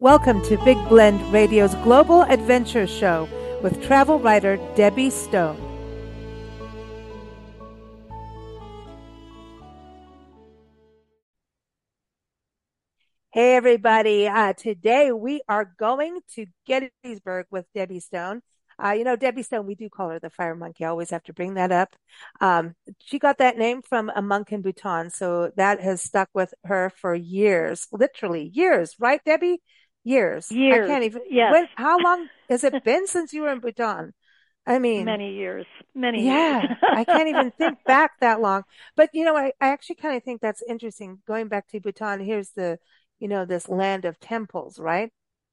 Welcome 0.00 0.44
to 0.44 0.56
Big 0.58 0.78
Blend 0.88 1.20
Radio's 1.32 1.74
Global 1.74 2.22
Adventure 2.22 2.86
Show 2.86 3.28
with 3.64 3.82
travel 3.82 4.20
writer 4.20 4.56
Debbie 4.76 5.10
Stone. 5.10 5.56
Hey, 13.32 13.56
everybody. 13.56 14.28
Uh, 14.28 14.52
today 14.52 15.10
we 15.10 15.42
are 15.48 15.64
going 15.64 16.20
to 16.36 16.46
Gettysburg 16.64 17.46
with 17.50 17.66
Debbie 17.74 17.98
Stone. 17.98 18.42
Uh, 18.80 18.92
you 18.92 19.02
know, 19.02 19.16
Debbie 19.16 19.42
Stone, 19.42 19.66
we 19.66 19.74
do 19.74 19.88
call 19.88 20.10
her 20.10 20.20
the 20.20 20.30
fire 20.30 20.54
monkey. 20.54 20.84
I 20.84 20.90
always 20.90 21.10
have 21.10 21.24
to 21.24 21.32
bring 21.32 21.54
that 21.54 21.72
up. 21.72 21.96
Um, 22.40 22.76
she 23.04 23.18
got 23.18 23.38
that 23.38 23.58
name 23.58 23.82
from 23.82 24.12
a 24.14 24.22
monk 24.22 24.52
in 24.52 24.62
Bhutan. 24.62 25.10
So 25.10 25.50
that 25.56 25.80
has 25.80 26.00
stuck 26.02 26.28
with 26.34 26.54
her 26.62 26.92
for 26.94 27.16
years, 27.16 27.88
literally 27.90 28.44
years, 28.54 28.94
right, 29.00 29.20
Debbie? 29.24 29.60
Years. 30.04 30.50
Years. 30.50 30.88
I 30.88 30.92
can't 30.92 31.04
even. 31.04 31.22
Yes. 31.28 31.52
When, 31.52 31.68
how 31.76 31.98
long 32.02 32.28
has 32.48 32.64
it 32.64 32.84
been 32.84 33.06
since 33.06 33.32
you 33.32 33.42
were 33.42 33.52
in 33.52 33.60
Bhutan? 33.60 34.14
I 34.66 34.78
mean, 34.78 35.06
many 35.06 35.34
years. 35.34 35.66
Many 35.94 36.26
yeah, 36.26 36.62
years. 36.62 36.76
I 36.82 37.04
can't 37.04 37.28
even 37.28 37.50
think 37.58 37.78
back 37.84 38.20
that 38.20 38.40
long. 38.40 38.64
But 38.96 39.10
you 39.14 39.24
know, 39.24 39.36
I, 39.36 39.52
I 39.60 39.68
actually 39.68 39.96
kind 39.96 40.16
of 40.16 40.22
think 40.22 40.42
that's 40.42 40.62
interesting. 40.68 41.20
Going 41.26 41.48
back 41.48 41.68
to 41.68 41.80
Bhutan, 41.80 42.20
here's 42.20 42.50
the, 42.50 42.78
you 43.18 43.28
know, 43.28 43.46
this 43.46 43.68
land 43.68 44.04
of 44.04 44.20
temples, 44.20 44.78
right? 44.78 45.10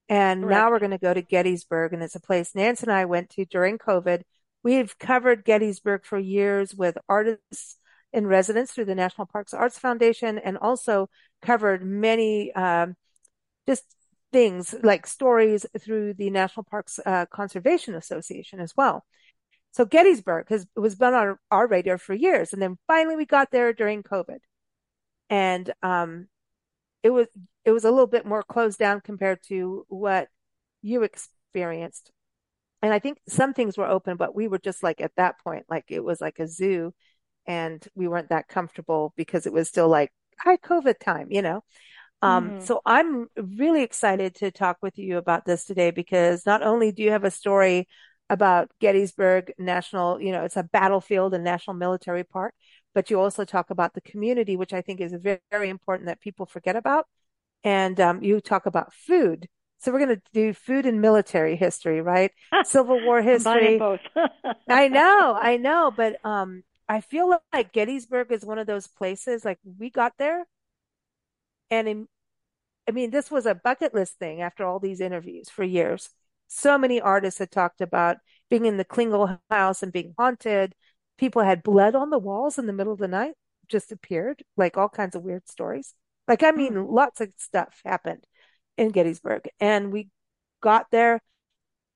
And 0.10 0.44
Correct. 0.44 0.52
now 0.52 0.70
we're 0.70 0.80
going 0.80 0.92
to 0.92 0.98
go 0.98 1.14
to 1.14 1.22
Gettysburg, 1.22 1.94
and 1.94 2.04
it's 2.04 2.16
a 2.16 2.20
place 2.20 2.54
Nance 2.54 2.84
and 2.84 2.92
I 2.92 3.06
went 3.06 3.30
to 3.32 3.46
during 3.46 3.78
COVID. 3.78 4.22
We've 4.64 4.98
covered 5.00 5.46
Gettysburg 5.46 6.06
for 6.06 6.20
years 6.20 6.76
with 6.76 6.98
artists 7.08 7.78
in 8.12 8.28
residence 8.28 8.72
through 8.72 8.86
the 8.86 8.96
National 8.96 9.28
Parks 9.28 9.54
Arts 9.54 9.80
Foundation, 9.80 10.38
and 10.38 10.58
also 10.58 11.10
covered 11.42 11.86
many 11.86 12.54
um, 12.54 12.96
just 13.68 13.84
things 14.36 14.76
like 14.84 15.08
stories 15.08 15.66
through 15.80 16.14
the 16.14 16.30
National 16.30 16.66
Parks 16.66 17.00
uh, 17.06 17.26
Conservation 17.28 17.96
Association 17.96 18.60
as 18.60 18.74
well. 18.76 19.06
So 19.72 19.86
Gettysburg 19.86 20.50
has 20.50 20.68
was 20.76 20.96
been 20.96 21.14
on 21.14 21.38
our 21.50 21.68
radar 21.68 21.98
for 21.98 22.14
years, 22.14 22.52
and 22.52 22.62
then 22.62 22.78
finally 22.86 23.16
we 23.16 23.26
got 23.26 23.50
there 23.52 23.72
during 23.72 24.04
COVID, 24.04 24.40
and 25.30 25.74
um, 25.82 26.28
it 27.02 27.12
was 27.12 27.28
it 27.64 27.72
was 27.72 27.86
a 27.86 27.92
little 27.92 28.08
bit 28.08 28.26
more 28.26 28.44
closed 28.44 28.78
down 28.78 29.00
compared 29.00 29.40
to 29.44 29.86
what 29.88 30.28
you 30.82 31.04
experienced. 31.04 32.12
And 32.82 32.94
I 32.94 33.00
think 33.00 33.20
some 33.30 33.54
things 33.54 33.78
were 33.78 33.88
open, 33.88 34.18
but 34.18 34.36
we 34.36 34.50
were 34.50 34.60
just 34.60 34.84
like 34.84 35.00
at 35.00 35.16
that 35.16 35.40
point, 35.46 35.66
like 35.70 35.86
it 35.88 36.04
was 36.04 36.20
like 36.20 36.40
a 36.40 36.48
zoo, 36.48 36.94
and 37.48 37.82
we 37.96 38.10
weren't 38.10 38.30
that 38.32 38.50
comfortable 38.50 39.14
because 39.16 39.46
it 39.46 39.54
was 39.54 39.70
still 39.70 39.88
like 39.88 40.12
high 40.38 40.58
COVID 40.58 41.00
time, 41.00 41.28
you 41.32 41.42
know. 41.42 41.64
Um, 42.22 42.56
Mhm. 42.56 42.60
so 42.60 42.82
I'm 42.86 43.28
really 43.38 43.84
excited 43.84 44.36
to 44.36 44.52
talk 44.52 44.78
with 44.82 44.98
you 44.98 45.18
about 45.18 45.46
this 45.46 45.66
today 45.66 45.92
because 45.92 46.46
not 46.46 46.64
only 46.64 46.92
do 46.92 47.04
you 47.04 47.12
have 47.12 47.24
a 47.24 47.32
story 47.32 47.88
about 48.30 48.72
Gettysburg 48.80 49.54
National, 49.60 50.20
you 50.20 50.32
know, 50.32 50.44
it's 50.44 50.58
a 50.58 50.64
battlefield 50.64 51.34
and 51.36 51.44
national 51.44 51.76
military 51.76 52.24
park, 52.24 52.54
but 52.96 53.10
you 53.10 53.20
also 53.20 53.46
talk 53.46 53.70
about 53.70 53.94
the 53.94 54.02
community, 54.02 54.56
which 54.58 54.74
I 54.74 54.82
think 54.82 55.02
is 55.02 55.14
very, 55.14 55.40
very 55.52 55.70
important 55.70 56.08
that 56.08 56.22
people 56.22 56.46
forget 56.48 56.76
about. 56.76 57.06
And 57.64 58.00
um, 58.00 58.24
you 58.24 58.42
talk 58.42 58.66
about 58.68 58.94
food. 58.94 59.48
So 59.80 59.92
we're 59.92 60.00
going 60.06 60.16
to 60.18 60.22
do 60.34 60.54
food 60.54 60.86
and 60.86 61.02
military 61.02 61.56
history, 61.56 62.02
right? 62.02 62.32
Civil 62.64 63.02
War 63.02 63.22
history. 63.22 63.78
Both. 63.80 64.02
I 64.70 64.88
know, 64.88 65.38
I 65.40 65.58
know, 65.58 65.92
but 65.92 66.18
um, 66.26 66.64
I 66.90 67.02
feel 67.02 67.40
like 67.54 67.72
Gettysburg 67.74 68.32
is 68.32 68.46
one 68.46 68.60
of 68.60 68.68
those 68.68 68.88
places. 68.88 69.46
Like 69.46 69.60
we 69.80 69.90
got 69.90 70.14
there, 70.18 70.46
and 71.72 71.88
in, 71.88 72.08
I 72.88 72.92
mean, 72.92 73.12
this 73.12 73.32
was 73.32 73.46
a 73.46 73.56
bucket 73.56 73.94
list 73.94 74.20
thing 74.20 74.42
after 74.42 74.66
all 74.66 74.80
these 74.80 75.02
interviews 75.02 75.50
for 75.50 75.64
years. 75.64 76.10
So 76.48 76.78
many 76.78 77.02
artists 77.02 77.40
had 77.40 77.52
talked 77.52 77.82
about 77.82 78.18
being 78.50 78.66
in 78.66 78.78
the 78.78 78.86
Klingel 78.86 79.40
house 79.50 79.84
and 79.84 79.92
being 79.92 80.14
haunted. 80.18 80.76
People 81.18 81.44
had 81.44 81.64
blood 81.64 81.96
on 81.96 82.10
the 82.12 82.20
walls 82.20 82.58
in 82.60 82.68
the 82.68 82.74
middle 82.74 82.94
of 82.94 83.00
the 83.00 83.08
night, 83.08 83.34
just 83.68 83.92
appeared, 83.92 84.44
like 84.58 84.78
all 84.78 84.90
kinds 84.90 85.16
of 85.16 85.24
weird 85.24 85.48
stories. 85.50 85.94
Like, 86.28 86.44
I 86.44 86.52
mean, 86.52 86.74
Hmm. 86.74 86.86
lots 86.86 87.22
of 87.22 87.32
stuff 87.38 87.82
happened 87.86 88.26
in 88.78 88.90
Gettysburg. 88.90 89.50
And 89.60 89.92
we 89.92 90.10
got 90.62 90.92
there 90.92 91.22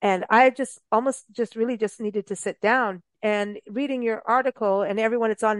and 0.01 0.25
I 0.29 0.49
just 0.49 0.79
almost 0.91 1.25
just 1.31 1.55
really 1.55 1.77
just 1.77 1.99
needed 1.99 2.27
to 2.27 2.35
sit 2.35 2.61
down 2.61 3.01
and 3.21 3.59
reading 3.67 4.01
your 4.01 4.21
article 4.25 4.81
and 4.81 4.99
everyone, 4.99 5.31
it's 5.31 5.43
on 5.43 5.59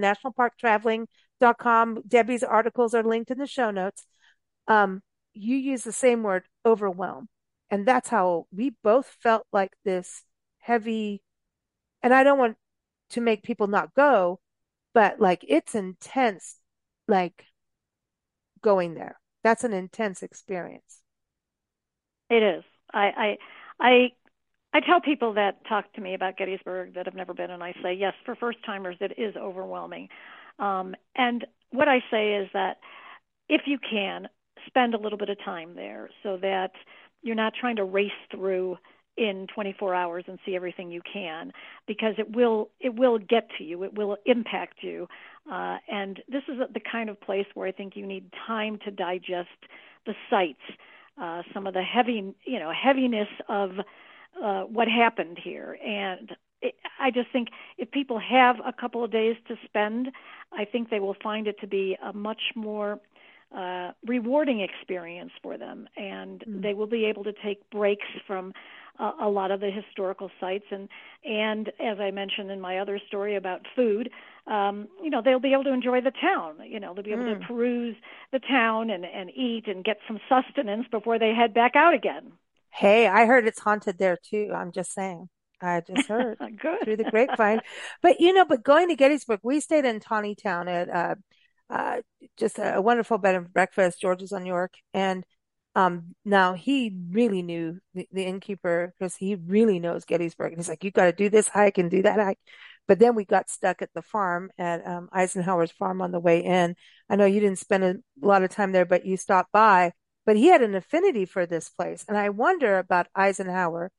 nationalparktraveling.com. 1.39 2.03
Debbie's 2.07 2.43
articles 2.43 2.93
are 2.93 3.03
linked 3.03 3.31
in 3.31 3.37
the 3.37 3.47
show 3.47 3.71
notes. 3.71 4.05
Um, 4.67 5.01
you 5.33 5.55
use 5.55 5.83
the 5.83 5.91
same 5.91 6.23
word, 6.23 6.43
overwhelm. 6.65 7.27
And 7.69 7.85
that's 7.85 8.09
how 8.09 8.47
we 8.51 8.73
both 8.83 9.15
felt 9.21 9.45
like 9.53 9.71
this 9.85 10.23
heavy, 10.57 11.21
and 12.01 12.13
I 12.13 12.23
don't 12.23 12.39
want 12.39 12.57
to 13.11 13.21
make 13.21 13.43
people 13.43 13.67
not 13.67 13.93
go, 13.93 14.39
but 14.93 15.19
like 15.19 15.45
it's 15.47 15.75
intense, 15.75 16.57
like 17.07 17.45
going 18.61 18.95
there. 18.95 19.19
That's 19.43 19.63
an 19.63 19.73
intense 19.73 20.23
experience. 20.23 21.01
It 22.29 22.43
is. 22.43 22.63
I, 22.91 23.37
I, 23.79 23.87
I, 23.87 24.11
I 24.73 24.79
tell 24.81 24.99
people 25.01 25.33
that 25.33 25.65
talk 25.67 25.91
to 25.93 26.01
me 26.01 26.15
about 26.15 26.37
Gettysburg 26.37 26.95
that 26.95 27.05
have 27.05 27.15
never 27.15 27.33
been, 27.33 27.51
and 27.51 27.63
I 27.63 27.73
say, 27.83 27.93
yes, 27.93 28.13
for 28.25 28.35
first 28.35 28.59
timers, 28.65 28.97
it 28.99 29.13
is 29.17 29.35
overwhelming. 29.35 30.09
Um, 30.59 30.95
and 31.15 31.45
what 31.71 31.87
I 31.87 31.99
say 32.11 32.35
is 32.35 32.49
that 32.53 32.77
if 33.47 33.61
you 33.65 33.77
can, 33.79 34.27
spend 34.67 34.93
a 34.93 34.99
little 34.99 35.17
bit 35.17 35.29
of 35.29 35.37
time 35.43 35.75
there 35.75 36.09
so 36.21 36.37
that 36.37 36.71
you're 37.21 37.35
not 37.35 37.53
trying 37.59 37.77
to 37.77 37.83
race 37.83 38.11
through 38.29 38.77
in 39.17 39.47
24 39.53 39.95
hours 39.95 40.23
and 40.27 40.37
see 40.45 40.55
everything 40.55 40.91
you 40.91 41.01
can 41.11 41.51
because 41.87 42.13
it 42.17 42.35
will 42.35 42.69
it 42.79 42.93
will 42.93 43.17
get 43.17 43.49
to 43.57 43.63
you. 43.63 43.83
It 43.83 43.93
will 43.93 44.17
impact 44.25 44.75
you. 44.81 45.07
Uh, 45.51 45.77
and 45.91 46.21
this 46.29 46.43
is 46.47 46.57
the 46.73 46.79
kind 46.79 47.09
of 47.09 47.19
place 47.19 47.45
where 47.53 47.67
I 47.67 47.71
think 47.71 47.95
you 47.95 48.05
need 48.05 48.31
time 48.47 48.79
to 48.85 48.91
digest 48.91 49.49
the 50.05 50.13
sights 50.29 50.61
uh, 51.21 51.41
some 51.53 51.67
of 51.67 51.73
the 51.73 51.81
heavy 51.81 52.33
you 52.45 52.59
know 52.59 52.71
heaviness 52.71 53.27
of 53.49 53.71
uh, 54.41 54.61
what 54.61 54.87
happened 54.87 55.37
here. 55.43 55.77
And 55.85 56.31
I 56.99 57.11
just 57.11 57.31
think 57.31 57.49
if 57.77 57.91
people 57.91 58.19
have 58.19 58.57
a 58.65 58.73
couple 58.73 59.03
of 59.03 59.11
days 59.11 59.35
to 59.47 59.55
spend 59.65 60.09
I 60.51 60.65
think 60.65 60.89
they 60.89 60.99
will 60.99 61.15
find 61.21 61.47
it 61.47 61.59
to 61.61 61.67
be 61.67 61.97
a 62.03 62.11
much 62.13 62.41
more 62.55 62.99
uh, 63.55 63.91
rewarding 64.05 64.61
experience 64.61 65.31
for 65.41 65.57
them, 65.57 65.87
and 65.97 66.43
Mm. 66.47 66.61
they 66.61 66.73
will 66.73 66.87
be 66.87 67.05
able 67.05 67.23
to 67.23 67.33
take 67.33 67.67
breaks 67.71 68.07
from 68.27 68.53
uh, 68.99 69.13
a 69.21 69.29
lot 69.29 69.49
of 69.51 69.59
the 69.59 69.71
historical 69.71 70.29
sites. 70.39 70.65
And 70.71 70.87
and 71.23 71.69
as 71.79 71.99
I 71.99 72.11
mentioned 72.11 72.51
in 72.51 72.61
my 72.61 72.79
other 72.79 72.99
story 73.07 73.35
about 73.35 73.65
food, 73.75 74.11
um, 74.47 74.87
you 75.03 75.09
know 75.09 75.21
they'll 75.21 75.39
be 75.39 75.53
able 75.53 75.63
to 75.65 75.73
enjoy 75.73 76.01
the 76.01 76.11
town. 76.11 76.55
You 76.65 76.79
know 76.79 76.93
they'll 76.93 77.03
be 77.03 77.11
able 77.11 77.23
Mm. 77.23 77.39
to 77.41 77.45
peruse 77.47 77.95
the 78.31 78.39
town 78.39 78.89
and 78.89 79.05
and 79.05 79.29
eat 79.31 79.67
and 79.67 79.83
get 79.83 79.97
some 80.07 80.19
sustenance 80.29 80.87
before 80.91 81.17
they 81.19 81.33
head 81.33 81.53
back 81.53 81.75
out 81.75 81.93
again. 81.93 82.33
Hey, 82.71 83.07
I 83.07 83.25
heard 83.25 83.47
it's 83.47 83.59
haunted 83.59 83.97
there 83.97 84.17
too. 84.17 84.51
I'm 84.55 84.71
just 84.71 84.93
saying. 84.93 85.29
I 85.61 85.81
just 85.81 86.07
heard 86.07 86.37
Good. 86.61 86.83
through 86.83 86.97
the 86.97 87.05
grapevine. 87.05 87.61
But 88.01 88.19
you 88.19 88.33
know, 88.33 88.45
but 88.45 88.63
going 88.63 88.89
to 88.89 88.95
Gettysburg, 88.95 89.39
we 89.43 89.59
stayed 89.59 89.85
in 89.85 89.99
Taneytown 89.99 90.67
at 90.67 90.89
uh 90.89 91.15
uh 91.69 92.01
just 92.37 92.59
a, 92.59 92.75
a 92.77 92.81
wonderful 92.81 93.17
bed 93.17 93.35
and 93.35 93.53
breakfast, 93.53 94.01
George's 94.01 94.31
on 94.31 94.45
York. 94.45 94.73
And 94.93 95.23
um 95.75 96.15
now 96.25 96.53
he 96.53 96.95
really 97.11 97.41
knew 97.41 97.79
the, 97.93 98.07
the 98.11 98.23
innkeeper 98.23 98.93
because 98.97 99.15
he 99.15 99.35
really 99.35 99.79
knows 99.79 100.05
Gettysburg. 100.05 100.53
And 100.53 100.59
he's 100.59 100.69
like, 100.69 100.83
you 100.83 100.91
got 100.91 101.05
to 101.05 101.13
do 101.13 101.29
this 101.29 101.47
hike 101.47 101.77
and 101.77 101.91
do 101.91 102.01
that 102.03 102.19
hike. 102.19 102.39
But 102.87 102.97
then 102.99 103.13
we 103.15 103.23
got 103.23 103.49
stuck 103.51 103.81
at 103.83 103.93
the 103.93 104.01
farm 104.01 104.51
at 104.57 104.85
um, 104.85 105.09
Eisenhower's 105.13 105.71
farm 105.71 106.01
on 106.01 106.11
the 106.11 106.19
way 106.19 106.39
in. 106.43 106.75
I 107.07 107.15
know 107.15 107.25
you 107.25 107.39
didn't 107.39 107.59
spend 107.59 107.83
a 107.83 107.95
lot 108.19 108.43
of 108.43 108.49
time 108.49 108.71
there, 108.71 108.85
but 108.85 109.05
you 109.05 109.15
stopped 109.15 109.51
by. 109.51 109.93
But 110.25 110.37
he 110.37 110.47
had 110.47 110.61
an 110.63 110.75
affinity 110.75 111.25
for 111.25 111.45
this 111.45 111.69
place. 111.69 112.03
And 112.07 112.17
I 112.17 112.29
wonder 112.29 112.77
about 112.79 113.07
Eisenhower 113.15 113.91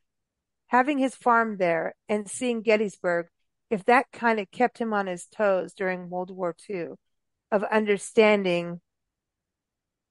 having 0.70 0.98
his 0.98 1.14
farm 1.14 1.58
there 1.58 1.94
and 2.08 2.28
seeing 2.30 2.62
Gettysburg, 2.62 3.28
if 3.70 3.84
that 3.86 4.06
kind 4.12 4.40
of 4.40 4.50
kept 4.50 4.78
him 4.78 4.92
on 4.94 5.06
his 5.06 5.26
toes 5.26 5.74
during 5.74 6.10
World 6.10 6.30
War 6.32 6.54
II 6.54 6.98
of 7.52 7.64
understanding, 7.64 8.80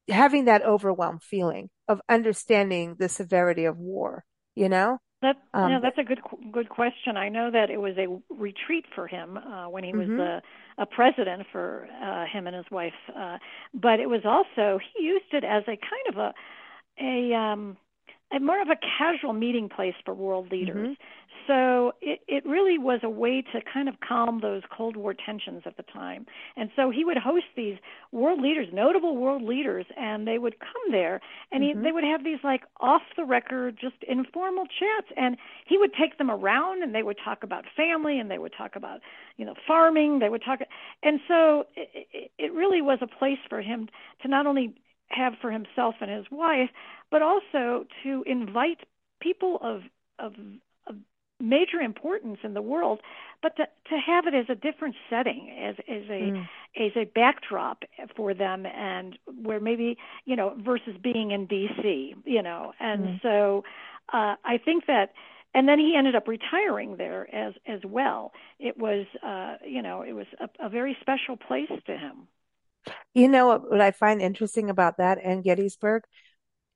having 0.09 0.45
that 0.45 0.63
overwhelmed 0.63 1.23
feeling 1.23 1.69
of 1.87 2.01
understanding 2.09 2.95
the 2.99 3.09
severity 3.09 3.65
of 3.65 3.77
war, 3.77 4.23
you 4.55 4.69
know? 4.69 4.99
That 5.21 5.35
Um, 5.53 5.71
yeah, 5.71 5.79
that's 5.81 5.97
a 5.97 6.03
good 6.03 6.21
good 6.53 6.69
question. 6.69 7.17
I 7.17 7.27
know 7.29 7.51
that 7.51 7.69
it 7.69 7.77
was 7.77 7.97
a 7.97 8.07
retreat 8.33 8.85
for 8.95 9.05
him 9.05 9.37
uh, 9.37 9.67
when 9.67 9.83
he 9.83 9.93
was 9.93 10.07
Mhm. 10.07 10.15
the 10.15 10.41
a 10.77 10.85
president 10.85 11.45
for 11.51 11.89
uh, 12.01 12.25
him 12.25 12.47
and 12.47 12.55
his 12.55 12.65
wife, 12.71 12.93
uh, 13.13 13.37
but 13.73 13.99
it 13.99 14.07
was 14.07 14.21
also 14.23 14.79
he 14.95 15.03
used 15.03 15.33
it 15.33 15.43
as 15.43 15.63
a 15.63 15.75
kind 15.77 16.07
of 16.09 16.17
a 16.17 16.33
a 17.01 17.33
um, 17.35 17.77
more 18.41 18.61
of 18.61 18.69
a 18.69 18.75
casual 18.97 19.33
meeting 19.33 19.69
place 19.69 19.95
for 20.05 20.13
world 20.13 20.51
leaders. 20.51 20.89
Mhm. 20.89 20.97
so 21.47 21.93
it, 21.99 22.19
it 22.27 22.45
really 22.45 22.77
was 22.77 22.99
a 23.01 23.09
way 23.09 23.41
to 23.41 23.59
kind 23.61 23.89
of 23.89 23.95
calm 24.07 24.39
those 24.39 24.61
Cold 24.69 24.95
War 24.95 25.15
tensions 25.15 25.63
at 25.65 25.77
the 25.77 25.83
time. 25.83 26.27
And 26.55 26.69
so 26.75 26.91
he 26.91 27.03
would 27.03 27.17
host 27.17 27.45
these 27.55 27.77
world 28.11 28.39
leaders, 28.39 28.67
notable 28.71 29.17
world 29.17 29.41
leaders, 29.41 29.87
and 29.97 30.27
they 30.27 30.37
would 30.37 30.59
come 30.59 30.91
there 30.91 31.21
and 31.51 31.63
he, 31.63 31.71
mm-hmm. 31.71 31.81
they 31.81 31.91
would 31.91 32.03
have 32.03 32.23
these 32.23 32.37
like 32.43 32.63
off 32.79 33.01
the 33.17 33.25
record, 33.25 33.79
just 33.81 33.95
informal 34.07 34.65
chats. 34.65 35.11
And 35.17 35.37
he 35.65 35.79
would 35.79 35.93
take 35.99 36.19
them 36.19 36.29
around 36.29 36.83
and 36.83 36.93
they 36.93 37.03
would 37.03 37.17
talk 37.23 37.41
about 37.41 37.65
family 37.75 38.19
and 38.19 38.29
they 38.29 38.37
would 38.37 38.53
talk 38.55 38.75
about, 38.75 38.99
you 39.37 39.45
know, 39.45 39.55
farming. 39.65 40.19
They 40.19 40.29
would 40.29 40.43
talk. 40.43 40.59
And 41.01 41.19
so 41.27 41.65
it, 41.75 42.29
it 42.37 42.53
really 42.53 42.81
was 42.81 42.99
a 43.01 43.07
place 43.07 43.39
for 43.49 43.61
him 43.61 43.89
to 44.21 44.27
not 44.27 44.45
only 44.45 44.75
have 45.09 45.33
for 45.41 45.51
himself 45.51 45.95
and 46.01 46.09
his 46.09 46.25
wife, 46.31 46.69
but 47.11 47.21
also 47.21 47.85
to 48.03 48.23
invite 48.25 48.79
people 49.19 49.59
of 49.61 49.81
of, 50.19 50.33
of 50.87 50.95
major 51.39 51.79
importance 51.79 52.39
in 52.43 52.53
the 52.53 52.61
world, 52.61 52.99
but 53.41 53.55
to, 53.55 53.63
to 53.89 53.97
have 53.97 54.27
it 54.27 54.33
as 54.33 54.45
a 54.49 54.55
different 54.55 54.95
setting, 55.09 55.55
as 55.61 55.75
as 55.87 56.03
a 56.09 56.21
mm. 56.31 56.47
as 56.77 56.91
a 56.95 57.05
backdrop 57.05 57.83
for 58.15 58.33
them, 58.33 58.65
and 58.65 59.17
where 59.41 59.59
maybe 59.59 59.97
you 60.25 60.35
know 60.35 60.55
versus 60.63 60.95
being 61.01 61.31
in 61.31 61.45
D.C. 61.47 62.15
You 62.25 62.41
know, 62.41 62.73
and 62.79 63.05
mm. 63.05 63.21
so 63.21 63.63
uh, 64.13 64.35
I 64.43 64.59
think 64.63 64.85
that. 64.87 65.13
And 65.55 65.67
then 65.67 65.79
he 65.79 65.95
ended 65.97 66.13
up 66.13 66.27
retiring 66.27 66.97
there 66.97 67.27
as 67.33 67.55
as 67.65 67.79
well. 67.83 68.33
It 68.59 68.77
was, 68.77 69.07
uh, 69.25 69.55
you 69.65 69.81
know, 69.81 70.03
it 70.03 70.11
was 70.11 70.27
a, 70.39 70.67
a 70.67 70.69
very 70.69 70.95
special 71.01 71.37
place 71.37 71.71
to 71.87 71.97
him. 71.97 72.27
You 73.13 73.27
know 73.27 73.57
what, 73.57 73.81
I 73.81 73.91
find 73.91 74.21
interesting 74.21 74.69
about 74.69 74.97
that 74.97 75.19
and 75.23 75.43
Gettysburg 75.43 76.03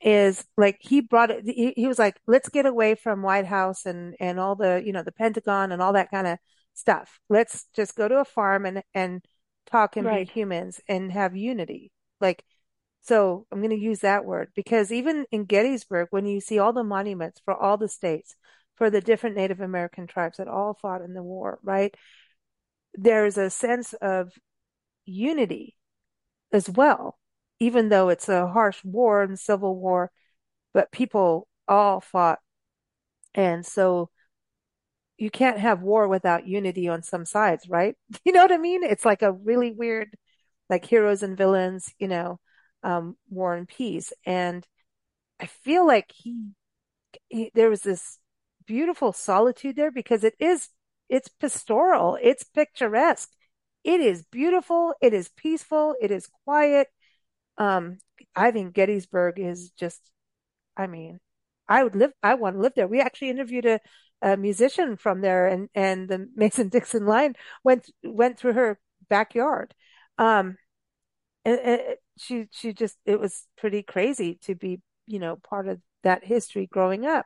is 0.03 0.45
like 0.57 0.77
he 0.81 0.99
brought 0.99 1.31
it 1.31 1.45
he, 1.45 1.73
he 1.77 1.87
was 1.87 1.97
like 1.97 2.19
let's 2.27 2.49
get 2.49 2.65
away 2.65 2.93
from 2.93 3.21
white 3.21 3.45
house 3.45 3.85
and 3.85 4.15
and 4.19 4.37
all 4.37 4.55
the 4.55 4.83
you 4.85 4.91
know 4.91 5.01
the 5.01 5.13
pentagon 5.13 5.71
and 5.71 5.81
all 5.81 5.93
that 5.93 6.11
kind 6.11 6.27
of 6.27 6.37
stuff 6.73 7.19
let's 7.29 7.67
just 7.73 7.95
go 7.95 8.07
to 8.07 8.19
a 8.19 8.25
farm 8.25 8.65
and 8.65 8.83
and 8.93 9.23
talk 9.65 9.95
and 9.95 10.05
right. 10.05 10.27
be 10.27 10.33
humans 10.33 10.81
and 10.89 11.11
have 11.11 11.37
unity 11.37 11.89
like 12.19 12.43
so 13.01 13.47
i'm 13.51 13.59
going 13.59 13.69
to 13.69 13.77
use 13.77 13.99
that 13.99 14.25
word 14.25 14.49
because 14.55 14.91
even 14.91 15.25
in 15.31 15.45
gettysburg 15.45 16.09
when 16.11 16.25
you 16.25 16.41
see 16.41 16.59
all 16.59 16.73
the 16.73 16.83
monuments 16.83 17.39
for 17.45 17.53
all 17.53 17.77
the 17.77 17.87
states 17.87 18.35
for 18.75 18.89
the 18.89 19.01
different 19.01 19.37
native 19.37 19.61
american 19.61 20.05
tribes 20.05 20.37
that 20.37 20.49
all 20.49 20.73
fought 20.73 21.01
in 21.01 21.13
the 21.13 21.23
war 21.23 21.59
right 21.63 21.95
there's 22.95 23.37
a 23.37 23.49
sense 23.49 23.93
of 23.93 24.33
unity 25.05 25.75
as 26.53 26.69
well 26.69 27.17
even 27.59 27.89
though 27.89 28.09
it's 28.09 28.27
a 28.29 28.47
harsh 28.47 28.83
war 28.83 29.23
and 29.23 29.39
civil 29.39 29.77
war, 29.79 30.11
but 30.73 30.91
people 30.91 31.47
all 31.67 32.01
fought. 32.01 32.39
And 33.35 33.65
so 33.65 34.09
you 35.17 35.29
can't 35.29 35.59
have 35.59 35.81
war 35.81 36.07
without 36.07 36.47
unity 36.47 36.87
on 36.87 37.03
some 37.03 37.25
sides, 37.25 37.69
right? 37.69 37.95
You 38.25 38.31
know 38.31 38.41
what 38.41 38.51
I 38.51 38.57
mean? 38.57 38.83
It's 38.83 39.05
like 39.05 39.21
a 39.21 39.31
really 39.31 39.71
weird, 39.71 40.15
like 40.69 40.85
heroes 40.85 41.23
and 41.23 41.37
villains, 41.37 41.93
you 41.99 42.07
know, 42.07 42.39
um, 42.83 43.15
war 43.29 43.55
and 43.55 43.67
peace. 43.67 44.11
And 44.25 44.65
I 45.39 45.47
feel 45.47 45.87
like 45.87 46.11
he, 46.15 46.51
he 47.29 47.51
there 47.55 47.69
was 47.69 47.81
this 47.81 48.19
beautiful 48.67 49.13
solitude 49.13 49.75
there 49.77 49.91
because 49.91 50.23
it 50.23 50.35
is, 50.39 50.69
it's 51.09 51.29
pastoral, 51.29 52.17
it's 52.21 52.43
picturesque. 52.43 53.29
It 53.83 53.99
is 53.99 54.23
beautiful. 54.23 54.93
It 55.01 55.13
is 55.13 55.29
peaceful. 55.29 55.95
It 56.01 56.11
is 56.11 56.27
quiet. 56.45 56.87
Um, 57.57 57.99
I 58.35 58.51
think 58.51 58.73
Gettysburg 58.73 59.39
is 59.39 59.71
just, 59.71 60.01
I 60.77 60.87
mean, 60.87 61.19
I 61.67 61.83
would 61.83 61.95
live, 61.95 62.13
I 62.23 62.35
want 62.35 62.55
to 62.57 62.61
live 62.61 62.73
there. 62.75 62.87
We 62.87 63.01
actually 63.01 63.29
interviewed 63.31 63.65
a, 63.65 63.79
a 64.21 64.37
musician 64.37 64.97
from 64.97 65.21
there 65.21 65.47
and, 65.47 65.69
and 65.75 66.09
the 66.09 66.29
Mason 66.35 66.69
Dixon 66.69 67.05
line 67.05 67.35
went, 67.63 67.89
went 68.03 68.39
through 68.39 68.53
her 68.53 68.79
backyard. 69.09 69.73
Um, 70.17 70.57
and, 71.45 71.59
and 71.59 71.81
she, 72.17 72.47
she 72.51 72.73
just, 72.73 72.97
it 73.05 73.19
was 73.19 73.47
pretty 73.57 73.83
crazy 73.83 74.39
to 74.43 74.55
be, 74.55 74.81
you 75.07 75.19
know, 75.19 75.37
part 75.37 75.67
of 75.67 75.81
that 76.03 76.23
history 76.25 76.67
growing 76.67 77.05
up. 77.05 77.25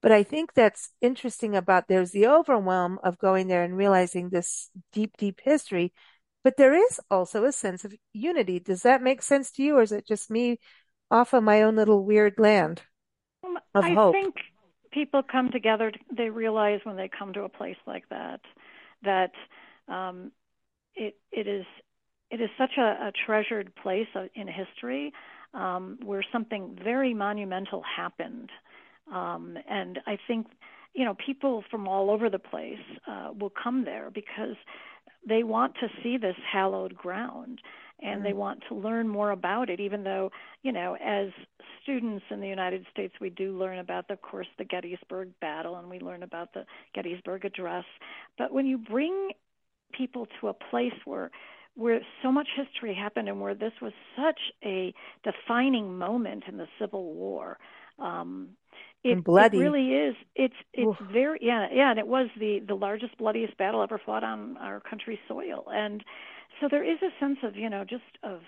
But 0.00 0.12
I 0.12 0.22
think 0.22 0.54
that's 0.54 0.90
interesting 1.00 1.56
about 1.56 1.88
there's 1.88 2.12
the 2.12 2.28
overwhelm 2.28 2.98
of 3.02 3.18
going 3.18 3.48
there 3.48 3.64
and 3.64 3.76
realizing 3.76 4.28
this 4.28 4.70
deep, 4.92 5.16
deep 5.16 5.40
history 5.42 5.92
but 6.44 6.56
there 6.56 6.74
is 6.74 7.00
also 7.10 7.44
a 7.44 7.52
sense 7.52 7.84
of 7.84 7.94
unity. 8.12 8.58
Does 8.60 8.82
that 8.82 9.02
make 9.02 9.22
sense 9.22 9.50
to 9.52 9.62
you, 9.62 9.76
or 9.76 9.82
is 9.82 9.92
it 9.92 10.06
just 10.06 10.30
me 10.30 10.58
off 11.10 11.32
of 11.32 11.42
my 11.42 11.62
own 11.62 11.76
little 11.76 12.04
weird 12.04 12.38
land 12.38 12.82
of 13.74 13.84
I 13.84 13.90
hope? 13.90 14.14
I 14.14 14.20
think 14.20 14.36
people 14.92 15.22
come 15.22 15.50
together. 15.50 15.92
They 16.10 16.30
realize 16.30 16.80
when 16.84 16.96
they 16.96 17.08
come 17.08 17.32
to 17.34 17.42
a 17.42 17.48
place 17.48 17.76
like 17.86 18.08
that 18.10 18.40
that 19.02 19.32
um, 19.88 20.32
it 20.94 21.16
it 21.32 21.46
is 21.46 21.66
it 22.30 22.40
is 22.40 22.50
such 22.56 22.78
a, 22.78 23.08
a 23.08 23.12
treasured 23.26 23.74
place 23.76 24.08
in 24.34 24.48
history 24.48 25.12
um, 25.54 25.98
where 26.04 26.24
something 26.32 26.78
very 26.82 27.14
monumental 27.14 27.82
happened, 27.82 28.50
um, 29.12 29.56
and 29.68 29.98
I 30.06 30.18
think 30.26 30.46
you 30.94 31.04
know 31.04 31.14
people 31.14 31.64
from 31.70 31.86
all 31.88 32.10
over 32.10 32.30
the 32.30 32.38
place 32.38 32.78
uh, 33.06 33.30
will 33.38 33.52
come 33.62 33.84
there 33.84 34.10
because 34.10 34.56
they 35.26 35.42
want 35.42 35.74
to 35.80 35.88
see 36.02 36.16
this 36.16 36.36
hallowed 36.50 36.96
ground 36.96 37.60
and 38.00 38.24
they 38.24 38.30
mm. 38.30 38.36
want 38.36 38.62
to 38.68 38.74
learn 38.74 39.08
more 39.08 39.30
about 39.30 39.68
it 39.68 39.80
even 39.80 40.04
though 40.04 40.30
you 40.62 40.72
know 40.72 40.96
as 41.04 41.28
students 41.82 42.24
in 42.30 42.40
the 42.40 42.48
united 42.48 42.86
states 42.90 43.14
we 43.20 43.30
do 43.30 43.56
learn 43.58 43.78
about 43.78 44.06
the, 44.08 44.14
of 44.14 44.22
course 44.22 44.46
the 44.58 44.64
gettysburg 44.64 45.30
battle 45.40 45.76
and 45.76 45.88
we 45.88 45.98
learn 45.98 46.22
about 46.22 46.52
the 46.54 46.64
gettysburg 46.94 47.44
address 47.44 47.84
but 48.36 48.52
when 48.52 48.66
you 48.66 48.78
bring 48.78 49.30
people 49.92 50.26
to 50.40 50.48
a 50.48 50.54
place 50.54 50.94
where 51.04 51.30
where 51.74 52.00
so 52.22 52.32
much 52.32 52.48
history 52.56 52.94
happened 52.94 53.28
and 53.28 53.40
where 53.40 53.54
this 53.54 53.72
was 53.80 53.92
such 54.16 54.40
a 54.64 54.92
defining 55.22 55.96
moment 55.96 56.44
in 56.48 56.56
the 56.56 56.66
civil 56.78 57.14
war 57.14 57.58
um 57.98 58.48
it, 59.10 59.24
bloody. 59.24 59.58
it 59.58 59.60
really 59.60 59.94
is. 59.94 60.14
It's 60.34 60.54
it's 60.72 61.00
Oof. 61.00 61.08
very 61.12 61.38
yeah 61.42 61.68
yeah, 61.72 61.90
and 61.90 61.98
it 61.98 62.06
was 62.06 62.28
the 62.38 62.60
the 62.66 62.74
largest 62.74 63.16
bloodiest 63.18 63.56
battle 63.56 63.82
ever 63.82 64.00
fought 64.04 64.24
on 64.24 64.56
our 64.58 64.80
country's 64.80 65.18
soil, 65.26 65.64
and 65.68 66.04
so 66.60 66.68
there 66.70 66.84
is 66.84 66.98
a 67.02 67.10
sense 67.20 67.38
of 67.42 67.56
you 67.56 67.68
know 67.70 67.84
just 67.84 68.02
of 68.22 68.40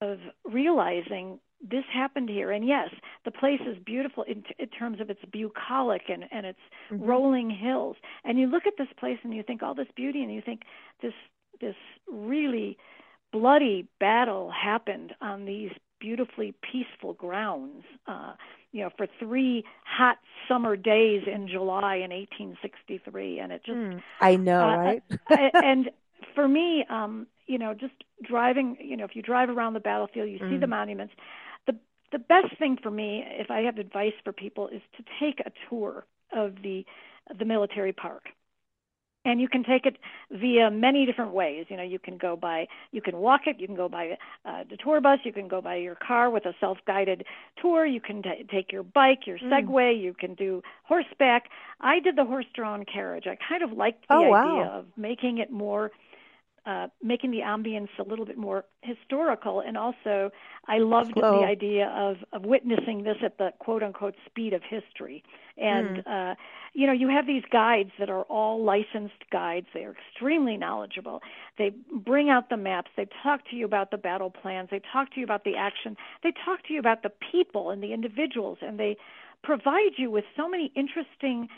of 0.00 0.18
realizing 0.44 1.38
this 1.66 1.84
happened 1.92 2.28
here 2.28 2.50
and 2.50 2.66
yes 2.66 2.88
the 3.24 3.30
place 3.30 3.60
is 3.66 3.76
beautiful 3.84 4.22
in, 4.24 4.42
t- 4.42 4.54
in 4.58 4.68
terms 4.68 5.00
of 5.00 5.08
its 5.08 5.20
bucolic 5.32 6.02
and 6.08 6.24
and 6.30 6.44
its 6.46 6.58
mm-hmm. 6.90 7.02
rolling 7.04 7.50
hills 7.50 7.96
and 8.24 8.38
you 8.38 8.46
look 8.46 8.66
at 8.66 8.74
this 8.76 8.88
place 8.98 9.18
and 9.22 9.34
you 9.34 9.42
think 9.42 9.62
all 9.62 9.74
this 9.74 9.88
beauty 9.96 10.22
and 10.22 10.32
you 10.32 10.42
think 10.44 10.62
this 11.00 11.14
this 11.60 11.76
really 12.10 12.76
bloody 13.32 13.86
battle 13.98 14.50
happened 14.50 15.14
on 15.20 15.44
these 15.44 15.70
beautifully 16.00 16.54
peaceful 16.60 17.14
grounds 17.14 17.84
uh 18.06 18.32
you 18.74 18.82
know, 18.82 18.90
for 18.96 19.06
three 19.20 19.64
hot 19.84 20.18
summer 20.48 20.74
days 20.74 21.22
in 21.32 21.46
July 21.46 21.94
in 21.94 22.10
1863, 22.10 23.38
and 23.38 23.52
it 23.52 23.62
just 23.64 23.78
mm, 23.78 24.02
I 24.20 24.34
know, 24.34 24.68
uh, 24.68 24.76
right? 24.76 25.02
and 25.54 25.90
for 26.34 26.48
me, 26.48 26.84
um, 26.90 27.28
you 27.46 27.56
know, 27.56 27.72
just 27.72 27.94
driving, 28.24 28.76
you 28.80 28.96
know, 28.96 29.04
if 29.04 29.14
you 29.14 29.22
drive 29.22 29.48
around 29.48 29.74
the 29.74 29.80
battlefield, 29.80 30.28
you 30.28 30.40
mm. 30.40 30.50
see 30.50 30.56
the 30.56 30.66
hmm. 30.66 30.70
monuments. 30.70 31.14
The 31.68 31.76
the 32.10 32.18
best 32.18 32.58
thing 32.58 32.76
for 32.82 32.90
me, 32.90 33.24
if 33.24 33.48
I 33.48 33.60
have 33.60 33.78
advice 33.78 34.12
for 34.24 34.32
people, 34.32 34.66
is 34.66 34.82
to 34.96 35.04
take 35.20 35.38
a 35.46 35.52
tour 35.70 36.04
of 36.32 36.56
the 36.64 36.84
the 37.38 37.44
military 37.44 37.92
park 37.92 38.24
and 39.24 39.40
you 39.40 39.48
can 39.48 39.64
take 39.64 39.86
it 39.86 39.96
via 40.30 40.70
many 40.70 41.06
different 41.06 41.32
ways 41.32 41.66
you 41.68 41.76
know 41.76 41.82
you 41.82 41.98
can 41.98 42.16
go 42.16 42.36
by 42.36 42.66
you 42.92 43.00
can 43.00 43.16
walk 43.16 43.42
it 43.46 43.58
you 43.58 43.66
can 43.66 43.76
go 43.76 43.88
by 43.88 44.16
uh, 44.44 44.64
the 44.70 44.76
tour 44.76 45.00
bus 45.00 45.18
you 45.24 45.32
can 45.32 45.48
go 45.48 45.60
by 45.60 45.76
your 45.76 45.94
car 45.94 46.30
with 46.30 46.44
a 46.46 46.52
self 46.60 46.78
guided 46.86 47.24
tour 47.60 47.86
you 47.86 48.00
can 48.00 48.22
t- 48.22 48.46
take 48.50 48.72
your 48.72 48.82
bike 48.82 49.26
your 49.26 49.38
mm. 49.38 49.50
segway 49.50 49.94
mm. 49.94 50.02
you 50.02 50.14
can 50.14 50.34
do 50.34 50.62
horseback 50.84 51.44
i 51.80 51.98
did 52.00 52.16
the 52.16 52.24
horse 52.24 52.46
drawn 52.54 52.84
carriage 52.84 53.24
i 53.26 53.36
kind 53.48 53.62
of 53.62 53.72
liked 53.76 54.06
the 54.08 54.14
oh, 54.14 54.22
idea 54.22 54.30
wow. 54.30 54.78
of 54.78 54.86
making 54.96 55.38
it 55.38 55.50
more 55.50 55.90
uh, 56.66 56.88
making 57.02 57.30
the 57.30 57.40
ambience 57.40 57.88
a 57.98 58.02
little 58.02 58.24
bit 58.24 58.38
more 58.38 58.64
historical, 58.82 59.60
and 59.60 59.76
also 59.76 60.30
I 60.66 60.78
loved 60.78 61.12
Slow. 61.12 61.40
the 61.40 61.46
idea 61.46 61.88
of 61.88 62.16
of 62.32 62.46
witnessing 62.46 63.02
this 63.02 63.16
at 63.22 63.38
the 63.38 63.52
quote 63.58 63.82
unquote 63.82 64.14
speed 64.26 64.52
of 64.54 64.62
history. 64.62 65.22
And 65.56 66.04
mm. 66.04 66.32
uh, 66.32 66.34
you 66.72 66.86
know, 66.86 66.92
you 66.92 67.08
have 67.08 67.26
these 67.26 67.44
guides 67.52 67.90
that 67.98 68.10
are 68.10 68.22
all 68.22 68.64
licensed 68.64 69.30
guides. 69.30 69.66
They 69.74 69.84
are 69.84 69.92
extremely 69.92 70.56
knowledgeable. 70.56 71.22
They 71.58 71.72
bring 71.92 72.30
out 72.30 72.48
the 72.48 72.56
maps. 72.56 72.90
They 72.96 73.08
talk 73.22 73.48
to 73.50 73.56
you 73.56 73.64
about 73.64 73.90
the 73.90 73.98
battle 73.98 74.30
plans. 74.30 74.70
They 74.70 74.80
talk 74.92 75.12
to 75.12 75.20
you 75.20 75.24
about 75.24 75.44
the 75.44 75.56
action. 75.56 75.96
They 76.22 76.32
talk 76.44 76.64
to 76.66 76.72
you 76.72 76.80
about 76.80 77.02
the 77.02 77.12
people 77.30 77.70
and 77.70 77.82
the 77.82 77.92
individuals, 77.92 78.58
and 78.62 78.80
they 78.80 78.96
provide 79.42 79.92
you 79.98 80.10
with 80.10 80.24
so 80.36 80.48
many 80.48 80.72
interesting 80.74 81.48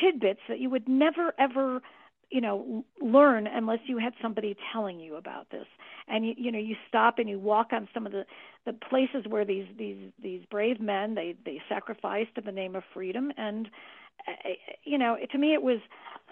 tidbits 0.00 0.40
that 0.48 0.60
you 0.60 0.70
would 0.70 0.88
never 0.88 1.34
ever 1.38 1.82
you 2.30 2.40
know 2.40 2.84
learn 3.00 3.46
unless 3.46 3.80
you 3.86 3.98
had 3.98 4.12
somebody 4.20 4.56
telling 4.72 5.00
you 5.00 5.16
about 5.16 5.50
this 5.50 5.66
and 6.08 6.26
you 6.26 6.34
you 6.36 6.52
know 6.52 6.58
you 6.58 6.76
stop 6.88 7.18
and 7.18 7.28
you 7.28 7.38
walk 7.38 7.68
on 7.72 7.88
some 7.92 8.06
of 8.06 8.12
the 8.12 8.24
the 8.66 8.72
places 8.72 9.24
where 9.28 9.44
these 9.44 9.66
these 9.78 10.10
these 10.22 10.42
brave 10.50 10.80
men 10.80 11.14
they 11.14 11.34
they 11.44 11.60
sacrificed 11.68 12.30
in 12.36 12.44
the 12.44 12.52
name 12.52 12.74
of 12.76 12.82
freedom 12.92 13.32
and 13.36 13.68
uh, 14.28 14.50
you 14.84 14.98
know 14.98 15.16
to 15.30 15.38
me 15.38 15.52
it 15.52 15.62
was 15.62 15.78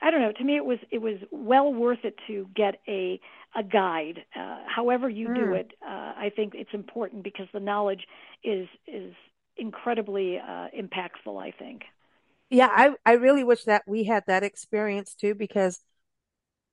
i 0.02 0.10
don't 0.10 0.20
know 0.20 0.32
to 0.32 0.44
me 0.44 0.56
it 0.56 0.64
was 0.64 0.78
it 0.90 0.98
was 0.98 1.16
well 1.30 1.72
worth 1.72 2.04
it 2.04 2.16
to 2.26 2.46
get 2.54 2.80
a 2.88 3.20
a 3.56 3.62
guide 3.62 4.24
uh, 4.36 4.58
however 4.66 5.08
you 5.08 5.28
mm. 5.28 5.34
do 5.34 5.46
hmm. 5.46 5.54
it 5.54 5.72
uh, 5.86 6.12
i 6.16 6.30
think 6.34 6.54
it's 6.54 6.72
important 6.72 7.22
because 7.22 7.46
the 7.52 7.60
knowledge 7.60 8.06
is 8.42 8.68
is 8.86 9.12
incredibly 9.56 10.38
uh, 10.38 10.68
impactful 10.78 11.40
i 11.40 11.50
think 11.50 11.82
yeah 12.52 12.68
i 12.70 12.92
i 13.04 13.12
really 13.14 13.42
wish 13.42 13.64
that 13.64 13.82
we 13.86 14.04
had 14.04 14.22
that 14.28 14.44
experience 14.44 15.14
too 15.14 15.34
because 15.34 15.80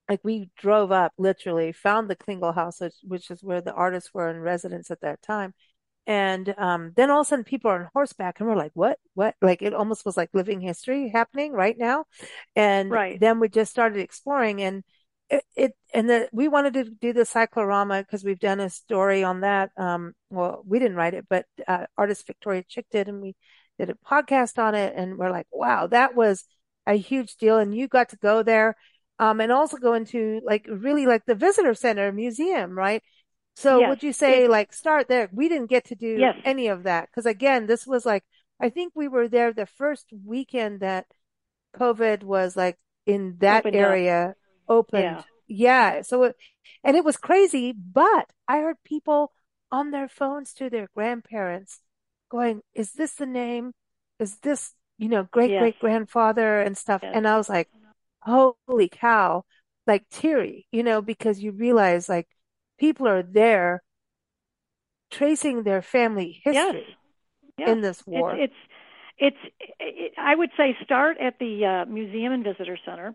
like 0.10 0.20
we 0.24 0.50
drove 0.58 0.92
up 0.92 1.14
literally 1.18 1.72
found 1.72 2.10
the 2.10 2.16
klingel 2.16 2.54
house 2.54 2.82
which, 2.82 2.96
which 3.04 3.32
is 3.32 3.44
where 3.44 3.62
the 3.62 3.74
artists 3.74 4.10
were 4.14 4.30
in 4.30 4.40
residence 4.40 4.90
at 4.92 5.02
that 5.02 5.22
time. 5.22 5.54
And 6.08 6.56
um, 6.58 6.94
then 6.96 7.12
all 7.12 7.22
of 7.22 7.28
a 7.28 7.30
sudden 7.30 7.46
people 7.46 7.70
are 7.70 7.82
on 7.82 7.90
horseback 7.94 8.40
and 8.40 8.50
we're 8.50 8.56
like 8.56 8.72
what? 8.74 8.98
What? 9.14 9.36
Like 9.42 9.62
it 9.62 9.76
almost 9.76 10.06
was 10.06 10.18
like 10.18 10.32
living 10.34 10.60
history 10.60 11.10
happening 11.10 11.54
right 11.54 11.78
now. 11.78 12.06
And 12.56 12.90
right. 12.90 13.20
then 13.20 13.40
we 13.40 13.48
just 13.48 13.70
started 13.70 14.00
exploring 14.00 14.62
and 14.64 14.84
it, 15.30 15.44
it 15.56 15.74
and 15.94 16.10
the, 16.10 16.28
we 16.32 16.48
wanted 16.48 16.74
to 16.74 16.86
do 16.86 17.14
the 17.14 17.26
cyclorama 17.26 18.02
because 18.02 18.24
we've 18.24 18.40
done 18.40 18.60
a 18.60 18.72
story 18.72 19.24
on 19.24 19.42
that. 19.42 19.70
Um, 19.78 20.14
well 20.32 20.64
we 20.66 20.80
didn't 20.80 20.98
write 20.98 21.14
it 21.14 21.28
but 21.30 21.46
uh, 21.68 21.86
artist 21.96 22.26
victoria 22.26 22.64
chick 22.68 22.88
did 22.92 23.08
and 23.08 23.22
we 23.22 23.36
did 23.80 23.90
a 23.90 23.96
podcast 24.08 24.60
on 24.60 24.76
it 24.76 24.94
and 24.96 25.18
we're 25.18 25.32
like 25.32 25.48
wow 25.52 25.88
that 25.88 26.16
was 26.16 26.46
a 26.86 26.94
huge 26.94 27.36
deal 27.38 27.58
and 27.58 27.76
you 27.76 27.88
got 27.88 28.10
to 28.10 28.18
go 28.18 28.44
there 28.44 28.76
um, 29.20 29.42
and 29.42 29.52
also 29.52 29.78
go 29.78 29.94
into 29.94 30.42
like 30.46 30.66
really 30.68 31.06
like 31.06 31.26
the 31.26 31.36
visitor 31.36 31.74
center 31.74 32.12
museum, 32.12 32.78
right? 32.78 33.04
So 33.56 33.80
yes. 33.80 33.90
would 33.90 34.04
you 34.04 34.14
say 34.14 34.48
like 34.48 34.72
start 34.72 35.10
there? 35.10 35.30
We 35.34 35.50
didn't 35.50 35.70
get 35.70 35.86
to 35.86 35.96
do 35.96 36.18
yes. 36.18 36.38
any 36.46 36.68
of 36.68 36.84
that 36.84 37.10
because 37.10 37.26
again, 37.26 37.68
this 37.68 37.86
was 37.86 38.06
like 38.06 38.24
I 38.60 38.70
think 38.70 38.94
we 38.96 39.10
were 39.10 39.28
there 39.28 39.54
the 39.54 39.66
first 39.66 40.06
weekend 40.26 40.80
that 40.80 41.06
COVID 41.76 42.24
was 42.24 42.56
like 42.56 42.78
in 43.06 43.36
that 43.40 43.66
opened 43.66 43.76
area 43.76 44.30
up. 44.30 44.36
opened. 44.70 45.04
Yeah. 45.04 45.24
yeah. 45.48 46.02
So 46.04 46.24
it, 46.24 46.36
and 46.84 46.96
it 46.96 47.04
was 47.04 47.18
crazy, 47.18 47.74
but 47.74 48.26
I 48.48 48.60
heard 48.60 48.78
people 48.86 49.34
on 49.70 49.92
their 49.92 50.08
phones 50.08 50.54
to 50.54 50.70
their 50.70 50.88
grandparents 50.96 51.82
going, 52.30 52.62
"Is 52.74 52.94
this 52.94 53.14
the 53.14 53.26
name? 53.26 53.74
Is 54.20 54.38
this 54.38 54.74
you 54.98 55.10
know 55.10 55.28
great 55.32 55.52
yes. 55.52 55.62
great 55.62 55.80
grandfather 55.80 56.62
and 56.62 56.78
stuff?" 56.78 57.02
And 57.04 57.28
I 57.28 57.38
was 57.38 57.50
like, 57.50 57.70
holy 58.22 58.90
cow, 58.90 59.44
like 59.88 60.08
teary, 60.10 60.68
you 60.72 60.84
know, 60.84 61.02
because 61.02 61.40
you 61.40 61.52
realize 61.52 62.10
like 62.10 62.28
people 62.78 63.08
are 63.08 63.24
there 63.24 63.82
tracing 65.12 65.64
their 65.64 65.82
family 65.82 66.42
history 66.44 66.86
yes. 66.88 66.98
Yes. 67.58 67.70
in 67.70 67.82
this 67.82 68.06
war. 68.06 68.36
It's, 68.36 68.54
it's, 69.18 69.38
it's 69.42 69.56
it, 69.80 70.14
I 70.18 70.36
would 70.36 70.52
say 70.56 70.78
start 70.84 71.18
at 71.20 71.40
the 71.40 71.66
uh, 71.66 71.92
Museum 71.92 72.32
and 72.32 72.44
Visitor 72.44 72.78
Center 72.86 73.14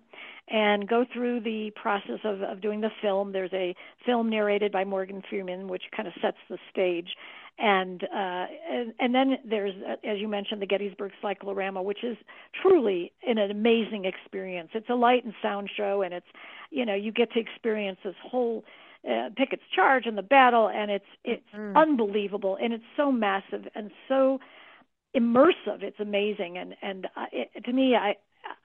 and 0.49 0.87
go 0.87 1.06
through 1.11 1.40
the 1.40 1.71
process 1.75 2.21
of, 2.25 2.42
of 2.42 2.61
doing 2.61 2.83
the 2.83 2.90
film. 3.00 3.33
There's 3.33 3.52
a 3.54 3.75
film 4.04 4.28
narrated 4.28 4.73
by 4.73 4.85
Morgan 4.85 5.23
Freeman, 5.30 5.68
which 5.68 5.85
kind 5.97 6.06
of 6.06 6.14
sets 6.21 6.37
the 6.50 6.59
stage 6.71 7.09
and 7.58 8.02
uh, 8.04 8.46
and, 8.70 8.94
and 8.99 9.14
then 9.14 9.38
there's, 9.49 9.75
uh, 9.88 9.92
as 10.08 10.18
you 10.18 10.28
mentioned, 10.28 10.61
the 10.61 10.66
Gettysburg 10.66 11.12
Cyclorama, 11.23 11.82
which 11.82 12.02
is 12.02 12.16
truly 12.61 13.12
an 13.26 13.38
amazing 13.38 14.04
experience. 14.04 14.70
It's 14.75 14.90
a 14.90 14.94
light 14.94 15.25
and 15.25 15.34
sound 15.40 15.70
show, 15.76 16.02
and 16.02 16.12
it's, 16.12 16.26
you 16.70 16.84
know, 16.84 16.94
you 16.94 17.12
get 17.12 17.32
to 17.32 17.40
experience 17.40 17.99
this 18.04 18.16
whole 18.23 18.64
uh, 19.08 19.30
Pickett's 19.37 19.62
charge 19.75 20.06
and 20.06 20.18
the 20.18 20.23
battle, 20.23 20.68
and 20.68 20.90
it's 20.90 21.04
it's 21.25 21.42
mm. 21.56 21.76
unbelievable, 21.76 22.58
and 22.61 22.73
it's 22.73 22.84
so 22.96 23.12
massive 23.12 23.68
and 23.75 23.90
so 24.08 24.40
immersive. 25.16 25.82
It's 25.82 26.00
amazing, 26.00 26.58
and 26.58 26.75
and 26.82 27.06
uh, 27.16 27.26
it, 27.30 27.64
to 27.64 27.73
me, 27.73 27.94
I 27.94 28.16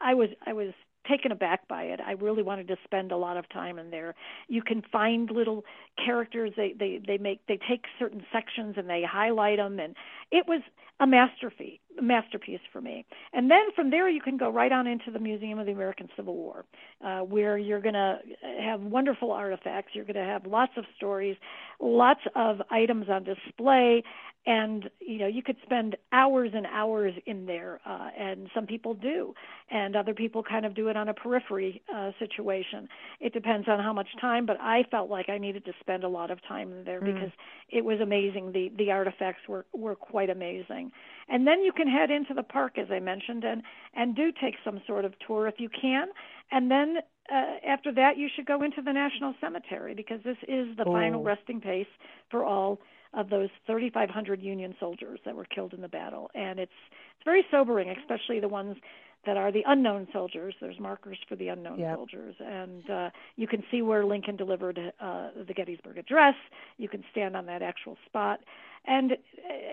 I 0.01 0.15
was 0.15 0.29
I 0.47 0.53
was 0.53 0.73
taken 1.07 1.31
aback 1.31 1.67
by 1.67 1.83
it. 1.83 1.99
I 1.99 2.13
really 2.13 2.43
wanted 2.43 2.67
to 2.69 2.77
spend 2.83 3.11
a 3.11 3.17
lot 3.17 3.37
of 3.37 3.47
time 3.49 3.79
in 3.79 3.89
there. 3.89 4.15
You 4.47 4.61
can 4.61 4.81
find 4.91 5.29
little 5.31 5.63
characters. 6.03 6.51
They 6.55 6.73
they 6.77 6.99
they 7.05 7.17
make 7.17 7.41
they 7.47 7.59
take 7.69 7.85
certain 7.97 8.25
sections 8.31 8.75
and 8.77 8.89
they 8.89 9.03
highlight 9.03 9.57
them, 9.57 9.79
and 9.79 9.95
it 10.31 10.45
was 10.47 10.61
a 10.99 11.07
masterpiece 11.07 11.79
masterpiece 12.01 12.61
for 12.71 12.81
me. 12.81 13.05
And 13.33 13.49
then 13.51 13.71
from 13.75 13.89
there, 13.89 14.09
you 14.09 14.21
can 14.21 14.37
go 14.37 14.49
right 14.49 14.71
on 14.71 14.87
into 14.87 15.11
the 15.11 15.19
Museum 15.19 15.59
of 15.59 15.65
the 15.65 15.71
American 15.71 16.07
Civil 16.15 16.35
War, 16.35 16.65
uh, 17.03 17.19
where 17.19 17.57
you're 17.57 17.81
going 17.81 17.93
to 17.93 18.19
have 18.61 18.81
wonderful 18.81 19.31
artifacts. 19.31 19.91
You're 19.93 20.05
going 20.05 20.15
to 20.15 20.23
have 20.23 20.45
lots 20.45 20.73
of 20.77 20.85
stories, 20.95 21.35
lots 21.79 22.21
of 22.35 22.61
items 22.71 23.09
on 23.09 23.23
display, 23.23 24.03
and 24.45 24.89
you 24.99 25.19
know 25.19 25.27
you 25.27 25.43
could 25.43 25.57
spend 25.63 25.95
hours 26.11 26.51
and 26.53 26.65
hours 26.67 27.13
in 27.25 27.45
there 27.45 27.79
uh, 27.85 28.09
and 28.17 28.49
some 28.55 28.65
people 28.65 28.93
do 28.93 29.33
and 29.69 29.95
other 29.95 30.13
people 30.13 30.41
kind 30.41 30.65
of 30.65 30.73
do 30.73 30.87
it 30.87 30.95
on 30.95 31.09
a 31.09 31.13
periphery 31.13 31.81
uh, 31.93 32.11
situation 32.19 32.87
it 33.19 33.33
depends 33.33 33.67
on 33.67 33.79
how 33.79 33.91
much 33.91 34.07
time 34.19 34.45
but 34.45 34.57
i 34.61 34.83
felt 34.89 35.09
like 35.09 35.29
i 35.29 35.37
needed 35.37 35.65
to 35.65 35.73
spend 35.79 36.03
a 36.03 36.07
lot 36.07 36.31
of 36.31 36.39
time 36.47 36.83
there 36.85 37.01
mm. 37.01 37.13
because 37.13 37.31
it 37.69 37.83
was 37.83 37.99
amazing 37.99 38.51
the 38.51 38.71
the 38.77 38.89
artifacts 38.91 39.41
were 39.47 39.65
were 39.73 39.95
quite 39.95 40.29
amazing 40.29 40.88
and 41.29 41.45
then 41.47 41.61
you 41.61 41.71
can 41.71 41.87
head 41.87 42.11
into 42.11 42.33
the 42.33 42.43
park 42.43 42.77
as 42.77 42.87
i 42.91 42.99
mentioned 42.99 43.43
and 43.43 43.61
and 43.95 44.15
do 44.15 44.31
take 44.31 44.55
some 44.63 44.81
sort 44.87 45.05
of 45.05 45.13
tour 45.25 45.47
if 45.47 45.55
you 45.59 45.69
can 45.69 46.07
and 46.51 46.69
then 46.69 46.97
uh, 47.31 47.55
after 47.67 47.91
that 47.93 48.17
you 48.17 48.27
should 48.35 48.45
go 48.45 48.63
into 48.63 48.81
the 48.81 48.91
national 48.91 49.33
cemetery 49.39 49.93
because 49.93 50.19
this 50.23 50.37
is 50.47 50.75
the 50.77 50.85
oh. 50.85 50.91
final 50.91 51.23
resting 51.23 51.61
place 51.61 51.87
for 52.29 52.43
all 52.43 52.79
of 53.13 53.29
those 53.29 53.49
3,500 53.65 54.41
Union 54.41 54.75
soldiers 54.79 55.19
that 55.25 55.35
were 55.35 55.45
killed 55.45 55.73
in 55.73 55.81
the 55.81 55.87
battle, 55.87 56.29
and 56.35 56.59
it's 56.59 56.71
it's 57.15 57.25
very 57.25 57.43
sobering, 57.51 57.89
especially 57.89 58.39
the 58.39 58.47
ones 58.47 58.77
that 59.25 59.37
are 59.37 59.51
the 59.51 59.63
unknown 59.67 60.07
soldiers. 60.13 60.55
There's 60.61 60.79
markers 60.79 61.17
for 61.27 61.35
the 61.35 61.49
unknown 61.49 61.79
yep. 61.79 61.95
soldiers, 61.95 62.35
and 62.39 62.89
uh, 62.89 63.09
you 63.35 63.47
can 63.47 63.63
see 63.69 63.81
where 63.81 64.05
Lincoln 64.05 64.35
delivered 64.35 64.79
uh, 64.99 65.29
the 65.47 65.53
Gettysburg 65.53 65.97
Address. 65.97 66.35
You 66.77 66.87
can 66.87 67.03
stand 67.11 67.35
on 67.35 67.45
that 67.47 67.61
actual 67.61 67.97
spot, 68.05 68.39
and 68.85 69.13
uh, 69.13 69.15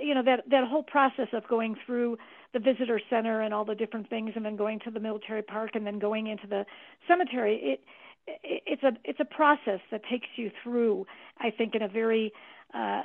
you 0.02 0.14
know 0.14 0.22
that 0.24 0.44
that 0.50 0.66
whole 0.68 0.82
process 0.82 1.28
of 1.32 1.46
going 1.48 1.76
through 1.86 2.18
the 2.52 2.58
visitor 2.58 3.00
center 3.08 3.40
and 3.40 3.54
all 3.54 3.64
the 3.64 3.74
different 3.74 4.10
things, 4.10 4.32
and 4.34 4.44
then 4.44 4.56
going 4.56 4.80
to 4.84 4.90
the 4.90 5.00
military 5.00 5.42
park, 5.42 5.70
and 5.74 5.86
then 5.86 5.98
going 5.98 6.26
into 6.26 6.46
the 6.46 6.64
cemetery. 7.06 7.60
It 7.62 7.80
it's 8.42 8.82
a 8.82 8.92
it's 9.04 9.20
a 9.20 9.24
process 9.24 9.80
that 9.90 10.02
takes 10.10 10.26
you 10.36 10.50
through, 10.62 11.06
I 11.38 11.50
think, 11.50 11.74
in 11.74 11.82
a 11.82 11.88
very 11.88 12.32
uh, 12.74 13.02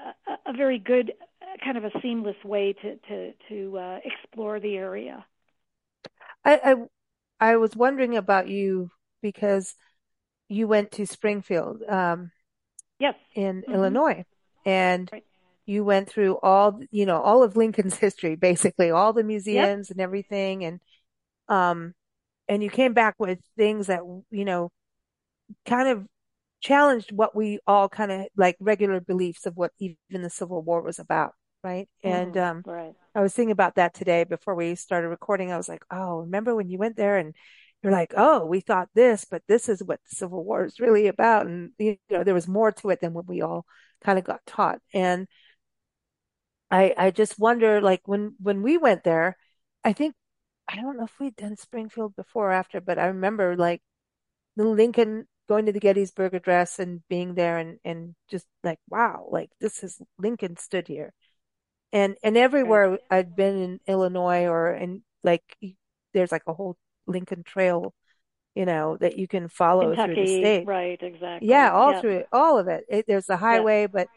a 0.47 0.53
very 0.55 0.79
good 0.79 1.13
kind 1.63 1.77
of 1.77 1.83
a 1.83 1.91
seamless 2.01 2.35
way 2.43 2.73
to 2.81 2.95
to 3.07 3.31
to 3.49 3.77
uh, 3.77 3.99
explore 4.03 4.59
the 4.59 4.77
area. 4.77 5.25
I, 6.43 6.59
I, 6.63 7.51
I 7.51 7.55
was 7.57 7.75
wondering 7.75 8.17
about 8.17 8.47
you 8.47 8.91
because 9.21 9.75
you 10.47 10.67
went 10.67 10.91
to 10.93 11.05
Springfield, 11.05 11.81
um, 11.87 12.31
yes, 12.99 13.15
in 13.33 13.61
mm-hmm. 13.61 13.73
Illinois, 13.73 14.25
and 14.65 15.09
right. 15.11 15.23
you 15.65 15.83
went 15.83 16.09
through 16.09 16.37
all 16.43 16.81
you 16.91 17.05
know 17.05 17.21
all 17.21 17.43
of 17.43 17.55
Lincoln's 17.55 17.95
history, 17.97 18.35
basically 18.35 18.91
all 18.91 19.13
the 19.13 19.23
museums 19.23 19.89
yep. 19.89 19.95
and 19.95 20.01
everything, 20.01 20.65
and 20.65 20.79
um, 21.47 21.93
and 22.47 22.63
you 22.63 22.69
came 22.69 22.93
back 22.93 23.15
with 23.17 23.39
things 23.57 23.87
that 23.87 24.01
you 24.29 24.45
know 24.45 24.71
kind 25.65 25.87
of 25.87 26.05
challenged 26.61 27.11
what 27.11 27.35
we 27.35 27.59
all 27.65 27.89
kind 27.89 28.11
of 28.11 28.27
like 28.37 28.55
regular 28.59 28.99
beliefs 28.99 29.45
of 29.45 29.57
what 29.57 29.71
even 29.79 29.95
the 30.11 30.29
Civil 30.29 30.61
War 30.61 30.81
was 30.81 30.99
about. 30.99 31.33
Right. 31.63 31.87
Mm-hmm. 32.03 32.15
And, 32.15 32.37
um, 32.37 32.63
right. 32.65 32.93
I 33.13 33.21
was 33.21 33.33
thinking 33.33 33.51
about 33.51 33.75
that 33.75 33.93
today 33.93 34.23
before 34.23 34.55
we 34.55 34.75
started 34.75 35.09
recording. 35.09 35.51
I 35.51 35.57
was 35.57 35.69
like, 35.69 35.83
Oh, 35.91 36.19
remember 36.19 36.55
when 36.55 36.69
you 36.69 36.77
went 36.77 36.95
there 36.95 37.17
and 37.17 37.35
you're 37.83 37.91
like, 37.91 38.13
Oh, 38.17 38.45
we 38.45 38.61
thought 38.61 38.89
this, 38.95 39.25
but 39.25 39.43
this 39.47 39.69
is 39.69 39.83
what 39.83 39.99
the 40.09 40.15
Civil 40.15 40.43
War 40.43 40.65
is 40.65 40.79
really 40.79 41.07
about. 41.07 41.45
And, 41.45 41.71
you 41.77 41.97
know, 42.09 42.23
there 42.23 42.33
was 42.33 42.47
more 42.47 42.71
to 42.71 42.89
it 42.89 43.01
than 43.01 43.13
what 43.13 43.27
we 43.27 43.41
all 43.41 43.65
kind 44.03 44.17
of 44.17 44.25
got 44.25 44.45
taught. 44.45 44.79
And 44.93 45.27
I, 46.69 46.93
I 46.97 47.11
just 47.11 47.37
wonder, 47.37 47.81
like 47.81 48.01
when, 48.05 48.35
when 48.41 48.61
we 48.61 48.77
went 48.77 49.03
there, 49.03 49.37
I 49.83 49.93
think, 49.93 50.15
I 50.67 50.77
don't 50.77 50.97
know 50.97 51.03
if 51.03 51.19
we'd 51.19 51.35
done 51.35 51.57
Springfield 51.57 52.15
before 52.15 52.49
or 52.49 52.53
after, 52.53 52.79
but 52.79 52.97
I 52.97 53.07
remember 53.07 53.57
like 53.57 53.81
the 54.55 54.63
Lincoln 54.65 55.27
going 55.49 55.65
to 55.65 55.73
the 55.73 55.79
Gettysburg 55.79 56.33
Address 56.33 56.79
and 56.79 57.01
being 57.09 57.35
there 57.35 57.57
and, 57.57 57.79
and 57.83 58.15
just 58.29 58.45
like, 58.63 58.79
wow, 58.89 59.27
like 59.29 59.49
this 59.59 59.83
is 59.83 60.01
Lincoln 60.17 60.57
stood 60.57 60.87
here. 60.87 61.13
And, 61.93 62.15
and 62.23 62.37
everywhere 62.37 62.99
I'd 63.09 63.35
been 63.35 63.57
in 63.61 63.79
Illinois 63.87 64.45
or 64.45 64.73
in 64.73 65.03
like, 65.23 65.43
there's 66.13 66.31
like 66.31 66.43
a 66.47 66.53
whole 66.53 66.77
Lincoln 67.07 67.43
Trail, 67.43 67.93
you 68.55 68.65
know, 68.65 68.97
that 68.97 69.17
you 69.17 69.27
can 69.27 69.47
follow 69.47 69.89
Kentucky, 69.91 70.13
through 70.13 70.17
the 70.25 70.27
state. 70.27 70.67
Right, 70.67 71.01
exactly. 71.01 71.47
Yeah, 71.49 71.71
all 71.71 71.93
through 71.93 72.17
it, 72.17 72.27
all 72.31 72.57
of 72.59 72.67
it. 72.67 72.85
it 72.89 73.05
there's 73.07 73.29
a 73.29 73.37
highway, 73.37 73.87
but 73.87 74.07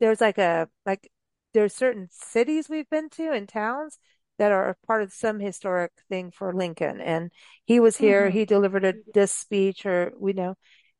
there's 0.00 0.20
like 0.20 0.38
a, 0.38 0.68
like, 0.84 1.10
there's 1.54 1.74
certain 1.74 2.08
cities 2.10 2.68
we've 2.68 2.88
been 2.90 3.08
to 3.10 3.32
and 3.32 3.48
towns 3.48 3.98
that 4.38 4.52
are 4.52 4.76
part 4.86 5.02
of 5.02 5.12
some 5.12 5.38
historic 5.40 5.92
thing 6.08 6.30
for 6.30 6.52
Lincoln. 6.52 7.00
And 7.00 7.30
he 7.64 7.80
was 7.80 7.96
here, 7.96 8.26
hmm 8.26 8.30
he 8.30 8.44
delivered 8.44 8.84
a, 8.84 8.94
this 9.14 9.32
speech 9.32 9.86
or 9.86 10.12
we 10.18 10.32
know, 10.32 10.56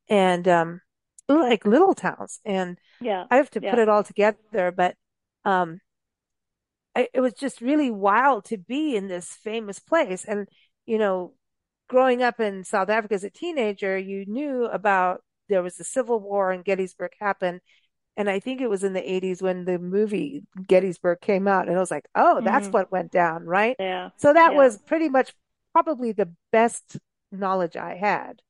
and, 0.08 0.46
um, 0.48 0.80
like 1.28 1.66
little 1.66 1.94
towns. 1.94 2.40
And 2.44 2.78
Yeah. 3.00 3.26
I 3.30 3.36
have 3.36 3.50
to 3.50 3.60
put 3.62 3.78
it 3.80 3.88
all 3.88 4.04
together, 4.04 4.72
but, 4.76 4.96
um, 5.44 5.80
I, 6.94 7.08
it 7.14 7.20
was 7.20 7.34
just 7.34 7.60
really 7.60 7.90
wild 7.90 8.44
to 8.46 8.58
be 8.58 8.96
in 8.96 9.08
this 9.08 9.28
famous 9.32 9.78
place. 9.78 10.24
And, 10.24 10.48
you 10.86 10.98
know, 10.98 11.34
growing 11.88 12.22
up 12.22 12.40
in 12.40 12.64
South 12.64 12.88
Africa 12.88 13.14
as 13.14 13.24
a 13.24 13.30
teenager, 13.30 13.98
you 13.98 14.24
knew 14.26 14.66
about 14.66 15.22
there 15.48 15.62
was 15.62 15.76
the 15.76 15.84
Civil 15.84 16.20
War 16.20 16.50
and 16.52 16.64
Gettysburg 16.64 17.12
happened. 17.20 17.60
And 18.16 18.30
I 18.30 18.40
think 18.40 18.60
it 18.60 18.70
was 18.70 18.84
in 18.84 18.92
the 18.92 19.12
80s 19.12 19.42
when 19.42 19.64
the 19.64 19.78
movie 19.78 20.44
Gettysburg 20.66 21.20
came 21.20 21.48
out. 21.48 21.68
And 21.68 21.76
I 21.76 21.80
was 21.80 21.90
like, 21.90 22.08
oh, 22.14 22.42
that's 22.44 22.68
hmm 22.68 22.72
what 22.72 22.92
went 22.92 23.10
down, 23.12 23.44
right? 23.46 23.78
Yeah. 23.78 24.10
So 24.18 24.32
that 24.32 24.52
Yeah. 24.52 24.56
was 24.56 24.78
pretty 24.82 25.08
much 25.08 25.34
probably 25.72 26.12
the 26.12 26.32
best 26.52 26.98
knowledge 27.32 27.76
I 27.76 27.96
had. 27.96 28.42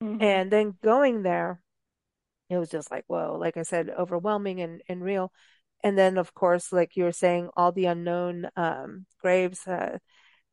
hmm 0.00 0.20
And 0.20 0.50
then 0.52 0.78
going 0.82 1.22
there, 1.22 1.60
it 2.50 2.58
was 2.58 2.70
just 2.70 2.90
like, 2.90 3.04
whoa, 3.08 3.36
like 3.40 3.56
I 3.56 3.62
said, 3.62 3.90
overwhelming 3.90 4.60
and, 4.60 4.82
and 4.88 5.02
real. 5.02 5.32
And 5.84 5.96
then, 5.96 6.18
of 6.18 6.34
course, 6.34 6.72
like 6.72 6.96
you 6.96 7.04
were 7.04 7.12
saying, 7.12 7.50
all 7.56 7.70
the 7.70 7.86
unknown 7.86 8.48
um, 8.56 9.06
graves. 9.20 9.68
Uh, 9.68 9.98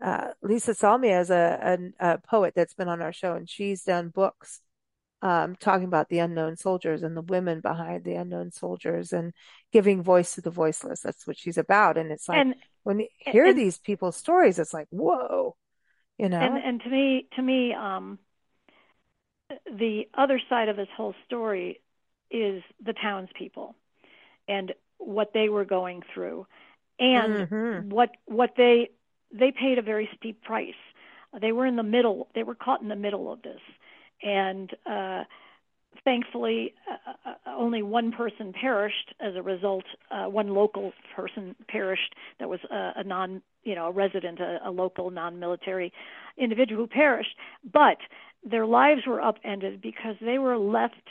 uh, 0.03 0.27
Lisa 0.43 0.73
Salmi 0.75 1.09
is 1.09 1.29
a, 1.31 1.79
a, 1.99 2.13
a 2.13 2.17
poet 2.19 2.53
that's 2.55 2.73
been 2.73 2.89
on 2.89 3.01
our 3.01 3.13
show, 3.13 3.33
and 3.33 3.49
she's 3.49 3.83
done 3.83 4.09
books 4.09 4.61
um, 5.21 5.55
talking 5.55 5.85
about 5.85 6.09
the 6.09 6.19
unknown 6.19 6.57
soldiers 6.57 7.03
and 7.03 7.15
the 7.15 7.21
women 7.21 7.61
behind 7.61 8.03
the 8.03 8.15
unknown 8.15 8.51
soldiers 8.51 9.13
and 9.13 9.33
giving 9.71 10.01
voice 10.01 10.35
to 10.35 10.41
the 10.41 10.49
voiceless. 10.49 11.01
That's 11.01 11.27
what 11.27 11.37
she's 11.37 11.57
about. 11.57 11.97
And 11.97 12.11
it's 12.11 12.27
like 12.27 12.39
And 12.39 12.55
when 12.83 12.99
you 12.99 13.07
hear 13.19 13.45
and 13.45 13.57
these 13.57 13.77
people's 13.77 14.17
stories, 14.17 14.57
it's 14.57 14.73
like, 14.73 14.87
whoa, 14.89 15.55
you 16.17 16.25
and 16.25 16.33
know? 16.33 16.39
and 16.39 16.81
to 16.81 16.89
me, 16.89 17.27
to 17.35 17.41
me, 17.41 17.73
um, 17.73 18.19
the 19.65 20.09
other 20.17 20.41
side 20.49 20.69
of 20.69 20.75
this 20.75 20.87
whole 20.97 21.13
story 21.25 21.81
is 22.31 22.63
the 22.83 22.93
townspeople 22.93 23.75
and 24.47 24.73
what 25.01 25.31
they 25.33 25.49
were 25.49 25.65
going 25.65 26.01
through. 26.13 26.45
And 26.99 27.43
hmm 27.49 27.79
what 27.79 28.11
what 28.25 28.51
they 28.57 28.89
they 29.33 29.51
paid 29.51 29.77
a 29.77 29.81
very 29.81 30.09
steep 30.17 30.41
price. 30.43 30.73
They 31.39 31.51
were 31.51 31.65
in 31.65 31.75
the 31.75 31.83
middle 31.83 32.27
they 32.35 32.43
were 32.43 32.55
caught 32.55 32.81
in 32.81 32.89
the 32.89 32.95
middle 32.95 33.31
of 33.31 33.41
this. 33.41 33.61
And 34.23 34.71
uh 34.89 35.23
thankfully 36.03 36.73
uh, 36.89 37.11
uh, 37.29 37.31
uh, 37.31 37.55
only 37.57 37.81
one 37.83 38.11
person 38.11 38.53
perished 38.53 39.13
as 39.19 39.35
a 39.35 39.41
result 39.41 39.85
uh, 40.11 40.25
one 40.25 40.49
local 40.49 40.93
person 41.15 41.55
perished 41.67 42.15
that 42.39 42.49
was 42.49 42.59
a, 42.71 42.93
a 42.97 43.03
non 43.03 43.41
you 43.63 43.75
know 43.75 43.87
a 43.87 43.91
resident 43.91 44.39
a, 44.39 44.59
a 44.65 44.71
local 44.71 45.09
non-military 45.11 45.91
individual 46.37 46.83
who 46.83 46.87
perished. 46.87 47.35
But 47.71 47.97
their 48.43 48.65
lives 48.65 49.01
were 49.07 49.21
upended 49.21 49.81
because 49.81 50.15
they 50.21 50.39
were 50.39 50.57
left 50.57 51.09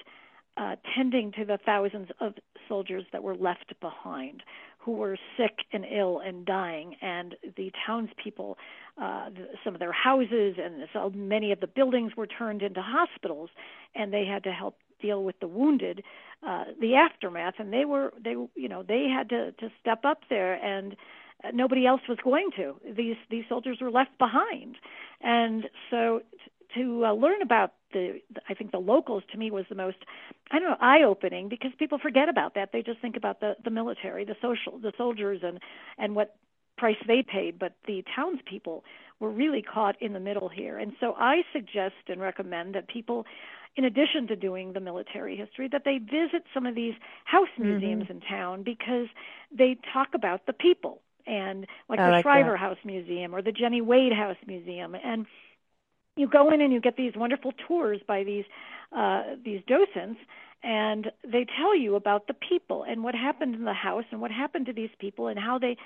uh, 0.57 0.77
tending 0.95 1.33
to 1.33 1.45
the 1.45 1.59
thousands 1.65 2.09
of 2.21 2.35
soldiers 2.69 3.05
that 3.13 3.23
were 3.23 3.37
left 3.37 3.73
behind 3.81 4.43
who 4.79 4.93
were 4.93 5.19
sick 5.37 5.59
and 5.73 5.85
ill 5.85 6.21
and 6.25 6.47
dying. 6.47 6.97
And 7.03 7.37
the 7.57 7.71
townspeople 7.87 8.57
uh, 9.01 9.31
some 9.65 9.75
of 9.75 9.81
their 9.81 9.93
houses 9.93 10.57
and 10.63 10.87
so 10.93 11.11
many 11.15 11.53
of 11.53 11.61
the 11.61 11.67
buildings 11.67 12.13
were 12.17 12.27
turned 12.27 12.63
into 12.63 12.81
hospitals 12.83 13.51
and 13.95 14.13
they 14.13 14.25
had 14.25 14.45
to 14.45 14.53
help 14.53 14.77
deal 15.01 15.25
with 15.25 15.39
the 15.41 15.49
wounded 15.49 16.03
uh, 16.47 16.65
the 16.81 16.95
aftermath. 16.95 17.55
And 17.59 17.73
they 17.73 17.85
were 17.85 18.13
they 18.23 18.31
you 18.31 18.69
know 18.69 18.83
they 18.83 19.07
had 19.09 19.29
to 19.31 19.53
to 19.53 19.71
step 19.81 20.05
up 20.05 20.23
there 20.31 20.55
and 20.55 20.97
uh, 21.45 21.51
nobody 21.53 21.87
else 21.87 22.03
was 22.09 22.19
going 22.23 22.51
to. 22.57 22.75
These 22.97 23.17
these 23.31 23.45
soldiers 23.49 23.79
were 23.81 23.91
left 23.91 24.17
behind. 24.19 24.77
And 25.21 25.69
so 25.91 26.23
to 26.75 27.07
uh, 27.07 27.13
learn 27.13 27.43
about 27.43 27.73
the 27.93 28.21
I 28.49 28.55
think 28.55 28.73
the 28.73 28.79
locals 28.79 29.23
to 29.33 29.39
me 29.39 29.51
was 29.51 29.65
the 29.69 29.75
most 29.75 29.99
I 30.51 30.59
don't 30.59 30.71
know 30.71 30.77
eye 30.81 31.03
opening 31.03 31.49
because 31.49 31.71
people 31.79 31.99
forget 31.99 32.29
about 32.29 32.55
that. 32.55 32.71
They 32.73 32.83
just 32.83 33.01
think 33.01 33.17
about 33.17 33.41
the 33.41 33.57
the 33.65 33.71
military 33.71 34.25
the 34.25 34.37
social 34.41 34.79
the 34.79 34.93
soldiers 34.97 35.41
and 35.43 35.59
and 35.99 36.15
what 36.15 36.37
price 36.79 36.97
they 37.07 37.23
paid. 37.23 37.59
But 37.59 37.75
the 37.87 38.05
townspeople 38.15 38.85
were 39.21 39.31
really 39.31 39.63
caught 39.63 40.01
in 40.01 40.13
the 40.13 40.21
middle 40.21 40.49
here. 40.49 40.79
And 40.79 40.93
so 41.01 41.15
I 41.19 41.43
suggest 41.53 41.95
and 42.09 42.21
recommend 42.21 42.75
that 42.75 42.89
people 42.89 43.27
in 43.77 43.85
addition 43.85 44.27
to 44.29 44.37
doing 44.37 44.73
the 44.73 44.81
military 44.81 45.37
history 45.37 45.69
that 45.71 45.83
they 45.85 45.99
visit 45.99 46.45
some 46.53 46.67
of 46.67 46.75
these 46.75 46.95
house 47.25 47.49
hmm 47.61 48.03
museums 48.03 48.07
in 48.11 48.21
town 48.21 48.63
because 48.65 49.07
they 49.57 49.77
talk 49.93 50.09
about 50.15 50.47
the 50.47 50.53
people. 50.53 51.03
And 51.27 51.67
like 51.89 52.03
I 52.03 52.05
the 52.05 52.13
like 52.13 52.31
that. 52.33 52.55
House 52.57 52.79
Museum 52.85 53.35
or 53.35 53.43
the 53.43 53.53
Jenny 53.53 53.81
Wade 53.81 54.13
House 54.13 54.37
Museum. 54.47 54.95
And 54.95 55.27
you 56.21 56.29
go 56.29 56.51
in 56.53 56.61
and 56.61 56.73
you 56.73 56.81
get 56.81 56.97
these 56.97 57.15
wonderful 57.17 57.53
tours 57.67 58.01
by 58.07 58.25
these 58.25 58.45
uh, 58.97 59.23
these 59.45 59.61
docents, 59.67 60.21
and 60.63 61.11
they 61.25 61.47
tell 61.59 61.77
you 61.77 61.95
about 61.97 62.27
the 62.27 62.35
people 62.35 62.85
and 62.89 63.03
what 63.03 63.15
happened 63.15 63.55
in 63.55 63.65
the 63.65 63.73
house 63.73 64.05
and 64.11 64.21
what 64.21 64.31
happened 64.31 64.67
to 64.67 64.73
these 64.73 64.91
people 64.99 65.29
and 65.29 65.39
how 65.39 65.59
they 65.59 65.77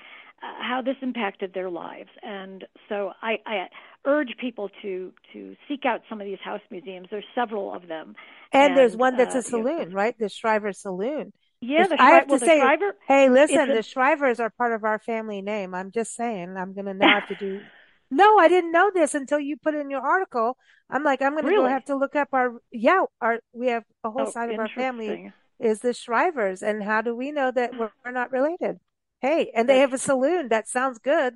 uh, 0.43 0.53
how 0.61 0.81
this 0.81 0.97
impacted 1.01 1.53
their 1.53 1.69
lives. 1.69 2.09
And 2.23 2.65
so 2.89 3.13
I, 3.21 3.37
I 3.45 3.67
urge 4.05 4.35
people 4.39 4.69
to 4.81 5.13
to 5.33 5.55
seek 5.67 5.85
out 5.85 6.01
some 6.09 6.19
of 6.21 6.25
these 6.25 6.39
house 6.43 6.61
museums. 6.69 7.07
There's 7.09 7.23
several 7.33 7.73
of 7.73 7.87
them, 7.87 8.15
And 8.51 8.75
there's 8.77 8.95
one 8.97 9.17
that's 9.17 9.35
uh, 9.35 9.39
a 9.39 9.43
saloon, 9.43 9.93
right? 9.93 10.15
The 10.19 10.29
Shriver 10.29 10.73
Saloon. 10.73 11.31
yeah, 11.61 11.87
the 11.87 11.97
I 11.97 12.07
Shri- 12.09 12.15
have 12.15 12.27
well 12.27 12.39
to 12.39 12.45
say, 12.45 12.59
Shriver 12.59 12.95
hey, 13.07 13.29
listen, 13.29 13.71
a 13.71 13.73
the 13.73 13.79
Shrivers 13.83 14.39
are 14.39 14.49
part 14.49 14.73
of 14.73 14.83
our 14.83 14.99
family 14.99 15.41
name. 15.41 15.73
I'm 15.73 15.91
just 15.91 16.15
saying, 16.15 16.55
I'm 16.57 16.73
gonna 16.73 16.93
now 16.93 17.21
have 17.21 17.27
to 17.29 17.35
do. 17.35 17.61
No, 18.11 18.37
I 18.37 18.47
didn't 18.47 18.71
know 18.71 18.91
this 18.93 19.15
until 19.15 19.39
you 19.39 19.57
put 19.57 19.73
it 19.73 19.79
in 19.79 19.89
your 19.89 20.01
article. 20.01 20.57
I'm 20.89 21.03
like, 21.03 21.21
I'm 21.21 21.35
gonna 21.35 21.49
go 21.49 21.65
have 21.67 21.85
to 21.85 21.95
look 21.95 22.15
up 22.15 22.29
our, 22.33 22.53
yeah, 22.71 23.03
our, 23.21 23.39
we 23.53 23.67
have 23.67 23.83
a 24.03 24.11
whole 24.11 24.27
oh 24.27 24.31
side 24.31 24.51
of 24.51 24.59
our 24.59 24.69
family 24.69 25.31
is 25.59 25.79
the 25.79 25.89
Shrivers. 25.89 26.61
And 26.61 26.83
how 26.83 27.01
do 27.01 27.15
we 27.15 27.31
know 27.31 27.51
that 27.51 27.77
we're, 27.77 27.91
we're 28.03 28.11
not 28.11 28.31
related? 28.31 28.79
Hey, 29.21 29.51
and 29.55 29.67
they 29.67 29.79
have 29.79 29.93
a 29.93 29.97
saloon. 29.97 30.49
That 30.49 30.67
sounds 30.67 30.99
good. 30.99 31.35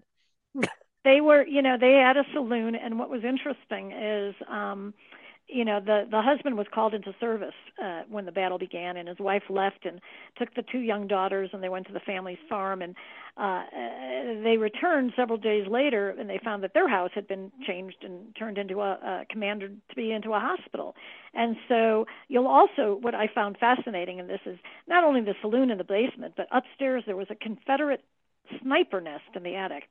they 1.03 1.21
were 1.21 1.45
you 1.45 1.61
know 1.61 1.77
they 1.79 1.93
had 1.93 2.17
a 2.17 2.23
saloon 2.33 2.75
and 2.75 2.99
what 2.99 3.09
was 3.09 3.23
interesting 3.23 3.91
is 3.91 4.35
um 4.49 4.93
you 5.49 5.65
know 5.65 5.79
the 5.79 6.07
the 6.09 6.21
husband 6.21 6.57
was 6.57 6.67
called 6.73 6.93
into 6.93 7.13
service 7.19 7.53
uh 7.83 8.03
when 8.09 8.25
the 8.25 8.31
battle 8.31 8.57
began 8.57 8.97
and 8.97 9.07
his 9.07 9.19
wife 9.19 9.43
left 9.49 9.85
and 9.85 9.99
took 10.37 10.53
the 10.55 10.63
two 10.71 10.79
young 10.79 11.07
daughters 11.07 11.49
and 11.53 11.63
they 11.63 11.69
went 11.69 11.87
to 11.87 11.93
the 11.93 11.99
family's 11.99 12.37
farm 12.47 12.81
and 12.81 12.95
uh 13.37 13.63
they 14.43 14.57
returned 14.57 15.11
several 15.15 15.37
days 15.37 15.67
later 15.67 16.15
and 16.19 16.29
they 16.29 16.39
found 16.43 16.63
that 16.63 16.73
their 16.73 16.87
house 16.87 17.11
had 17.13 17.27
been 17.27 17.51
changed 17.65 17.97
and 18.03 18.35
turned 18.37 18.57
into 18.57 18.81
a, 18.81 18.91
a 18.91 19.25
commanded 19.29 19.79
to 19.89 19.95
be 19.95 20.11
into 20.11 20.33
a 20.33 20.39
hospital. 20.39 20.95
And 21.33 21.55
so 21.67 22.05
you'll 22.27 22.47
also 22.47 22.97
what 23.01 23.15
i 23.15 23.27
found 23.33 23.57
fascinating 23.57 24.19
in 24.19 24.27
this 24.27 24.41
is 24.45 24.57
not 24.87 25.03
only 25.03 25.21
the 25.21 25.35
saloon 25.41 25.71
in 25.71 25.77
the 25.77 25.83
basement 25.83 26.33
but 26.37 26.47
upstairs 26.51 27.03
there 27.05 27.17
was 27.17 27.27
a 27.29 27.35
confederate 27.35 28.03
sniper 28.61 29.01
nest 29.01 29.23
in 29.35 29.43
the 29.43 29.55
attic 29.55 29.83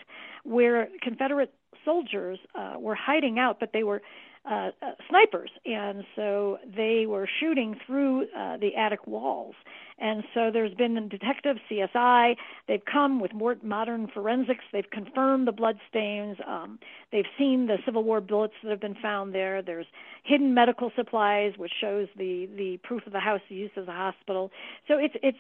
where 0.44 0.88
Confederate 1.02 1.52
soldiers 1.84 2.38
uh, 2.54 2.74
were 2.78 2.94
hiding 2.94 3.38
out, 3.38 3.60
but 3.60 3.70
they 3.72 3.82
were 3.82 4.02
uh, 4.48 4.70
uh, 4.82 4.92
snipers, 5.08 5.50
and 5.66 6.04
so 6.16 6.58
they 6.74 7.04
were 7.06 7.28
shooting 7.40 7.76
through 7.86 8.22
uh, 8.36 8.56
the 8.56 8.74
attic 8.76 9.06
walls. 9.06 9.54
And 9.98 10.22
so 10.32 10.50
there's 10.52 10.72
been 10.74 11.08
detective 11.08 11.56
CSI. 11.70 12.36
They've 12.66 12.84
come 12.90 13.20
with 13.20 13.34
more 13.34 13.56
modern 13.62 14.06
forensics. 14.06 14.64
They've 14.72 14.88
confirmed 14.90 15.48
the 15.48 15.52
bloodstains. 15.52 16.38
Um, 16.46 16.78
they've 17.10 17.26
seen 17.36 17.66
the 17.66 17.78
Civil 17.84 18.04
War 18.04 18.20
bullets 18.20 18.54
that 18.62 18.70
have 18.70 18.80
been 18.80 18.96
found 19.02 19.34
there. 19.34 19.60
There's 19.60 19.86
hidden 20.24 20.54
medical 20.54 20.92
supplies, 20.96 21.54
which 21.56 21.72
shows 21.80 22.06
the 22.16 22.48
the 22.56 22.78
proof 22.84 23.06
of 23.06 23.12
the 23.12 23.20
house 23.20 23.40
used 23.48 23.76
as 23.76 23.88
a 23.88 23.92
hospital. 23.92 24.50
So 24.86 24.98
it's 24.98 25.16
it's 25.22 25.38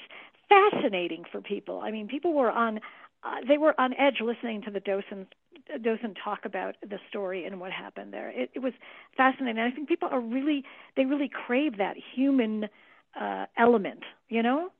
fascinating 0.48 1.24
for 1.30 1.40
people. 1.40 1.80
I 1.80 1.90
mean, 1.90 2.08
people 2.08 2.34
were 2.34 2.50
on 2.50 2.80
uh, 3.24 3.36
they 3.46 3.58
were 3.58 3.78
on 3.80 3.94
edge 3.94 4.20
listening 4.20 4.62
to 4.62 4.70
the 4.70 4.80
docent 4.80 5.34
docent 5.82 6.16
talk 6.22 6.44
about 6.44 6.76
the 6.82 6.98
story 7.10 7.44
and 7.44 7.60
what 7.60 7.72
happened 7.72 8.12
there. 8.12 8.30
It, 8.30 8.50
it 8.54 8.60
was 8.60 8.72
fascinating. 9.16 9.60
I 9.60 9.70
think 9.70 9.88
people 9.88 10.08
are 10.10 10.20
really 10.20 10.64
they 10.96 11.04
really 11.04 11.28
crave 11.28 11.78
that 11.78 11.96
human 12.14 12.68
uh, 13.20 13.46
element. 13.56 14.02
You 14.28 14.42
know? 14.42 14.70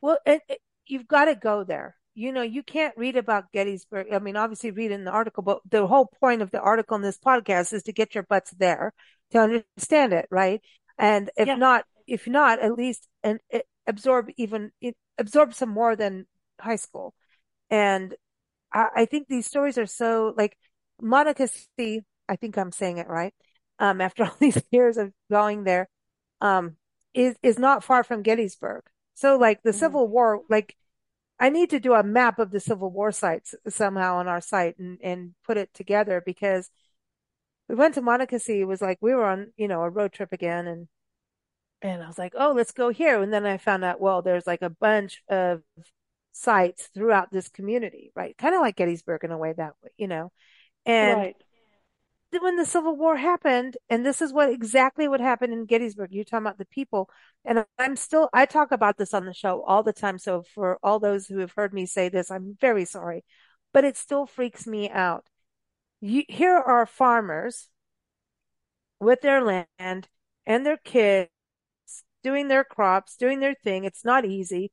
Well, 0.00 0.18
it, 0.26 0.42
it, 0.48 0.58
you've 0.86 1.08
got 1.08 1.26
to 1.26 1.34
go 1.34 1.64
there. 1.64 1.96
You 2.14 2.32
know, 2.32 2.42
you 2.42 2.62
can't 2.62 2.96
read 2.96 3.16
about 3.16 3.52
Gettysburg. 3.52 4.08
I 4.12 4.18
mean, 4.18 4.36
obviously 4.36 4.70
read 4.72 4.90
in 4.90 5.04
the 5.04 5.10
article, 5.10 5.42
but 5.42 5.60
the 5.68 5.86
whole 5.86 6.06
point 6.20 6.42
of 6.42 6.50
the 6.50 6.60
article 6.60 6.96
in 6.96 7.02
this 7.02 7.18
podcast 7.18 7.72
is 7.72 7.82
to 7.84 7.92
get 7.92 8.14
your 8.14 8.24
butts 8.24 8.50
there 8.52 8.92
to 9.30 9.38
understand 9.38 10.12
it, 10.12 10.26
right? 10.30 10.60
And 10.98 11.30
if 11.36 11.46
Yes. 11.46 11.58
not, 11.58 11.84
if 12.06 12.26
not, 12.26 12.58
at 12.58 12.72
least 12.72 13.06
and 13.22 13.38
absorb 13.86 14.28
even 14.36 14.72
absorb 15.18 15.54
some 15.54 15.70
more 15.70 15.96
than 15.96 16.26
high 16.60 16.76
school. 16.76 17.14
And 17.70 18.14
I, 18.72 18.88
I 18.96 19.04
think 19.06 19.28
these 19.28 19.46
stories 19.46 19.78
are 19.78 19.86
so 19.86 20.34
like 20.36 20.56
Monica 21.00 21.48
C. 21.78 22.02
I 22.28 22.36
think 22.36 22.58
I'm 22.58 22.72
saying 22.72 22.98
it 22.98 23.08
right. 23.08 23.34
Um, 23.78 24.00
after 24.02 24.24
all 24.24 24.36
these 24.40 24.62
years 24.70 24.96
of 24.98 25.12
going 25.30 25.64
there, 25.64 25.88
um, 26.40 26.76
is 27.14 27.36
is 27.42 27.58
not 27.58 27.84
far 27.84 28.04
from 28.04 28.22
Gettysburg. 28.22 28.84
So 29.14 29.36
like 29.38 29.62
the 29.62 29.72
Mm-hmm. 29.72 29.74
Civil 29.74 30.08
War, 30.08 30.42
like 30.50 30.76
I 31.40 31.50
need 31.50 31.70
to 31.70 31.80
do 31.80 31.94
a 31.94 32.02
map 32.04 32.38
of 32.38 32.50
the 32.52 32.60
Civil 32.60 32.90
War 32.90 33.12
sites 33.12 33.54
somehow 33.68 34.16
on 34.18 34.28
our 34.28 34.40
site 34.40 34.78
and, 34.78 34.98
and 35.02 35.34
put 35.44 35.56
it 35.58 35.74
together 35.74 36.22
because 36.24 36.70
we 37.68 37.74
went 37.74 37.94
to 37.94 38.02
Monocacy. 38.02 38.60
It 38.60 38.64
was 38.64 38.82
like 38.82 38.98
we 39.00 39.14
were 39.14 39.24
on, 39.24 39.52
you 39.56 39.68
know, 39.68 39.82
a 39.82 39.90
road 39.90 40.12
trip 40.12 40.32
again 40.32 40.66
and 40.66 40.88
and 41.82 42.02
I 42.02 42.06
was 42.08 42.18
like, 42.18 42.34
oh, 42.38 42.52
let's 42.54 42.72
go 42.72 42.90
here. 42.90 43.22
And 43.22 43.32
then 43.32 43.46
I 43.46 43.58
found 43.58 43.84
out, 43.84 44.00
well, 44.00 44.22
there's 44.22 44.46
like 44.46 44.62
a 44.62 44.70
bunch 44.70 45.22
of 45.28 45.62
sites 46.32 46.88
throughout 46.94 47.30
this 47.32 47.48
community, 47.48 48.12
right? 48.14 48.36
Kind 48.38 48.54
of 48.54 48.60
like 48.60 48.76
Gettysburg 48.76 49.24
in 49.24 49.32
a 49.32 49.38
way 49.38 49.52
that 49.52 49.74
way, 49.82 49.90
you 49.96 50.08
know. 50.08 50.32
And 50.86 51.16
Right. 51.16 51.36
when 52.40 52.56
the 52.56 52.64
Civil 52.64 52.96
War 52.96 53.16
happened, 53.16 53.76
and 53.88 54.06
this 54.06 54.22
is 54.22 54.32
what 54.32 54.50
exactly 54.50 55.08
what 55.08 55.20
happened 55.20 55.52
in 55.52 55.64
Gettysburg. 55.66 56.10
You're 56.12 56.24
talking 56.24 56.46
about 56.46 56.58
the 56.58 56.64
people, 56.66 57.10
and 57.44 57.64
I'm 57.78 57.96
still 57.96 58.28
I 58.32 58.46
talk 58.46 58.70
about 58.70 58.98
this 58.98 59.12
on 59.14 59.24
the 59.26 59.34
show 59.34 59.62
all 59.62 59.82
the 59.82 59.92
time. 59.92 60.18
So 60.18 60.42
for 60.42 60.78
all 60.82 61.00
those 61.00 61.26
who 61.26 61.38
have 61.38 61.52
heard 61.52 61.72
me 61.74 61.86
say 61.86 62.08
this, 62.08 62.30
I'm 62.30 62.56
very 62.60 62.84
sorry, 62.84 63.24
but 63.72 63.84
it 63.84 63.96
still 63.96 64.26
freaks 64.26 64.66
me 64.66 64.88
out. 64.90 65.26
You, 66.00 66.24
here 66.28 66.56
are 66.56 66.86
farmers 66.86 67.68
with 69.00 69.20
their 69.22 69.42
land 69.42 70.08
and 70.46 70.64
their 70.66 70.76
kids 70.76 71.30
doing 72.22 72.48
their 72.48 72.64
crops, 72.64 73.16
doing 73.16 73.40
their 73.40 73.54
thing. 73.54 73.84
It's 73.84 74.04
not 74.04 74.24
easy, 74.24 74.72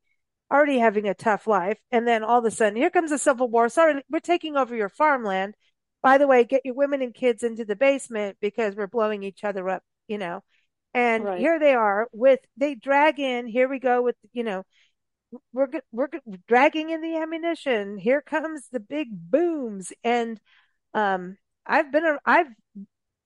already 0.51 0.79
having 0.79 1.07
a 1.07 1.13
tough 1.13 1.47
life. 1.47 1.79
And 1.91 2.07
then 2.07 2.23
all 2.23 2.39
of 2.39 2.45
a 2.45 2.51
sudden, 2.51 2.75
here 2.75 2.89
comes 2.89 3.11
a 3.11 3.17
civil 3.17 3.49
war. 3.49 3.69
Sorry, 3.69 4.01
we're 4.09 4.19
taking 4.19 4.55
over 4.55 4.75
your 4.75 4.89
farmland. 4.89 5.55
By 6.01 6.17
the 6.17 6.27
way, 6.27 6.43
get 6.43 6.61
your 6.63 6.75
women 6.75 7.01
and 7.01 7.13
kids 7.13 7.43
into 7.43 7.65
the 7.65 7.75
basement 7.75 8.37
because 8.39 8.75
we're 8.75 8.87
blowing 8.87 9.23
each 9.23 9.43
other 9.43 9.67
up, 9.69 9.83
you 10.07 10.17
know. 10.17 10.43
And 10.93 11.25
Right. 11.25 11.39
here 11.39 11.59
they 11.59 11.73
are 11.73 12.07
with, 12.11 12.39
they 12.55 12.75
drag 12.75 13.19
in, 13.19 13.47
here 13.47 13.67
we 13.67 13.79
go 13.79 14.01
with, 14.01 14.15
you 14.31 14.43
know, 14.43 14.63
we're, 15.51 15.67
we're 15.91 16.09
dragging 16.47 16.89
in 16.89 17.01
the 17.01 17.17
ammunition. 17.17 17.97
Here 17.97 18.21
comes 18.21 18.69
the 18.71 18.79
big 18.79 19.09
booms. 19.11 19.91
And, 20.03 20.39
um, 20.93 21.37
I've 21.65 21.91
been, 21.91 22.17
I've 22.25 22.47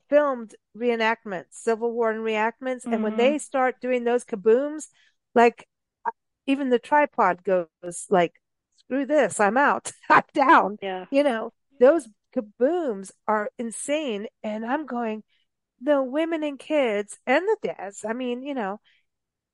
filmed 0.09 0.55
reenactments, 0.75 1.51
Civil 1.51 1.93
War 1.93 2.13
reenactments, 2.13 2.85
and 2.91 3.01
when 3.03 3.15
they 3.15 3.37
start 3.37 3.79
doing 3.79 4.03
those 4.03 4.25
kabooms, 4.25 4.87
like 5.35 5.67
even 6.47 6.69
the 6.69 6.79
tripod 6.79 7.43
goes 7.43 7.67
like, 8.09 8.33
screw 8.77 9.05
this, 9.05 9.39
I'm 9.39 9.57
out, 9.57 9.91
I'm 10.09 10.23
down. 10.33 10.79
Yeah. 10.81 11.05
You 11.09 11.23
know, 11.23 11.53
those 11.79 12.07
kabooms 12.35 13.11
are 13.27 13.49
insane. 13.57 14.27
And 14.43 14.65
I'm 14.65 14.85
going, 14.85 15.23
the 15.81 16.03
women 16.03 16.43
and 16.43 16.59
kids 16.59 17.19
and 17.27 17.45
the 17.47 17.57
dads, 17.63 18.05
I 18.07 18.13
mean, 18.13 18.43
you 18.43 18.53
know, 18.53 18.79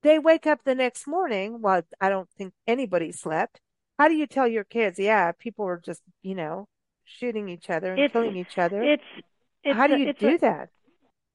they 0.04 0.20
wake 0.20 0.48
up 0.48 0.64
the 0.64 0.76
next 0.76 1.08
morning. 1.08 1.62
Well, 1.62 1.84
I 2.02 2.10
don't 2.10 2.30
think 2.38 2.54
anybody 2.68 3.12
slept. 3.12 3.60
How 4.00 4.08
do 4.08 4.16
you 4.16 4.28
tell 4.28 4.48
your 4.48 4.64
kids, 4.64 5.00
yeah, 5.00 5.32
people 5.34 5.66
were 5.66 5.82
just, 5.84 6.02
you 6.24 6.36
know, 6.36 6.68
shooting 7.06 7.50
each 7.50 7.70
other 7.70 7.94
and 7.94 8.04
It's 8.04 8.14
killing 8.14 8.36
each 8.36 8.58
other? 8.58 8.92
it's 8.92 9.04
it's 9.64 9.80
How 9.80 9.88
do 9.88 9.94
you 9.94 10.08
a 10.08 10.14
do 10.20 10.38
that? 10.40 10.70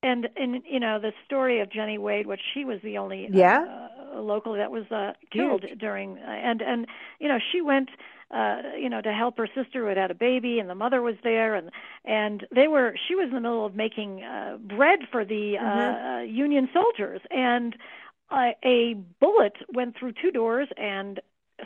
and 0.03 0.29
and 0.37 0.63
you 0.69 0.81
know 0.81 0.99
the 0.99 1.13
story 1.27 1.61
of 1.61 1.71
Jenny 1.71 1.99
Wade, 1.99 2.27
which 2.27 2.41
she 2.55 2.65
was 2.65 2.79
the 2.83 2.99
only 2.99 3.31
Yeah, 3.33 3.67
uh, 3.67 3.89
local 4.21 4.55
that 4.55 4.71
was 4.71 4.85
uh, 4.91 5.13
killed 5.31 5.65
huge. 5.65 5.79
during, 5.79 6.19
uh, 6.19 6.31
and 6.31 6.61
and 6.63 6.87
you 7.19 7.29
know 7.29 7.39
she 7.53 7.61
went, 7.61 7.91
uh, 8.31 8.63
you 8.79 8.89
know, 8.89 9.01
to 9.01 9.13
help 9.13 9.37
her 9.39 9.47
sister 9.47 9.83
who 9.83 9.87
had 9.87 9.97
had 9.97 10.11
a 10.11 10.15
baby, 10.15 10.59
and 10.59 10.69
the 10.69 10.75
mother 10.75 11.03
was 11.03 11.17
there, 11.23 11.55
and 11.55 11.71
and 12.05 12.47
they 12.55 12.69
were 12.69 12.95
she 13.09 13.15
was 13.15 13.29
in 13.29 13.35
the 13.35 13.41
middle 13.41 13.67
of 13.67 13.75
making 13.75 14.23
uh, 14.23 14.57
bread 14.59 15.01
for 15.11 15.25
the 15.25 15.57
uh, 15.59 15.65
uh, 15.65 16.21
Union 16.23 16.69
soldiers, 16.73 17.21
and 17.31 17.77
a, 18.31 18.53
a 18.65 18.95
bullet 19.21 19.55
went 19.73 19.97
through 19.99 20.13
two 20.21 20.31
doors 20.31 20.69
and 20.77 21.21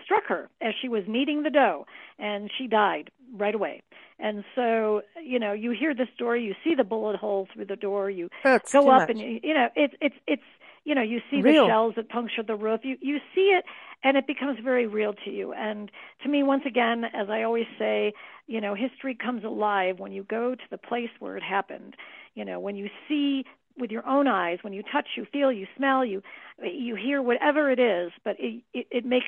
struck 0.05 0.25
her 0.27 0.49
as 0.61 0.75
she 0.81 0.89
was 0.89 1.05
kneading 1.07 1.43
the 1.43 1.51
dough, 1.51 1.87
and 2.19 2.51
she 2.57 2.67
died 2.67 3.11
right 3.35 3.55
away. 3.55 3.83
And 4.19 4.45
so, 4.55 5.03
you 5.23 5.39
know, 5.39 5.53
you 5.53 5.73
hear 5.73 5.95
the 5.95 6.07
story, 6.15 6.43
you 6.43 6.55
see 6.65 6.75
the 6.75 6.85
bullet 6.85 7.17
hole 7.17 7.49
through 7.53 7.67
the 7.67 7.77
door, 7.77 8.09
you 8.09 8.31
That's 8.43 8.73
go 8.73 8.91
up 8.91 9.11
and 9.11 9.19
you, 9.19 9.41
you 9.43 9.53
know, 9.53 9.69
it's 9.77 9.95
it's 10.01 10.15
it's 10.27 10.43
you 10.87 10.95
know, 10.95 11.03
you 11.03 11.21
see 11.31 11.43
the 11.43 11.67
shells 11.67 11.95
that 11.97 12.09
puncture 12.09 12.45
the 12.45 12.55
roof. 12.55 12.81
You 12.85 12.97
you 13.01 13.19
see 13.35 13.53
it 13.59 13.65
and 14.05 14.17
it 14.17 14.27
becomes 14.27 14.59
very 14.63 14.87
real 14.87 15.15
to 15.25 15.31
you. 15.31 15.53
And 15.53 15.91
to 16.23 16.29
me 16.29 16.45
once 16.45 16.63
again, 16.65 17.05
as 17.13 17.29
I 17.29 17.43
always 17.43 17.67
say, 17.77 18.13
you 18.47 18.61
know, 18.61 18.75
history 18.77 19.17
comes 19.17 19.43
alive 19.43 19.99
when 19.99 20.13
you 20.13 20.23
go 20.23 20.55
to 20.55 20.63
the 20.71 20.79
place 20.79 21.11
where 21.19 21.37
it 21.37 21.43
happened. 21.43 21.97
You 22.35 22.45
know, 22.45 22.61
when 22.61 22.77
you 22.77 22.89
see 23.09 23.45
with 23.77 23.91
your 23.91 24.07
own 24.07 24.29
eyes, 24.29 24.59
when 24.63 24.73
you 24.73 24.85
touch, 24.85 25.09
you 25.17 25.27
feel, 25.33 25.51
you 25.51 25.67
smell, 25.77 26.05
you 26.05 26.23
you 26.63 26.95
hear 26.95 27.21
whatever 27.21 27.69
it 27.69 27.81
is, 27.81 28.13
but 28.25 28.37
it 28.39 28.63
it, 28.73 28.87
it 28.93 29.05
makes 29.05 29.27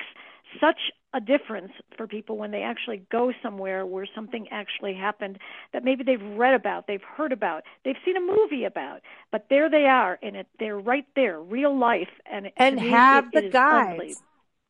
such 0.59 0.79
a 1.13 1.19
difference 1.19 1.71
for 1.97 2.07
people 2.07 2.37
when 2.37 2.51
they 2.51 2.61
actually 2.61 3.01
go 3.11 3.31
somewhere 3.41 3.85
where 3.85 4.07
something 4.13 4.47
actually 4.51 4.93
happened 4.93 5.39
that 5.73 5.83
maybe 5.83 6.03
they've 6.03 6.21
read 6.37 6.53
about, 6.53 6.85
they've 6.87 7.01
heard 7.01 7.31
about, 7.31 7.63
they've 7.83 7.95
seen 8.05 8.15
a 8.17 8.21
movie 8.21 8.65
about, 8.65 9.01
but 9.31 9.47
there 9.49 9.69
they 9.69 9.85
are 9.85 10.19
and 10.21 10.35
it 10.35 10.47
they're 10.59 10.77
right 10.79 11.05
there, 11.15 11.41
real 11.41 11.77
life, 11.77 12.09
and 12.31 12.47
And 12.57 12.79
me 12.79 13.07
it, 13.09 13.25
have 13.25 13.33
the 13.33 13.41
it 13.41 13.43
is 13.43 13.55
unbelievable. 13.71 14.21
guides. 14.21 14.23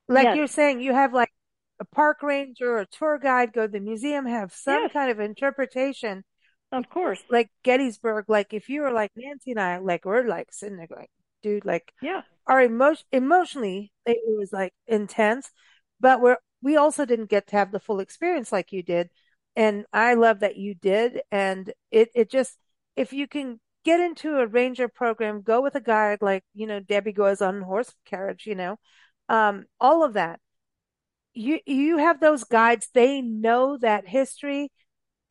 Like 0.08 0.34
Yes, 0.34 0.36
you're 0.36 0.48
saying, 0.48 0.82
you 0.82 0.94
have 0.94 1.14
like 1.14 1.32
a 1.80 1.86
park 1.86 2.24
ranger 2.24 2.74
or 2.74 2.80
a 2.82 2.88
tour 2.88 3.20
guide 3.20 3.54
go 3.54 3.68
to 3.68 3.72
the 3.72 3.80
museum, 3.82 4.26
have 4.28 4.54
some 4.54 4.88
yes, 4.88 4.90
kind 4.90 5.12
of 5.12 5.20
interpretation 5.20 6.26
of 6.72 6.90
course, 6.90 7.24
like 7.30 7.50
Gettysburg, 7.64 8.26
like 8.30 8.54
if 8.54 8.70
you 8.70 8.82
were 8.82 8.92
like 8.92 9.12
Nancy 9.16 9.52
and 9.52 9.60
I, 9.60 9.78
like 9.78 10.06
we're 10.06 10.24
like 10.28 10.52
sitting 10.52 10.78
there 10.78 10.88
going, 10.88 11.08
dude, 11.44 11.66
like 11.66 11.92
yeah, 12.02 12.22
our 12.50 12.62
emotion 12.62 13.06
emotionally 13.12 13.94
it, 14.06 14.18
was 14.38 14.54
like 14.54 14.74
intense, 14.88 15.52
but 16.00 16.22
we're 16.22 16.38
we 16.62 16.76
also 16.78 17.06
didn't 17.06 17.30
get 17.30 17.48
to 17.48 17.58
have 17.58 17.72
the 17.72 17.80
full 17.80 18.00
experience 18.02 18.52
like 18.52 18.74
you 18.74 18.84
did. 18.84 19.10
And 19.56 19.86
I 19.94 20.16
love 20.16 20.42
that 20.42 20.58
you 20.58 20.76
did. 20.76 21.22
And 21.32 21.74
it 21.92 22.10
it 22.16 22.32
just 22.32 22.58
if 22.98 23.14
you 23.14 23.28
can 23.28 23.60
get 23.86 24.00
into 24.02 24.38
a 24.40 24.48
ranger 24.48 24.88
program, 24.90 25.42
go 25.42 25.62
with 25.62 25.76
a 25.76 25.82
guide 25.82 26.20
like, 26.22 26.44
you 26.54 26.68
know, 26.68 26.80
Debbie 26.82 27.14
goes 27.14 27.42
on 27.42 27.62
horse 27.62 27.94
carriage, 28.06 28.46
you 28.48 28.56
know, 28.56 28.78
um, 29.30 29.66
all 29.80 30.04
of 30.04 30.14
that. 30.14 30.40
You 31.34 31.60
you 31.66 31.98
have 31.98 32.20
those 32.20 32.44
guides, 32.44 32.90
they 32.94 33.22
know 33.22 33.78
that 33.78 34.08
history 34.08 34.72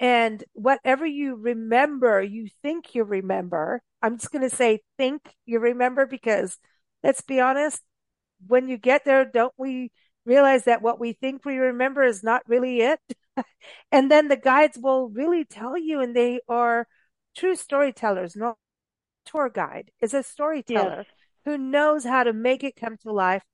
and 0.01 0.45
whatever 0.55 1.07
you 1.07 1.37
remember, 1.37 2.23
you 2.23 2.49
think 2.63 2.95
you 2.95 3.05
remember. 3.05 3.83
I'm 4.03 4.19
just 4.19 4.33
going 4.33 4.49
to 4.49 4.55
say 4.55 4.81
think 4.99 5.23
you 5.47 5.61
remember 5.61 6.07
because 6.07 6.59
let's 7.03 7.21
be 7.23 7.41
honest, 7.41 7.83
when 8.47 8.69
you 8.69 8.79
get 8.79 9.05
there, 9.05 9.25
don't 9.25 9.55
we 9.57 9.93
realize 10.25 10.65
that 10.65 10.83
what 10.83 11.01
we 11.01 11.13
think 11.13 11.45
we 11.45 11.59
remember 11.59 12.03
is 12.05 12.23
not 12.23 12.43
really 12.49 12.81
it? 12.81 13.01
And 13.93 14.11
then 14.11 14.29
the 14.29 14.37
guides 14.37 14.79
will 14.79 15.09
really 15.11 15.45
tell 15.45 15.77
you, 15.79 16.01
and 16.01 16.15
they 16.17 16.41
are 16.49 16.87
true 17.37 17.57
storytellers. 17.57 18.37
not 18.37 18.57
tour 19.25 19.51
guide 19.51 19.91
is 20.01 20.15
a 20.15 20.19
yes. 20.19 20.25
storyteller 20.25 21.07
who 21.45 21.59
knows 21.59 22.05
how 22.05 22.25
to 22.25 22.33
make 22.33 22.65
it 22.65 22.77
come 22.77 22.97
to 22.99 23.13
life 23.13 23.45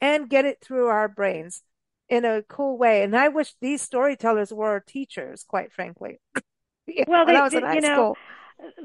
and 0.00 0.30
get 0.30 0.44
it 0.44 0.58
through 0.62 0.88
our 0.88 1.08
brains 1.08 1.62
in 2.08 2.24
a 2.24 2.42
cool 2.42 2.78
way. 2.78 3.02
And 3.02 3.16
I 3.16 3.28
wish 3.28 3.54
these 3.60 3.82
storytellers 3.82 4.52
were 4.52 4.80
teachers, 4.80 5.44
quite 5.44 5.72
frankly. 5.72 6.20
Know, 6.88 7.04
Well, 7.06 7.26
they, 7.26 7.34
I 7.36 7.44
was 7.44 7.54
in 7.54 7.62
they 7.62 7.74
you 7.74 7.80
know, 7.80 8.08
school. 8.08 8.18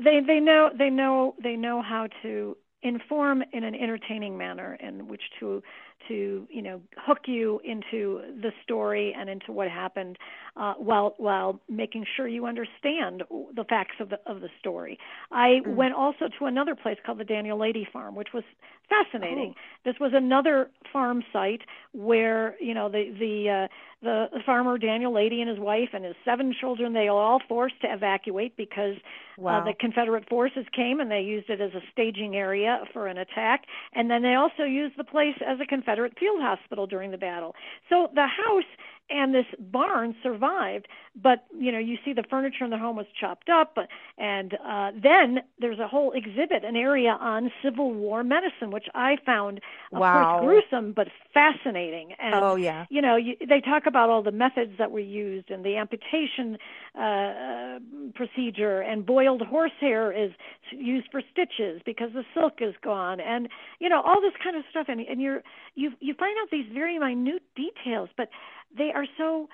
they 0.03 0.19
they 0.21 0.39
know 0.39 0.69
they 0.77 0.89
know 0.89 1.35
they 1.41 1.55
know 1.55 1.81
how 1.81 2.07
to 2.21 2.57
inform 2.85 3.43
in 3.51 3.63
an 3.63 3.73
entertaining 3.73 4.37
manner 4.37 4.77
in 4.79 5.07
which 5.07 5.23
to 5.39 5.61
to 6.07 6.47
you 6.49 6.61
know 6.61 6.81
hook 6.97 7.19
you 7.25 7.59
into 7.63 8.21
the 8.41 8.51
story 8.63 9.13
and 9.17 9.29
into 9.29 9.51
what 9.51 9.69
happened 9.69 10.17
uh, 10.57 10.73
while 10.75 11.15
while 11.17 11.59
making 11.69 12.05
sure 12.15 12.27
you 12.27 12.45
understand 12.45 13.23
the 13.55 13.63
facts 13.67 13.95
of 13.99 14.09
the 14.09 14.19
of 14.25 14.41
the 14.41 14.49
story. 14.59 14.97
I 15.31 15.61
Mm. 15.65 15.75
went 15.75 15.93
also 15.93 16.27
to 16.39 16.45
another 16.45 16.75
place 16.75 16.97
called 17.05 17.17
the 17.19 17.23
Daniel 17.25 17.57
Lady 17.57 17.87
Farm, 17.91 18.15
which 18.15 18.33
was 18.33 18.43
fascinating. 18.89 19.53
Oh, 19.55 19.61
This 19.83 19.99
was 19.99 20.13
another 20.13 20.69
farm 20.91 21.23
site 21.31 21.61
where 21.93 22.55
you 22.59 22.73
know 22.73 22.89
the 22.89 23.11
the 23.17 23.49
uh, 23.49 23.67
the 24.01 24.39
farmer 24.45 24.77
Daniel 24.77 25.13
Lady 25.13 25.41
and 25.41 25.49
his 25.49 25.59
wife 25.59 25.89
and 25.93 26.05
his 26.05 26.15
seven 26.23 26.53
children 26.59 26.93
they 26.93 27.09
were 27.09 27.21
all 27.21 27.39
forced 27.47 27.79
to 27.81 27.91
evacuate 27.91 28.55
because 28.57 28.95
uh, 29.37 29.63
the. 29.65 29.73
Confederate 29.79 30.27
forces 30.27 30.65
came 30.75 30.99
and 30.99 31.09
they 31.11 31.21
used 31.21 31.49
it 31.49 31.61
as 31.61 31.71
a 31.73 31.81
staging 31.91 32.35
area 32.35 32.83
for 32.91 33.07
an 33.07 33.17
attack 33.17 33.65
and 33.93 34.09
then 34.09 34.21
they 34.23 34.33
also 34.33 34.63
used 34.63 34.97
the 34.97 35.03
place 35.03 35.35
as 35.45 35.59
a 35.59 35.65
Confederate 35.65 35.84
field 36.19 36.41
hospital 36.41 36.87
during 36.87 37.11
the 37.11 37.17
battle. 37.17 37.55
So 37.89 38.09
the 38.13 38.27
house 38.27 38.63
and 39.09 39.33
this 39.33 39.45
barn 39.59 40.15
survived, 40.23 40.87
but 41.15 41.45
you 41.57 41.71
know 41.71 41.77
you 41.79 41.97
see 42.03 42.13
the 42.13 42.23
furniture 42.29 42.63
in 42.63 42.69
the 42.71 42.77
home 42.77 42.95
was 42.95 43.05
chopped 43.19 43.49
up, 43.49 43.77
and 44.17 44.53
uh, 44.65 44.91
then 45.01 45.39
there's 45.59 45.79
a 45.79 45.87
whole 45.87 46.11
exhibit, 46.11 46.63
an 46.63 46.75
area 46.75 47.17
on 47.19 47.51
Civil 47.63 47.93
War 47.93 48.23
medicine, 48.23 48.71
which 48.71 48.87
I 48.95 49.17
found, 49.25 49.61
of 49.93 49.99
course, 49.99 50.41
gruesome 50.41 50.93
but 50.93 51.07
fascinating. 51.33 52.13
And 52.19 52.35
Oh, 52.35 52.55
yeah. 52.55 52.85
you 52.89 53.01
know 53.01 53.15
you, 53.15 53.35
they 53.47 53.61
talk 53.61 53.85
about 53.85 54.09
all 54.09 54.23
the 54.23 54.31
methods 54.31 54.73
that 54.77 54.91
were 54.91 54.99
used 54.99 55.51
and 55.51 55.63
the 55.63 55.77
amputation 55.77 56.57
uh, 56.97 57.01
uh, 57.01 57.79
procedure, 58.15 58.81
and 58.81 59.05
boiled 59.05 59.41
horsehair 59.41 60.11
is 60.11 60.31
used 60.71 61.07
for 61.11 61.21
stitches 61.31 61.81
because 61.85 62.11
the 62.13 62.23
silk 62.33 62.55
is 62.61 62.73
gone, 62.83 63.19
and 63.19 63.49
you 63.79 63.89
know 63.89 64.01
all 64.01 64.21
this 64.21 64.33
kind 64.43 64.55
of 64.55 64.63
stuff, 64.69 64.87
and 64.89 64.99
and 65.01 65.21
you're 65.21 65.43
you 65.75 65.91
you 65.99 66.13
find 66.13 66.35
out 66.41 66.49
these 66.51 66.65
very 66.73 66.97
minute 66.97 67.43
details, 67.55 68.09
but 68.17 68.29
they 68.75 68.91
are 68.93 69.05
so 69.17 69.47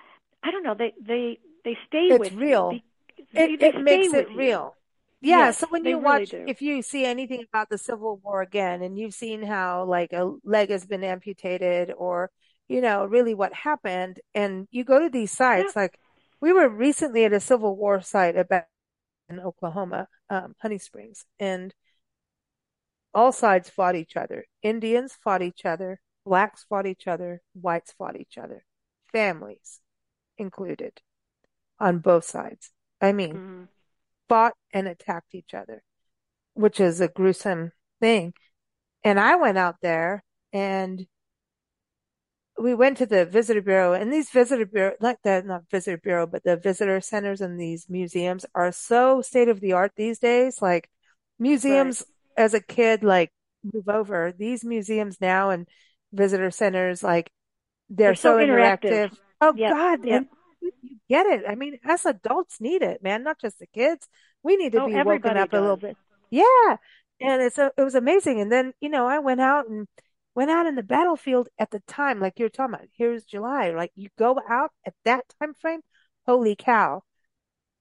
I 0.43 0.51
don't 0.51 0.63
know 0.63 0.75
they 0.77 0.93
they 1.05 1.39
they 1.63 1.77
stay 1.87 2.09
It's 2.09 2.31
with 2.33 2.33
real. 2.33 2.81
They, 3.33 3.33
It 3.35 3.55
they 3.59 3.71
it 3.73 3.77
makes 3.77 4.13
it 4.13 4.29
you. 4.33 4.33
real. 4.33 4.77
Yeah, 5.21 5.51
Yes, 5.51 5.51
so 5.51 5.67
when 5.69 5.85
you 5.85 5.99
really 5.99 5.99
watch, 5.99 6.33
do. 6.35 6.47
if 6.47 6.61
you 6.61 6.81
see 6.81 7.05
anything 7.05 7.43
about 7.47 7.69
the 7.69 7.77
Civil 7.77 8.17
War 8.17 8.41
again, 8.41 8.81
and 8.81 8.97
you've 8.97 9.13
seen 9.13 9.43
how 9.43 9.85
like 9.85 10.13
a 10.13 10.35
leg 10.43 10.69
has 10.71 10.85
been 10.85 11.03
amputated, 11.03 11.91
or 11.97 12.31
you 12.67 12.81
know, 12.81 13.05
really 13.05 13.33
what 13.33 13.53
happened, 13.53 14.19
and 14.35 14.67
you 14.71 14.83
go 14.83 14.99
to 14.99 15.09
these 15.09 15.31
Yeah. 15.53 15.71
sites, 15.71 15.75
like 15.75 15.99
we 16.41 16.51
were 16.53 16.69
recently 16.69 17.25
at 17.25 17.33
a 17.33 17.39
Civil 17.39 17.75
War 17.77 18.01
site 18.01 18.35
about 18.37 18.65
in 19.29 19.39
Oklahoma, 19.39 20.07
um, 20.29 20.55
Honey 20.61 20.79
Springs, 20.79 21.25
and 21.39 21.73
all 23.13 23.31
sides 23.31 23.69
fought 23.69 23.95
each 23.95 24.17
other. 24.17 24.45
Indians 24.61 25.13
fought 25.15 25.41
each 25.41 25.65
other, 25.65 26.01
blacks 26.25 26.65
fought 26.65 26.85
each 26.85 27.07
other, 27.07 27.41
whites 27.53 27.93
fought 27.93 28.17
each 28.19 28.37
other, 28.37 28.65
families 29.13 29.79
included 30.37 31.01
on 31.79 31.99
both 31.99 32.25
sides. 32.25 32.71
I 33.01 33.13
mean, 33.13 33.41
hmm 33.41 33.63
fought 34.29 34.55
and 34.73 34.87
attacked 34.87 35.35
each 35.35 35.53
other, 35.53 35.83
which 36.55 36.79
is 36.79 37.01
a 37.01 37.07
gruesome 37.09 37.71
thing. 38.01 38.33
And 39.03 39.19
I 39.19 39.35
went 39.37 39.57
out 39.57 39.77
there 39.81 40.23
and 40.53 41.07
we 42.57 42.73
went 42.75 42.97
to 42.97 43.05
the 43.05 43.25
visitor 43.25 43.61
bureau 43.61 43.93
and 43.93 44.11
these 44.13 44.29
visitor 44.29 44.65
bureau, 44.65 44.93
like 44.99 45.17
the, 45.23 45.41
not 45.45 45.63
visitor 45.71 45.97
bureau, 45.97 46.27
but 46.27 46.43
the 46.43 46.57
visitor 46.57 47.01
centers 47.01 47.41
and 47.41 47.59
these 47.59 47.87
museums 47.89 48.45
are 48.53 48.71
so 48.71 49.21
state 49.21 49.49
of 49.49 49.61
the 49.61 49.73
art 49.73 49.93
these 49.95 50.19
days. 50.19 50.61
Like 50.61 50.89
Right. 51.67 51.95
museums 51.95 52.03
as 52.37 52.53
a 52.53 52.61
kid, 52.61 53.03
like 53.03 53.31
move 53.63 53.89
over 53.89 54.33
these 54.37 54.63
museums 54.63 55.19
now 55.19 55.49
and 55.49 55.67
visitor 56.13 56.51
centers, 56.51 57.01
like 57.03 57.31
they're 57.97 58.15
so 58.15 58.37
so 58.37 58.37
interactive. 58.37 59.11
interactive. 59.11 59.17
Oh 59.41 59.53
Yep. 59.55 59.71
God. 59.71 60.05
Yep. 60.05 60.25
You 60.61 60.97
get 61.09 61.25
it. 61.27 61.43
I 61.47 61.55
mean, 61.55 61.79
us 61.85 62.05
adults 62.05 62.61
need 62.61 62.81
it, 62.83 63.03
man, 63.03 63.23
not 63.23 63.39
just 63.39 63.59
the 63.59 63.67
kids. 63.67 64.07
We 64.43 64.57
need 64.57 64.73
to 64.73 64.81
Oh, 64.81 64.87
be 64.87 64.97
woken 64.99 65.37
up 65.37 65.53
a 65.53 65.57
little 65.57 65.77
bit. 65.77 65.97
Yeah. 66.29 66.77
And 67.19 67.41
it's 67.41 67.57
a, 67.57 67.71
it 67.77 67.81
was 67.83 67.95
amazing. 67.95 68.41
And 68.41 68.51
then, 68.51 68.73
you 68.81 68.89
know, 68.89 69.07
I 69.07 69.19
went 69.19 69.41
out 69.41 69.67
and 69.69 69.87
went 70.35 70.51
out 70.51 70.65
in 70.67 70.75
the 70.75 70.83
battlefield 70.83 71.49
at 71.59 71.71
the 71.71 71.81
time, 71.81 72.19
like 72.19 72.39
you're 72.39 72.49
talking 72.49 72.75
about. 72.75 72.87
Here's 72.97 73.25
July. 73.25 73.71
Like 73.71 73.91
you 73.95 74.09
go 74.17 74.39
out 74.49 74.71
at 74.85 74.93
that 75.05 75.25
time 75.39 75.53
frame. 75.59 75.81
Holy 76.25 76.55
cow. 76.55 77.03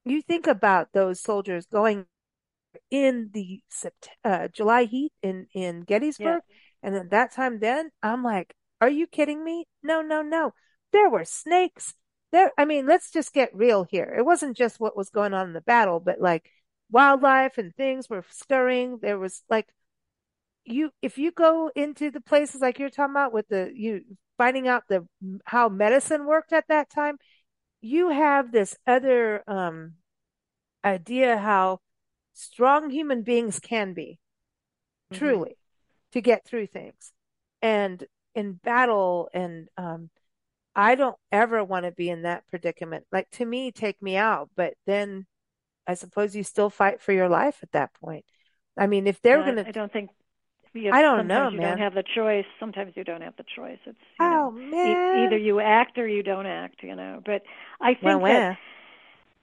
You 0.04 0.22
think 0.22 0.46
about 0.46 0.88
those 0.92 1.20
soldiers 1.20 1.66
going 1.66 2.06
in 2.90 3.30
the 3.32 3.62
uh, 4.24 4.48
July 4.48 4.84
heat 4.84 5.12
in 5.22 5.46
in 5.54 5.84
Yeah. 6.18 6.38
Gettysburg, 6.38 6.42
and 6.82 6.94
at 6.96 7.10
that 7.10 7.32
time, 7.32 7.58
then 7.60 7.90
I'm 8.02 8.22
like, 8.24 8.54
are 8.80 8.88
you 8.90 9.06
kidding 9.06 9.44
me? 9.44 9.66
No, 9.82 10.02
no, 10.02 10.22
no. 10.22 10.54
There 10.92 11.08
were 11.10 11.24
snakes. 11.24 11.94
There, 12.32 12.52
I 12.58 12.64
mean, 12.64 12.86
let's 12.86 13.10
just 13.10 13.32
get 13.32 13.54
real 13.54 13.84
here. 13.84 14.14
It 14.16 14.24
wasn't 14.24 14.56
just 14.56 14.80
what 14.80 14.96
was 14.96 15.10
going 15.10 15.34
on 15.34 15.48
in 15.48 15.52
the 15.52 15.60
battle, 15.60 16.00
but 16.00 16.20
like 16.20 16.50
wildlife 16.90 17.58
and 17.58 17.74
things 17.74 18.08
were 18.08 18.24
scurrying. 18.30 18.98
There 19.02 19.18
was 19.18 19.42
like 19.50 19.68
you, 20.64 20.92
if 21.02 21.18
you 21.18 21.32
go 21.32 21.70
into 21.74 22.10
the 22.10 22.20
places 22.20 22.60
like 22.60 22.78
you're 22.78 22.90
talking 22.90 23.12
about 23.12 23.32
with 23.32 23.48
the 23.48 23.72
you 23.74 24.02
finding 24.38 24.68
out 24.68 24.84
the 24.88 25.06
how 25.44 25.68
medicine 25.68 26.26
worked 26.26 26.52
at 26.52 26.68
that 26.68 26.90
time, 26.90 27.18
you 27.80 28.10
have 28.10 28.52
this 28.52 28.76
other 28.86 29.44
um 29.48 29.94
idea 30.84 31.38
how 31.38 31.80
strong 32.34 32.90
human 32.90 33.22
beings 33.22 33.60
can 33.60 33.94
be 33.94 34.18
hmm 35.10 35.34
truly 35.34 35.56
to 36.12 36.20
get 36.20 36.44
through 36.44 36.66
things 36.66 37.12
and 37.62 38.04
in 38.34 38.54
battle 38.54 39.28
and 39.34 39.68
um 39.76 40.10
I 40.76 40.94
don't 40.96 41.16
ever 41.32 41.64
want 41.64 41.86
to 41.86 41.92
be 41.92 42.10
in 42.10 42.22
that 42.22 42.46
predicament 42.48 43.06
like 43.12 43.30
to 43.32 43.44
me 43.46 43.72
take 43.72 44.00
me 44.02 44.16
out 44.16 44.50
but 44.56 44.74
then 44.86 45.26
I 45.86 45.94
suppose 45.94 46.36
you 46.36 46.44
still 46.44 46.70
fight 46.70 47.00
for 47.02 47.12
your 47.12 47.28
life 47.30 47.60
at 47.62 47.72
that 47.72 47.94
point 47.94 48.24
I 48.78 48.86
mean 48.88 49.06
if 49.08 49.20
they're 49.22 49.42
Yeah. 49.42 49.44
gonna 49.44 49.66
I 49.66 49.70
don't 49.70 49.92
think 49.92 50.10
you 50.74 50.92
I 50.92 51.02
don't 51.02 51.26
know 51.26 51.50
you 51.50 51.60
don't 51.60 51.78
man 51.78 51.78
have 51.78 51.94
the 51.94 52.04
choice. 52.14 52.44
Sometimes 52.58 52.92
you 52.96 53.04
don't 53.04 53.22
have 53.22 53.36
the 53.36 53.44
choice. 53.56 53.78
It's 53.86 53.98
you 54.18 54.28
oh 54.28 54.52
know 54.52 54.52
e- 54.82 55.00
either 55.12 55.36
you 55.36 55.60
act 55.60 55.98
or 55.98 56.06
you 56.08 56.22
don't 56.22 56.46
act. 56.46 56.82
You 56.82 56.96
know. 56.96 57.22
But 57.24 57.42
I 57.80 57.94
well 58.00 58.20
think 58.20 58.26
that 58.26 58.44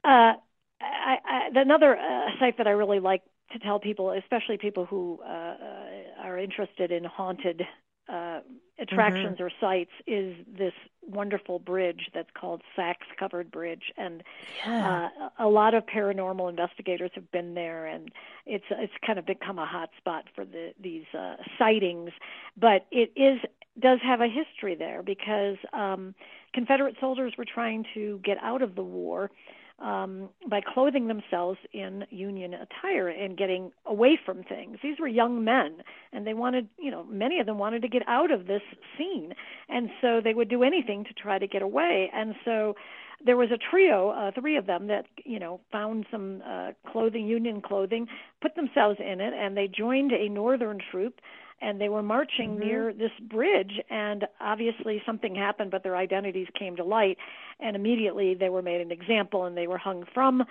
uh, 0.04 0.34
I, 0.82 1.18
I, 1.26 1.50
another 1.56 1.98
uh, 1.98 2.28
site 2.40 2.58
that 2.58 2.68
I 2.68 2.72
really 2.72 3.00
like 3.00 3.24
to 3.52 3.60
tell 3.60 3.80
people, 3.80 4.12
especially 4.12 4.58
people 4.58 4.86
who 4.86 5.20
uh, 5.24 5.28
uh, 5.30 5.88
are 6.24 6.38
interested 6.38 6.92
in 6.92 7.04
haunted 7.04 7.62
uh, 8.10 8.40
hmm 8.40 8.54
attractions 8.80 9.38
or 9.40 9.50
sites, 9.60 9.90
is 10.06 10.36
this 10.56 10.74
wonderful 11.08 11.58
bridge 11.58 12.12
that's 12.14 12.30
called 12.40 12.62
Sachs 12.76 13.08
Covered 13.18 13.50
Bridge, 13.50 13.92
and 13.98 14.22
yeah. 14.64 15.10
uh, 15.20 15.30
a 15.40 15.48
lot 15.48 15.74
of 15.74 15.84
paranormal 15.88 16.48
investigators 16.48 17.10
have 17.16 17.32
been 17.32 17.56
there, 17.56 17.88
and 17.88 18.12
it's 18.46 18.66
it's 18.70 18.94
kind 19.04 19.18
of 19.18 19.26
become 19.26 19.58
a 19.58 19.66
hot 19.66 19.90
spot 19.98 20.26
for 20.36 20.46
the 20.46 20.74
these 20.80 21.06
uh, 21.18 21.38
sightings. 21.58 22.12
But 22.56 22.86
it 22.92 23.12
is 23.16 23.40
does 23.80 24.00
have 24.04 24.22
a 24.22 24.28
history 24.28 24.76
there 24.76 25.02
because 25.02 25.58
um, 25.74 26.14
Confederate 26.54 26.98
soldiers 27.00 27.34
were 27.36 27.46
trying 27.46 27.84
to 27.94 28.20
get 28.24 28.38
out 28.44 28.62
of 28.62 28.76
the 28.76 28.84
war 28.84 29.32
um, 29.80 30.30
by 30.50 30.60
clothing 30.62 31.08
themselves 31.08 31.60
in 31.74 32.06
Union 32.10 32.54
attire 32.54 33.08
and 33.10 33.38
getting 33.38 33.72
away 33.86 34.20
from 34.26 34.44
things. 34.44 34.78
These 34.82 35.00
were 35.00 35.08
young 35.08 35.44
men, 35.44 35.84
and 36.12 36.26
they 36.26 36.34
wanted, 36.34 36.68
you 36.80 36.90
know, 36.90 37.04
many 37.04 37.40
of 37.40 37.46
them 37.46 37.58
wanted 37.60 37.84
to 37.84 37.88
get 37.88 38.02
out 38.08 38.32
of 38.32 38.48
this 38.48 38.64
scene, 38.98 39.34
and 39.70 39.90
so 40.02 40.20
they 40.24 40.34
would 40.34 40.50
do 40.50 40.64
anything 40.64 41.04
to 41.06 41.14
try 41.14 41.38
to 41.38 41.48
get 41.48 41.62
away. 41.62 42.10
And 42.14 42.36
so 42.44 42.76
there 43.24 43.38
was 43.38 43.50
a 43.52 43.58
trio, 43.58 44.10
uh, 44.10 44.32
three 44.40 44.58
of 44.58 44.66
them, 44.66 44.88
that 44.88 45.06
you 45.26 45.40
know 45.40 45.60
found 45.72 46.06
some 46.12 46.42
uh, 46.48 46.72
clothing, 46.92 47.28
Union 47.28 47.62
clothing, 47.62 48.08
put 48.42 48.56
themselves 48.56 49.00
in 49.00 49.22
it, 49.22 49.34
and 49.34 49.56
they 49.56 49.68
joined 49.68 50.12
a 50.12 50.30
Northern 50.30 50.80
troop. 50.92 51.20
And 51.60 51.82
they 51.82 51.90
were 51.90 52.04
marching 52.04 52.56
hmm 52.56 52.60
near 52.60 52.94
this 52.94 53.12
bridge, 53.30 53.80
and 53.90 54.26
obviously 54.40 55.02
something 55.06 55.36
happened, 55.36 55.72
but 55.72 55.84
their 55.84 55.96
identities 55.96 56.48
came 56.58 56.76
to 56.76 56.84
light 56.84 57.18
and 57.60 57.76
immediately 57.76 58.36
they 58.36 58.50
were 58.50 58.62
made 58.62 58.82
an 58.82 58.92
example 58.92 59.46
and 59.46 59.58
they 59.58 59.68
were 59.68 59.78
hung 59.78 60.06
from 60.14 60.44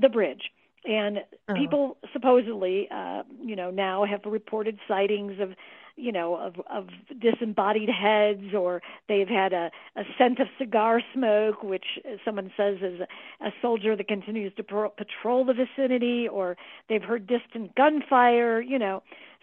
the 0.00 0.08
bridge. 0.08 0.50
And 0.84 1.18
oh. 1.48 1.54
people 1.54 1.96
supposedly 2.12 2.88
uh 2.94 3.22
you 3.42 3.56
know 3.56 3.70
now 3.70 4.04
have 4.04 4.20
reported 4.24 4.78
sightings 4.86 5.40
of 5.40 5.50
you 5.96 6.12
know 6.12 6.36
of 6.36 6.54
of 6.70 6.88
disembodied 7.20 7.88
heads 7.88 8.54
or 8.54 8.82
they've 9.08 9.28
had 9.28 9.52
a 9.52 9.70
a 9.96 10.02
scent 10.18 10.38
of 10.40 10.48
cigar 10.58 11.00
smoke 11.12 11.62
which 11.62 11.98
someone 12.24 12.52
says 12.56 12.76
is 12.82 13.00
a 13.00 13.46
a 13.46 13.52
soldier 13.60 13.96
that 13.96 14.08
continues 14.08 14.52
to 14.54 14.62
pro- 14.62 14.90
patrol 14.90 15.44
the 15.44 15.54
vicinity 15.54 16.28
or 16.28 16.56
they've 16.88 17.02
heard 17.02 17.26
distant 17.26 17.74
gunfire 17.74 18.60
you 18.60 18.78
know 18.78 19.02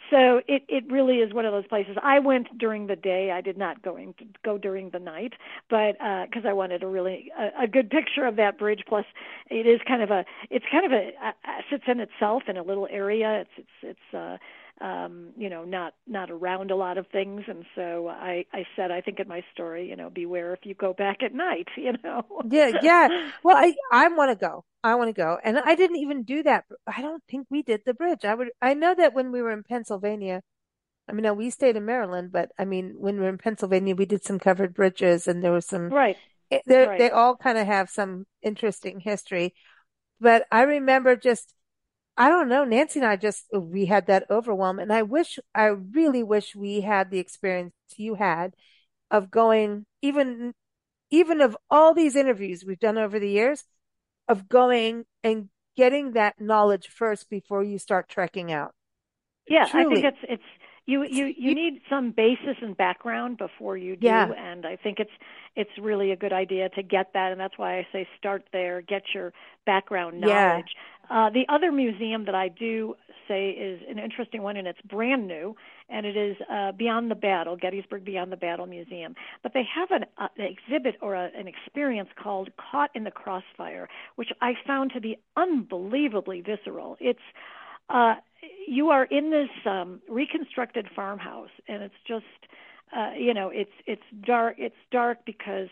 so 0.09 0.41
it 0.47 0.63
it 0.67 0.83
really 0.91 1.17
is 1.17 1.33
one 1.33 1.45
of 1.45 1.51
those 1.51 1.67
places 1.67 1.95
i 2.03 2.19
went 2.19 2.47
during 2.57 2.87
the 2.87 2.95
day 2.95 3.31
i 3.31 3.41
did 3.41 3.57
not 3.57 3.81
going 3.81 4.13
to 4.17 4.25
go 4.43 4.57
during 4.57 4.89
the 4.89 4.99
night 4.99 5.33
but 5.69 5.93
because 6.25 6.43
I 6.45 6.53
wanted 6.53 6.83
a 6.83 6.87
really 6.87 7.31
a, 7.37 7.63
a 7.63 7.67
good 7.67 7.89
picture 7.89 8.25
of 8.25 8.35
that 8.35 8.57
bridge. 8.57 8.83
Plus, 8.87 9.05
it 9.49 9.65
is 9.65 9.79
kind 9.87 10.01
of 10.01 10.11
a 10.11 10.25
it's 10.49 10.65
kind 10.71 10.85
of 10.85 10.91
a, 10.91 11.11
a 11.23 11.33
sits 11.69 11.83
in 11.87 11.99
itself 11.99 12.43
in 12.47 12.57
a 12.57 12.63
little 12.63 12.87
area. 12.91 13.41
It's 13.41 13.49
it's 13.57 13.97
it's 14.11 14.13
uh, 14.13 14.37
um, 14.81 15.29
you 15.37 15.49
know 15.49 15.63
not 15.63 15.93
not 16.07 16.31
around 16.31 16.71
a 16.71 16.75
lot 16.75 16.97
of 16.97 17.07
things, 17.07 17.43
and 17.47 17.65
so 17.75 18.07
I 18.07 18.45
I 18.53 18.65
said 18.75 18.91
I 18.91 19.01
think 19.01 19.19
in 19.19 19.27
my 19.27 19.43
story 19.53 19.87
you 19.89 19.95
know 19.95 20.09
beware 20.09 20.53
if 20.53 20.59
you 20.63 20.73
go 20.73 20.93
back 20.93 21.23
at 21.23 21.33
night. 21.33 21.67
You 21.77 21.93
know. 22.03 22.25
yeah 22.49 22.71
yeah 22.81 23.07
well 23.43 23.57
I 23.57 23.73
I 23.91 24.07
want 24.09 24.31
to 24.31 24.35
go 24.35 24.63
I 24.83 24.95
want 24.95 25.09
to 25.09 25.13
go 25.13 25.37
and 25.43 25.57
I 25.57 25.75
didn't 25.75 25.97
even 25.97 26.23
do 26.23 26.43
that 26.43 26.65
I 26.85 27.01
don't 27.01 27.23
think 27.29 27.47
we 27.49 27.63
did 27.63 27.81
the 27.85 27.93
bridge 27.93 28.23
I 28.23 28.35
would 28.35 28.49
I 28.61 28.73
know 28.73 28.93
that 28.93 29.13
when 29.13 29.31
we 29.31 29.41
were 29.41 29.51
in 29.51 29.63
Pennsylvania 29.63 30.41
I 31.07 31.13
mean, 31.13 31.23
now 31.23 31.33
we 31.33 31.49
stayed 31.49 31.75
in 31.75 31.85
Maryland, 31.85 32.31
but 32.31 32.51
I 32.57 32.63
mean, 32.65 32.95
when 32.97 33.15
we 33.15 33.23
were 33.23 33.29
in 33.29 33.37
Pennsylvania, 33.37 33.95
we 33.95 34.05
did 34.05 34.23
some 34.23 34.39
covered 34.39 34.73
bridges 34.73 35.27
and 35.27 35.43
there 35.43 35.51
was 35.51 35.65
some, 35.65 35.89
right. 35.89 36.15
they 36.49 36.85
Right. 36.85 36.97
they 36.97 37.09
all 37.09 37.35
kind 37.35 37.57
of 37.57 37.67
have 37.67 37.89
some 37.89 38.25
interesting 38.41 38.99
history. 38.99 39.53
But 40.21 40.45
I 40.51 40.61
remember 40.61 41.15
just, 41.15 41.53
I 42.21 42.29
don't 42.29 42.49
know, 42.49 42.63
Nancy 42.63 42.99
and 42.99 43.07
I 43.07 43.15
just, 43.15 43.47
we 43.51 43.87
had 43.87 44.05
that 44.05 44.29
overwhelm. 44.29 44.77
And 44.77 44.93
I 44.93 45.01
wish, 45.01 45.39
I 45.55 45.65
really 45.65 46.21
wish 46.21 46.55
we 46.55 46.81
had 46.81 47.09
the 47.09 47.17
experience 47.17 47.73
you 47.97 48.13
had 48.13 48.53
of 49.09 49.31
going, 49.31 49.87
even, 50.03 50.53
even 51.09 51.41
of 51.41 51.57
all 51.71 51.95
these 51.95 52.15
interviews 52.15 52.63
we've 52.63 52.79
done 52.79 52.99
over 52.99 53.17
the 53.17 53.31
years, 53.31 53.63
of 54.27 54.47
going 54.47 55.05
and 55.23 55.49
getting 55.75 56.11
that 56.11 56.39
knowledge 56.39 56.89
first 56.89 57.27
before 57.27 57.63
you 57.63 57.79
start 57.79 58.07
trekking 58.07 58.51
out. 58.51 58.75
Yeah, 59.49 59.65
I 59.73 59.85
think 59.85 60.05
it's 60.05 60.17
it's 60.21 60.43
you 60.85 61.03
you 61.03 61.33
you 61.37 61.55
need 61.55 61.81
some 61.89 62.11
basis 62.11 62.57
and 62.61 62.75
background 62.75 63.37
before 63.37 63.77
you 63.77 63.95
do 63.95 64.07
yeah, 64.07 64.31
and 64.31 64.65
i 64.65 64.75
think 64.75 64.99
it's 64.99 65.11
it's 65.55 65.69
really 65.79 66.11
a 66.11 66.15
good 66.15 66.33
idea 66.33 66.69
to 66.69 66.81
get 66.81 67.13
that 67.13 67.31
and 67.31 67.39
that's 67.39 67.57
why 67.57 67.77
i 67.77 67.87
say 67.91 68.07
start 68.17 68.43
there 68.51 68.81
get 68.81 69.03
your 69.13 69.31
background 69.65 70.19
yeah. 70.19 70.49
knowledge 70.49 70.73
uh, 71.11 71.29
the 71.29 71.45
other 71.49 71.71
museum 71.71 72.25
that 72.25 72.35
i 72.35 72.47
do 72.47 72.95
say 73.27 73.49
is 73.49 73.81
an 73.89 73.99
interesting 73.99 74.41
one 74.41 74.57
and 74.57 74.67
it's 74.67 74.81
brand 74.81 75.27
new 75.27 75.55
and 75.89 76.05
it 76.05 76.17
is 76.17 76.35
uh, 76.51 76.71
beyond 76.71 77.11
the 77.11 77.15
battle 77.15 77.55
gettysburg 77.55 78.03
beyond 78.03 78.31
the 78.31 78.37
battle 78.37 78.65
museum 78.65 79.15
but 79.43 79.53
they 79.53 79.63
have 79.63 79.91
an, 79.91 80.05
uh, 80.17 80.27
exhibit 80.37 80.95
or 81.01 81.15
a, 81.15 81.29
an 81.37 81.47
experience 81.47 82.09
called 82.21 82.49
caught 82.57 82.89
in 82.95 83.03
the 83.03 83.11
crossfire 83.11 83.87
which 84.15 84.29
i 84.41 84.53
found 84.65 84.91
to 84.91 85.01
be 85.01 85.17
unbelievably 85.37 86.41
visceral 86.41 86.97
it's 86.99 87.19
uh, 87.89 88.15
you 88.67 88.89
are 88.89 89.05
in 89.05 89.31
this 89.31 89.49
um, 89.65 89.99
reconstructed 90.09 90.87
farmhouse, 90.95 91.49
and 91.67 91.83
it's 91.83 91.95
just, 92.07 92.25
uh, 92.95 93.11
you 93.17 93.33
know, 93.33 93.49
it's 93.53 93.71
it's 93.85 94.03
dark. 94.25 94.55
It's 94.57 94.75
dark 94.91 95.19
because 95.25 95.67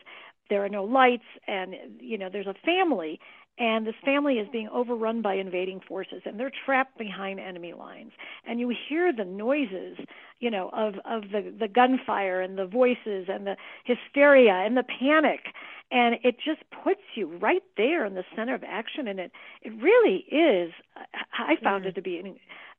there 0.49 0.63
are 0.63 0.69
no 0.69 0.83
lights, 0.83 1.23
and 1.47 1.75
you 1.99 2.17
know, 2.17 2.29
there's 2.31 2.47
a 2.47 2.55
family, 2.65 3.19
and 3.59 3.85
this 3.85 3.95
family 4.05 4.35
is 4.35 4.47
being 4.51 4.69
overrun 4.69 5.21
by 5.21 5.35
invading 5.35 5.81
forces, 5.87 6.21
and 6.25 6.39
they're 6.39 6.51
trapped 6.65 6.97
behind 6.97 7.39
enemy 7.39 7.73
lines, 7.73 8.11
and 8.47 8.59
you 8.59 8.73
hear 8.89 9.11
the 9.13 9.25
noises, 9.25 9.97
you 10.39 10.49
know, 10.49 10.69
of 10.73 10.95
of 11.05 11.29
the 11.31 11.53
the 11.59 11.67
gunfire 11.67 12.41
and 12.41 12.57
the 12.57 12.65
voices 12.65 13.27
and 13.29 13.45
the 13.45 13.55
hysteria 13.83 14.53
and 14.53 14.77
the 14.77 14.83
panic. 14.99 15.41
And 15.91 16.17
it 16.23 16.35
just 16.45 16.61
puts 16.83 17.01
you 17.15 17.35
right 17.37 17.63
there 17.75 18.05
in 18.05 18.13
the 18.13 18.23
center 18.35 18.53
of 18.53 18.63
action. 18.63 19.07
And 19.07 19.19
it 19.19 19.31
it 19.61 19.73
really 19.81 20.25
is 20.31 20.71
i 21.33 21.55
found 21.63 21.85
Mm. 21.85 21.87
it 21.87 21.95
to 21.95 22.01
be 22.01 22.17
an, 22.19 22.35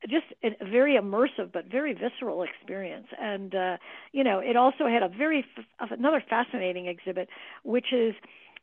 just 0.09 0.27
a 0.43 0.65
very 0.65 0.95
immersive 0.97 1.53
but 1.53 1.67
very 1.67 1.93
visceral 1.93 2.43
experience. 2.43 3.07
And 3.21 3.55
uh 3.55 3.77
you 4.13 4.25
know 4.25 4.39
it 4.39 4.57
also 4.57 4.87
had 4.87 5.03
a 5.03 5.09
very 5.09 5.45
f- 5.81 5.91
another 5.91 6.23
fascinating 6.29 6.87
exhibit 6.87 7.29
which 7.65 7.93
is 7.93 8.15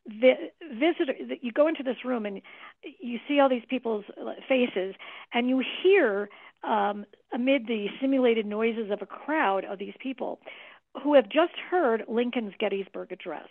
the 0.07 0.33
visitor 0.73 1.13
that 1.29 1.43
you 1.43 1.51
go 1.51 1.67
into 1.67 1.83
this 1.83 1.97
room 2.05 2.25
and 2.25 2.41
you 2.99 3.19
see 3.27 3.39
all 3.39 3.49
these 3.49 3.65
people's 3.69 4.05
faces 4.47 4.95
and 5.33 5.49
you 5.49 5.63
hear 5.83 6.29
um 6.63 7.05
amid 7.33 7.67
the 7.67 7.87
simulated 8.01 8.45
noises 8.45 8.89
of 8.91 9.01
a 9.01 9.05
crowd 9.05 9.65
of 9.65 9.79
these 9.79 9.93
people 9.99 10.39
who 11.03 11.13
have 11.13 11.25
just 11.29 11.53
heard 11.69 12.03
Lincoln's 12.07 12.53
Gettysburg 12.59 13.11
Address. 13.11 13.47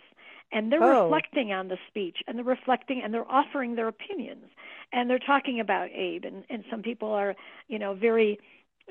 And 0.51 0.71
they're 0.71 0.81
Oh, 0.81 0.81
reflecting 0.81 1.51
on 1.51 1.67
the 1.67 1.77
speech 1.87 2.17
and 2.27 2.37
they're 2.37 2.45
reflecting 2.45 3.01
and 3.03 3.13
they're 3.13 3.29
offering 3.29 3.75
their 3.75 3.87
opinions. 3.87 4.45
And 4.93 5.09
they're 5.09 5.19
talking 5.19 5.59
about 5.59 5.89
Abe. 5.91 6.25
And, 6.25 6.43
and 6.49 6.63
some 6.71 6.81
people 6.81 7.11
are, 7.11 7.35
you 7.67 7.79
know, 7.79 7.93
very, 7.93 8.39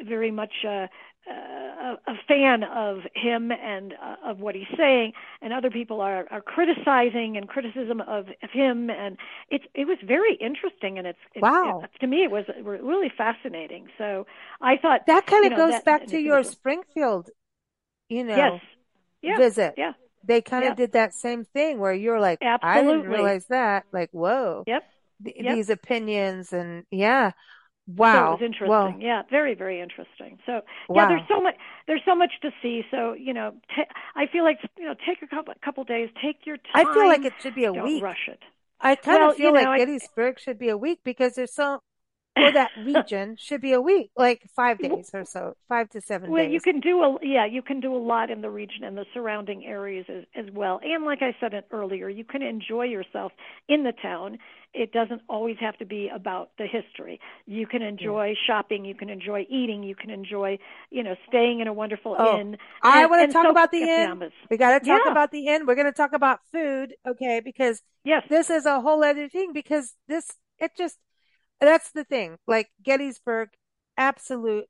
very 0.05 0.31
much 0.31 0.53
uh, 0.65 0.87
uh, 1.29 1.97
a 2.07 2.15
fan 2.29 2.63
of 2.63 2.99
him 3.15 3.51
and 3.51 3.95
uh, 3.95 4.31
of 4.31 4.39
what 4.39 4.55
he's 4.55 4.65
saying. 4.77 5.13
And 5.43 5.53
other 5.53 5.71
people 5.71 6.01
are, 6.01 6.27
are 6.31 6.41
criticizing 6.41 7.37
and 7.37 7.49
criticism 7.49 8.01
of, 8.01 8.29
of 8.43 8.51
him. 8.53 8.91
And 8.91 9.17
it's, 9.51 9.65
it 9.75 9.87
was 9.87 9.99
very 10.05 10.35
interesting. 10.37 10.99
And 10.99 11.07
it's, 11.07 11.19
it, 11.35 11.39
it, 11.39 11.43
wow. 11.43 11.83
to 12.01 12.07
me, 12.07 12.23
it 12.23 12.31
was 12.31 12.45
really 12.63 13.11
fascinating. 13.17 13.89
So 13.99 14.27
I 14.61 14.77
thought, 14.77 15.07
That 15.07 15.27
kind 15.27 15.45
you 15.45 15.51
of 15.51 15.59
know, 15.59 15.65
goes 15.67 15.73
that, 15.73 15.85
back 15.85 16.01
to 16.01 16.05
it's 16.05 16.13
in 16.13 16.19
the 16.19 16.25
your. 16.25 16.43
Springfield, 16.45 17.31
you 18.09 18.25
know, 18.25 18.37
Yes. 18.37 18.61
Yeah. 19.23 19.37
visit. 19.39 19.75
Yeah. 19.77 19.93
They 20.23 20.43
kind 20.43 20.65
of 20.65 20.71
Yeah. 20.71 20.75
did 20.75 20.93
that 20.93 21.15
same 21.15 21.45
thing 21.45 21.79
where 21.79 21.93
you're 21.93 22.21
like, 22.21 22.39
I 22.43 22.83
didn't 22.83 23.09
realize 23.09 23.47
that. 23.47 23.85
Like, 23.93 24.11
whoa, 24.13 24.65
Yep. 24.67 24.85
th 25.25 25.37
Yep. 25.41 25.55
these 25.55 25.71
opinions 25.71 26.53
and 26.53 26.85
yeah. 26.91 27.33
So 28.12 28.18
it 28.18 28.29
was 28.29 28.38
interesting. 28.42 29.01
Well, 29.01 29.01
Yeah, 29.01 29.22
very 29.31 29.55
very 29.55 29.81
interesting. 29.81 30.38
So 30.46 30.62
yeah, 30.92 31.07
there's 31.07 31.22
so 31.29 31.40
much 31.40 31.57
there's 31.87 32.03
so 32.05 32.14
much 32.14 32.33
to 32.42 32.51
see. 32.62 32.83
So 32.90 33.14
you 33.14 33.33
know, 33.35 33.55
ta 33.75 33.83
I 34.14 34.27
feel 34.27 34.44
like 34.44 34.59
you 34.79 34.85
know, 34.85 34.94
take 35.07 35.22
a 35.22 35.27
couple 35.27 35.55
couple 35.64 35.85
days, 35.85 36.09
take 36.22 36.46
your 36.46 36.57
time. 36.57 36.62
I 36.75 36.85
feel 36.85 37.07
like 37.07 37.25
it 37.25 37.40
should 37.40 37.55
be 37.55 37.64
a 37.64 37.72
Don't 37.72 37.99
week. 37.99 38.07
rush 38.09 38.29
it. 38.29 38.40
I 38.81 38.96
kind 38.96 39.22
of 39.25 39.33
Well, 39.33 39.38
you 39.38 39.51
feel 39.51 39.53
know, 39.53 39.64
like 39.64 39.70
I 39.70 39.79
Gettysburg 39.79 40.38
should 40.40 40.59
be 40.59 40.68
a 40.68 40.77
week 40.79 41.01
because 41.05 41.35
there's 41.35 41.55
so, 41.55 41.81
for 42.37 42.53
that 42.53 42.72
region 42.77 43.37
should 43.38 43.61
be 43.61 43.72
a 43.72 43.81
week, 43.81 44.11
like 44.16 44.42
five 44.55 44.81
days 44.81 45.11
or 45.14 45.25
so, 45.25 45.55
five 45.68 45.88
to 45.90 46.01
seven 46.01 46.35
Well, 46.35 46.44
you 46.44 46.61
can 46.61 46.81
do 46.81 47.03
a 47.03 47.18
yeah, 47.22 47.46
you 47.46 47.62
can 47.62 47.79
do 47.81 47.94
a 47.94 47.99
lot 47.99 48.31
in 48.31 48.40
the 48.40 48.51
region 48.51 48.83
and 48.83 48.96
the 48.99 49.05
surrounding 49.14 49.64
areas 49.64 50.07
as, 50.09 50.25
as 50.35 50.53
well. 50.53 50.81
And 50.83 51.05
like 51.05 51.22
I 51.22 51.37
said 51.40 51.53
earlier, 51.70 52.09
you 52.09 52.25
can 52.25 52.42
enjoy 52.42 52.85
yourself 52.87 53.31
in 53.68 53.85
the 53.85 53.92
town. 53.92 54.38
It 54.75 54.92
doesn't 54.92 55.22
always 55.29 55.57
have 55.61 55.79
to 55.79 55.85
be 55.87 56.09
about 56.12 56.51
the 56.59 56.66
history. 56.66 57.20
You 57.46 57.66
can 57.68 57.81
Yeah. 57.99 58.16
enjoy 58.16 58.35
shopping, 58.46 58.85
you 58.85 58.94
can 58.96 59.09
enjoy 59.09 59.46
eating, 59.49 59.85
you 59.85 59.94
can 59.94 60.11
enjoy, 60.11 60.59
you 60.90 61.05
know, 61.05 61.14
staying 61.29 61.61
in 61.61 61.68
a 61.68 61.72
wonderful 61.72 62.16
Oh, 62.18 62.40
inn 62.40 62.57
I 62.83 63.07
and 63.07 63.07
want 63.07 63.29
to 63.29 63.33
talk 63.33 63.49
soak 63.49 63.51
about 63.51 63.70
the 63.70 63.88
inn. 63.88 64.22
We 64.51 64.57
got 64.57 64.79
to 64.79 64.81
talk 64.81 65.05
Yeah. 65.05 65.07
about 65.07 65.31
the 65.31 65.49
inn. 65.49 65.66
We're 65.66 65.75
going 65.75 65.87
to 65.87 65.92
talk 65.92 66.12
about 66.12 66.40
food, 66.53 66.94
okay? 67.07 67.40
Because 67.40 67.83
Yes. 68.05 68.25
this 68.29 68.51
is 68.51 68.64
a 68.66 68.81
whole 68.81 69.03
other 69.05 69.29
thing 69.29 69.53
because 69.53 69.94
this, 70.09 70.31
it 70.59 70.72
just, 70.77 70.96
that's 71.61 71.90
the 71.92 72.05
thing. 72.05 72.37
Like 72.47 72.71
Gettysburg, 72.83 73.51
absolute 73.97 74.66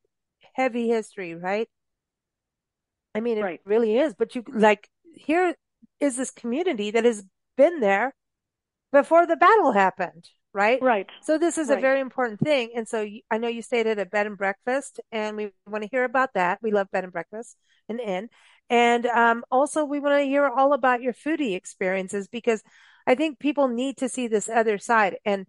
heavy 0.55 0.89
history, 0.89 1.35
right? 1.35 1.69
I 3.15 3.21
mean, 3.21 3.39
it 3.39 3.43
Right. 3.43 3.61
really 3.65 3.99
is. 3.99 4.15
But 4.15 4.35
you, 4.35 4.45
like, 4.49 4.89
here 5.15 5.55
is 6.01 6.17
this 6.17 6.31
community 6.31 6.91
that 6.91 7.05
has 7.05 7.25
been 7.57 7.81
there 7.81 8.15
before 8.93 9.27
the 9.27 9.37
battle 9.37 9.73
happened, 9.73 10.29
right? 10.53 10.81
Right. 10.83 11.09
So 11.23 11.39
this 11.39 11.59
is 11.59 11.71
a 11.71 11.77
very 11.77 12.01
important 12.01 12.41
thing. 12.41 12.71
And 12.75 12.87
so 12.87 13.03
you, 13.03 13.23
I 13.31 13.39
know 13.39 13.49
you 13.49 13.63
stayed 13.63 13.87
at 13.87 13.99
a 13.99 14.07
bed 14.07 14.27
and 14.27 14.37
breakfast, 14.37 15.01
and 15.11 15.37
we 15.37 15.51
want 15.67 15.83
to 15.83 15.89
hear 15.91 16.05
about 16.05 16.35
that. 16.35 16.59
We 16.63 16.71
love 16.73 16.91
bed 16.91 17.05
and 17.05 17.13
breakfast 17.13 17.57
and 17.89 18.01
inn. 18.01 18.29
And 18.69 19.07
um, 19.07 19.45
also, 19.51 19.85
we 19.85 20.01
want 20.01 20.21
to 20.21 20.27
hear 20.27 20.47
all 20.49 20.73
about 20.73 21.03
your 21.03 21.13
foodie 21.13 21.55
experiences 21.57 22.29
because 22.29 22.63
I 23.07 23.15
think 23.15 23.39
people 23.39 23.69
need 23.69 23.97
to 23.99 24.09
see 24.09 24.29
this 24.29 24.49
other 24.49 24.79
side. 24.79 25.17
And 25.25 25.47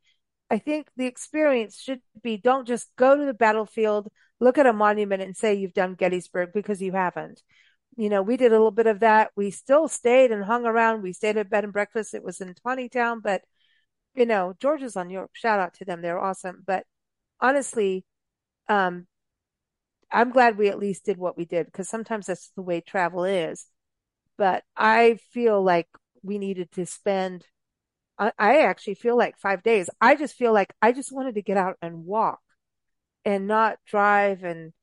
I 0.49 0.59
think 0.59 0.87
the 0.95 1.05
experience 1.07 1.79
should 1.79 2.01
be 2.21 2.37
don't 2.37 2.67
just 2.67 2.87
go 2.95 3.17
to 3.17 3.25
the 3.25 3.33
battlefield, 3.33 4.09
look 4.39 4.57
at 4.57 4.65
a 4.65 4.73
monument, 4.73 5.21
and 5.21 5.35
say 5.35 5.55
you've 5.55 5.73
done 5.73 5.95
Gettysburg 5.95 6.51
because 6.53 6.81
you 6.81 6.93
haven't. 6.93 7.41
You 7.97 8.09
know, 8.09 8.21
we 8.21 8.37
did 8.37 8.51
a 8.51 8.55
little 8.55 8.71
bit 8.71 8.87
of 8.87 9.01
that. 9.01 9.31
We 9.35 9.51
still 9.51 9.87
stayed 9.87 10.31
and 10.31 10.43
hung 10.45 10.65
around. 10.65 11.01
We 11.01 11.13
stayed 11.13 11.37
at 11.37 11.49
bed 11.49 11.63
and 11.65 11.73
breakfast. 11.73 12.13
It 12.13 12.23
was 12.23 12.41
in 12.41 12.55
Town, 12.89 13.21
but 13.21 13.41
you 14.15 14.25
know, 14.25 14.55
George's 14.59 14.95
on 14.95 15.09
York. 15.09 15.31
Shout 15.33 15.59
out 15.59 15.75
to 15.75 15.85
them. 15.85 16.01
They're 16.01 16.19
awesome. 16.19 16.63
But 16.65 16.85
honestly, 17.41 18.05
um, 18.69 19.07
I'm 20.11 20.31
glad 20.31 20.57
we 20.57 20.69
at 20.69 20.79
least 20.79 21.05
did 21.05 21.17
what 21.17 21.37
we 21.37 21.45
did 21.45 21.65
because 21.65 21.89
sometimes 21.89 22.27
that's 22.27 22.51
the 22.55 22.61
way 22.61 22.81
travel 22.81 23.23
is. 23.25 23.67
But 24.37 24.63
I 24.75 25.19
feel 25.31 25.61
like 25.63 25.87
we 26.23 26.37
needed 26.37 26.71
to 26.73 26.85
spend, 26.85 27.45
I, 28.19 28.31
I 28.37 28.61
actually 28.61 28.95
feel 28.95 29.17
like 29.17 29.37
five 29.37 29.63
days. 29.63 29.89
I 30.01 30.15
just 30.15 30.35
feel 30.35 30.53
like 30.53 30.73
I 30.81 30.91
just 30.91 31.11
wanted 31.11 31.35
to 31.35 31.41
get 31.41 31.57
out 31.57 31.77
and 31.81 32.05
walk 32.05 32.39
and 33.25 33.47
not 33.47 33.77
drive. 33.85 34.43
And 34.43 34.73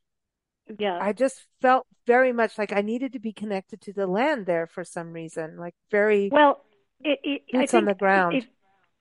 Yeah. 0.78 0.98
I 1.00 1.12
just 1.12 1.44
felt 1.60 1.86
very 2.06 2.32
much 2.32 2.58
like 2.58 2.72
I 2.72 2.80
needed 2.82 3.12
to 3.12 3.18
be 3.18 3.32
connected 3.32 3.80
to 3.82 3.92
the 3.92 4.06
land 4.06 4.46
there 4.46 4.66
for 4.66 4.84
some 4.84 5.12
reason, 5.12 5.56
like 5.56 5.74
very 5.90 6.30
Well, 6.30 6.60
it, 7.02 7.18
it, 7.22 7.42
boots 7.52 7.74
on 7.74 7.84
the 7.84 7.94
ground. 7.94 8.36
if 8.36 8.46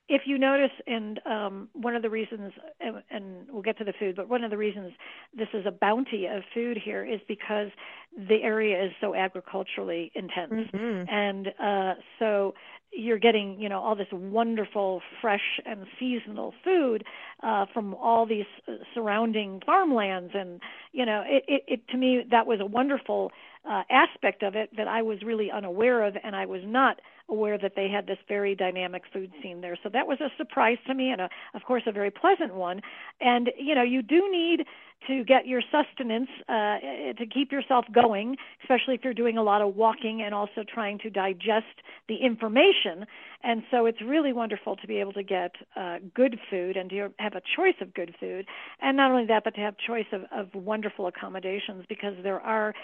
if 0.08 0.22
you 0.26 0.38
notice, 0.38 0.70
and 0.86 1.20
um, 1.24 1.68
one 1.72 1.96
of 1.96 2.02
the 2.02 2.10
reasons, 2.10 2.52
and, 2.80 3.02
and 3.10 3.46
we'll 3.50 3.62
get 3.62 3.78
to 3.78 3.84
the 3.84 3.94
food, 3.98 4.16
but 4.16 4.28
one 4.28 4.44
of 4.44 4.50
the 4.50 4.56
reasons 4.56 4.92
this 5.36 5.48
is 5.54 5.64
a 5.66 5.70
bounty 5.70 6.26
of 6.26 6.42
food 6.52 6.78
here 6.82 7.04
is 7.04 7.20
because 7.26 7.68
the 8.16 8.42
area 8.42 8.84
is 8.84 8.92
so 9.00 9.14
agriculturally 9.14 10.12
intense, 10.14 10.68
hmm 10.72 11.02
and 11.08 11.48
uh, 11.62 11.94
so 12.18 12.54
you're 12.96 13.18
getting, 13.18 13.60
you 13.60 13.68
know, 13.68 13.80
all 13.80 13.96
this 13.96 14.06
wonderful, 14.12 15.02
fresh 15.20 15.60
and 15.66 15.86
seasonal 15.98 16.54
food 16.62 17.04
uh, 17.42 17.66
from 17.72 17.94
all 17.94 18.24
these 18.26 18.44
uh, 18.68 18.72
surrounding 18.94 19.60
farmlands, 19.64 20.32
and 20.34 20.60
you 20.92 21.04
know, 21.04 21.22
it, 21.26 21.44
it, 21.48 21.62
it 21.66 21.88
to 21.88 21.96
me 21.96 22.24
that 22.30 22.46
was 22.46 22.60
a 22.60 22.66
wonderful 22.66 23.32
uh, 23.68 23.82
aspect 23.90 24.42
of 24.42 24.54
it 24.54 24.70
that 24.76 24.88
I 24.88 25.02
was 25.02 25.22
really 25.22 25.50
unaware 25.50 26.04
of, 26.04 26.16
and 26.22 26.36
I 26.36 26.46
was 26.46 26.60
not 26.64 27.00
aware 27.28 27.56
that 27.58 27.72
they 27.74 27.88
had 27.88 28.06
this 28.06 28.18
very 28.28 28.54
dynamic 28.54 29.02
food 29.12 29.32
scene 29.42 29.60
there. 29.60 29.78
So 29.82 29.88
that 29.90 30.06
was 30.06 30.20
a 30.20 30.28
surprise 30.36 30.78
to 30.86 30.94
me, 30.94 31.10
and 31.10 31.20
a, 31.20 31.30
of 31.54 31.62
course 31.64 31.82
a 31.86 31.92
very 31.92 32.10
pleasant 32.10 32.54
one. 32.54 32.80
And 33.20 33.50
you 33.58 33.74
know, 33.74 33.82
you 33.82 34.02
do 34.02 34.30
need 34.30 34.66
to 35.06 35.24
get 35.24 35.46
your 35.46 35.62
sustenance 35.70 36.28
uh, 36.48 36.78
to 37.18 37.26
keep 37.32 37.52
yourself 37.52 37.84
going, 37.92 38.36
especially 38.62 38.94
if 38.94 39.04
you're 39.04 39.14
doing 39.14 39.38
a 39.38 39.42
lot 39.42 39.62
of 39.62 39.74
walking 39.76 40.22
and 40.22 40.34
also 40.34 40.64
trying 40.72 40.98
to 40.98 41.10
digest 41.10 41.82
the 42.08 42.16
information. 42.16 43.06
And 43.42 43.62
so 43.70 43.86
it's 43.86 44.00
really 44.00 44.32
wonderful 44.32 44.76
to 44.76 44.86
be 44.86 44.96
able 45.00 45.12
to 45.12 45.22
get 45.22 45.52
uh, 45.76 45.98
good 46.14 46.38
food 46.50 46.76
and 46.76 46.88
to 46.90 47.10
have 47.18 47.34
a 47.34 47.42
choice 47.56 47.74
of 47.80 47.92
good 47.94 48.14
food. 48.18 48.46
And 48.80 48.96
not 48.96 49.10
only 49.10 49.26
that, 49.26 49.44
but 49.44 49.54
to 49.54 49.60
have 49.60 49.74
choice 49.76 50.06
of, 50.12 50.22
of 50.32 50.54
wonderful 50.54 51.06
accommodations 51.06 51.84
because 51.88 52.14
there 52.22 52.40
are 52.40 52.74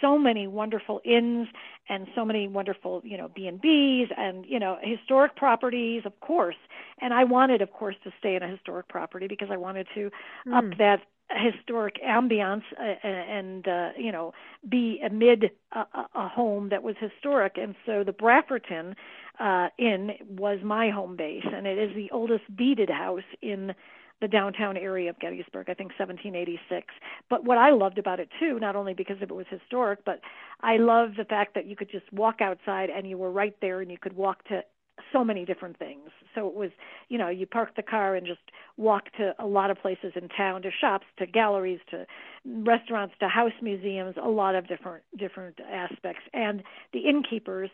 so 0.00 0.18
many 0.18 0.46
wonderful 0.46 1.00
inns 1.04 1.48
and 1.88 2.06
so 2.14 2.24
many 2.24 2.48
wonderful, 2.48 3.00
you 3.04 3.16
know, 3.16 3.30
B&Bs 3.34 4.08
and 4.16 4.44
you 4.46 4.58
know 4.58 4.78
historic 4.82 5.36
properties, 5.36 6.02
of 6.04 6.18
course. 6.20 6.56
And 7.00 7.14
I 7.14 7.24
wanted, 7.24 7.62
of 7.62 7.72
course, 7.72 7.96
to 8.04 8.10
stay 8.18 8.36
in 8.36 8.42
a 8.42 8.48
historic 8.48 8.88
property 8.88 9.26
because 9.26 9.48
I 9.50 9.56
wanted 9.56 9.86
to 9.94 10.10
mm. 10.46 10.56
up 10.56 10.78
that 10.78 11.00
historic 11.36 12.00
ambiance 12.02 12.62
uh, 12.78 13.06
and 13.06 13.68
uh, 13.68 13.90
you 13.96 14.10
know 14.10 14.32
be 14.68 15.00
amid 15.04 15.50
a, 15.72 15.84
a 16.14 16.28
home 16.28 16.68
that 16.70 16.82
was 16.82 16.96
historic 17.00 17.56
and 17.56 17.74
so 17.86 18.02
the 18.04 18.12
Brafferton 18.12 18.94
uh, 19.38 19.68
Inn 19.78 20.12
was 20.28 20.58
my 20.64 20.90
home 20.90 21.16
base 21.16 21.46
and 21.52 21.66
it 21.66 21.78
is 21.78 21.94
the 21.94 22.10
oldest 22.10 22.44
beaded 22.56 22.90
house 22.90 23.22
in 23.42 23.74
the 24.20 24.28
downtown 24.28 24.76
area 24.76 25.08
of 25.08 25.18
Gettysburg, 25.18 25.70
I 25.70 25.74
think 25.74 25.92
1786. 25.98 26.86
But 27.28 27.44
what 27.44 27.58
I 27.58 27.70
loved 27.70 27.98
about 27.98 28.20
it 28.20 28.28
too, 28.38 28.58
not 28.58 28.76
only 28.76 28.92
because 28.92 29.16
it 29.22 29.32
was 29.32 29.46
historic, 29.48 30.04
but 30.04 30.20
I 30.60 30.76
loved 30.76 31.16
the 31.16 31.24
fact 31.24 31.54
that 31.54 31.66
you 31.66 31.74
could 31.74 31.90
just 31.90 32.10
walk 32.12 32.40
outside 32.40 32.90
and 32.90 33.08
you 33.08 33.16
were 33.16 33.30
right 33.30 33.56
there 33.62 33.80
and 33.80 33.90
you 33.90 33.98
could 33.98 34.14
walk 34.14 34.44
to 34.48 34.62
so 35.12 35.24
many 35.24 35.44
different 35.44 35.78
things. 35.78 36.10
So 36.34 36.46
it 36.46 36.54
was, 36.54 36.70
you 37.08 37.18
know, 37.18 37.28
you 37.28 37.46
park 37.46 37.76
the 37.76 37.82
car 37.82 38.14
and 38.14 38.26
just 38.26 38.40
walk 38.76 39.04
to 39.18 39.34
a 39.38 39.46
lot 39.46 39.70
of 39.70 39.78
places 39.78 40.12
in 40.14 40.28
town, 40.28 40.62
to 40.62 40.70
shops, 40.80 41.06
to 41.18 41.26
galleries, 41.26 41.80
to 41.90 42.06
restaurants, 42.44 43.14
to 43.20 43.28
house 43.28 43.52
museums, 43.62 44.14
a 44.22 44.28
lot 44.28 44.54
of 44.54 44.68
different 44.68 45.02
different 45.18 45.58
aspects. 45.70 46.22
And 46.32 46.62
the 46.92 47.00
innkeepers 47.00 47.70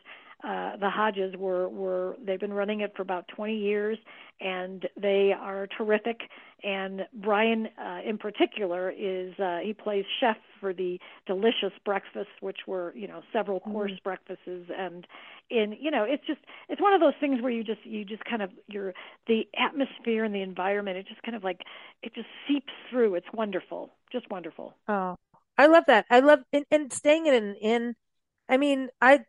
uh, 0.47 0.77
the 0.77 0.89
Hodges 0.89 1.35
were 1.37 1.69
were 1.69 2.17
they've 2.25 2.39
been 2.39 2.53
running 2.53 2.81
it 2.81 2.93
for 2.95 3.03
about 3.03 3.27
20 3.35 3.57
years, 3.57 3.99
and 4.41 4.87
they 4.97 5.33
are 5.37 5.67
terrific. 5.67 6.21
And 6.63 7.03
Brian, 7.13 7.69
uh, 7.79 7.99
in 8.07 8.17
particular, 8.17 8.91
is 8.91 9.37
uh, 9.41 9.59
he 9.65 9.73
plays 9.73 10.05
chef 10.21 10.37
for 10.61 10.73
the 10.73 11.01
delicious 11.27 11.73
breakfasts, 11.85 12.31
which 12.41 12.59
were 12.67 12.93
you 12.95 13.09
know 13.09 13.23
several 13.33 13.59
mm-hmm. 13.59 13.73
course 13.73 13.93
mm. 13.93 14.03
breakfasts, 14.05 14.47
and 14.47 15.07
in 15.51 15.77
you 15.81 15.91
know 15.91 16.05
it's 16.05 16.25
just 16.27 16.41
it's 16.69 16.81
one 16.81 16.95
of 16.95 17.01
those 17.01 17.15
things 17.19 17.43
where 17.43 17.51
you 17.51 17.65
just 17.65 17.85
you 17.85 18.05
just 18.05 18.25
kind 18.25 18.43
of 18.43 18.51
your 18.69 18.95
the 19.27 19.49
atmosphere 19.59 20.25
and 20.25 20.35
the 20.35 20.43
environment 20.43 20.97
it 20.97 21.09
just 21.09 21.23
kind 21.23 21.37
of 21.37 21.43
like 21.43 21.63
it 22.05 22.15
just 22.15 22.29
seeps 22.47 22.73
through. 22.89 23.17
It's 23.17 23.27
wonderful, 23.35 23.91
just 24.13 24.31
wonderful. 24.31 24.75
Oh, 24.87 25.17
I 25.59 25.67
love 25.67 25.85
that. 25.89 26.07
I 26.09 26.21
love 26.21 26.41
and, 26.53 26.65
and 26.71 26.93
staying 26.93 27.27
in 27.27 27.35
an 27.35 27.57
inn. 27.61 27.97
I 28.49 28.59
mean, 28.59 28.91
I 29.01 29.25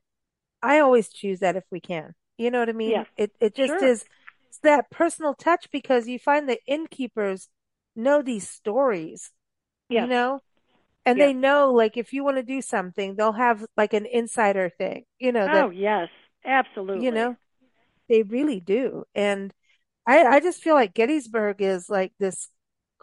I 0.61 0.79
always 0.79 1.09
choose 1.09 1.39
that 1.39 1.55
if 1.55 1.63
we 1.71 1.79
can. 1.79 2.13
You 2.37 2.51
know 2.51 2.59
what 2.59 2.69
I 2.69 2.73
mean? 2.73 2.91
Yeah. 2.91 3.03
It 3.17 3.31
it 3.39 3.55
just 3.55 3.79
sure. 3.79 3.83
is 3.85 4.05
it's 4.49 4.59
that 4.59 4.89
personal 4.89 5.33
touch 5.33 5.69
because 5.71 6.07
you 6.07 6.19
find 6.19 6.47
the 6.47 6.59
innkeepers 6.67 7.49
know 7.95 8.21
these 8.21 8.49
stories. 8.49 9.31
Yeah. 9.89 10.03
You 10.03 10.07
know? 10.07 10.41
And 11.05 11.17
yeah. 11.17 11.27
they 11.27 11.33
know 11.33 11.71
like 11.71 11.97
if 11.97 12.13
you 12.13 12.23
want 12.23 12.37
to 12.37 12.43
do 12.43 12.61
something, 12.61 13.15
they'll 13.15 13.31
have 13.31 13.65
like 13.75 13.93
an 13.93 14.05
insider 14.05 14.69
thing. 14.69 15.05
You 15.19 15.31
know, 15.31 15.45
that, 15.45 15.65
Oh 15.65 15.69
yes. 15.69 16.09
Absolutely. 16.45 17.05
You 17.05 17.11
know? 17.11 17.35
They 18.09 18.23
really 18.23 18.59
do. 18.59 19.03
And 19.15 19.53
I 20.05 20.23
I 20.25 20.39
just 20.39 20.61
feel 20.61 20.75
like 20.75 20.93
Gettysburg 20.93 21.61
is 21.61 21.89
like 21.89 22.13
this 22.19 22.49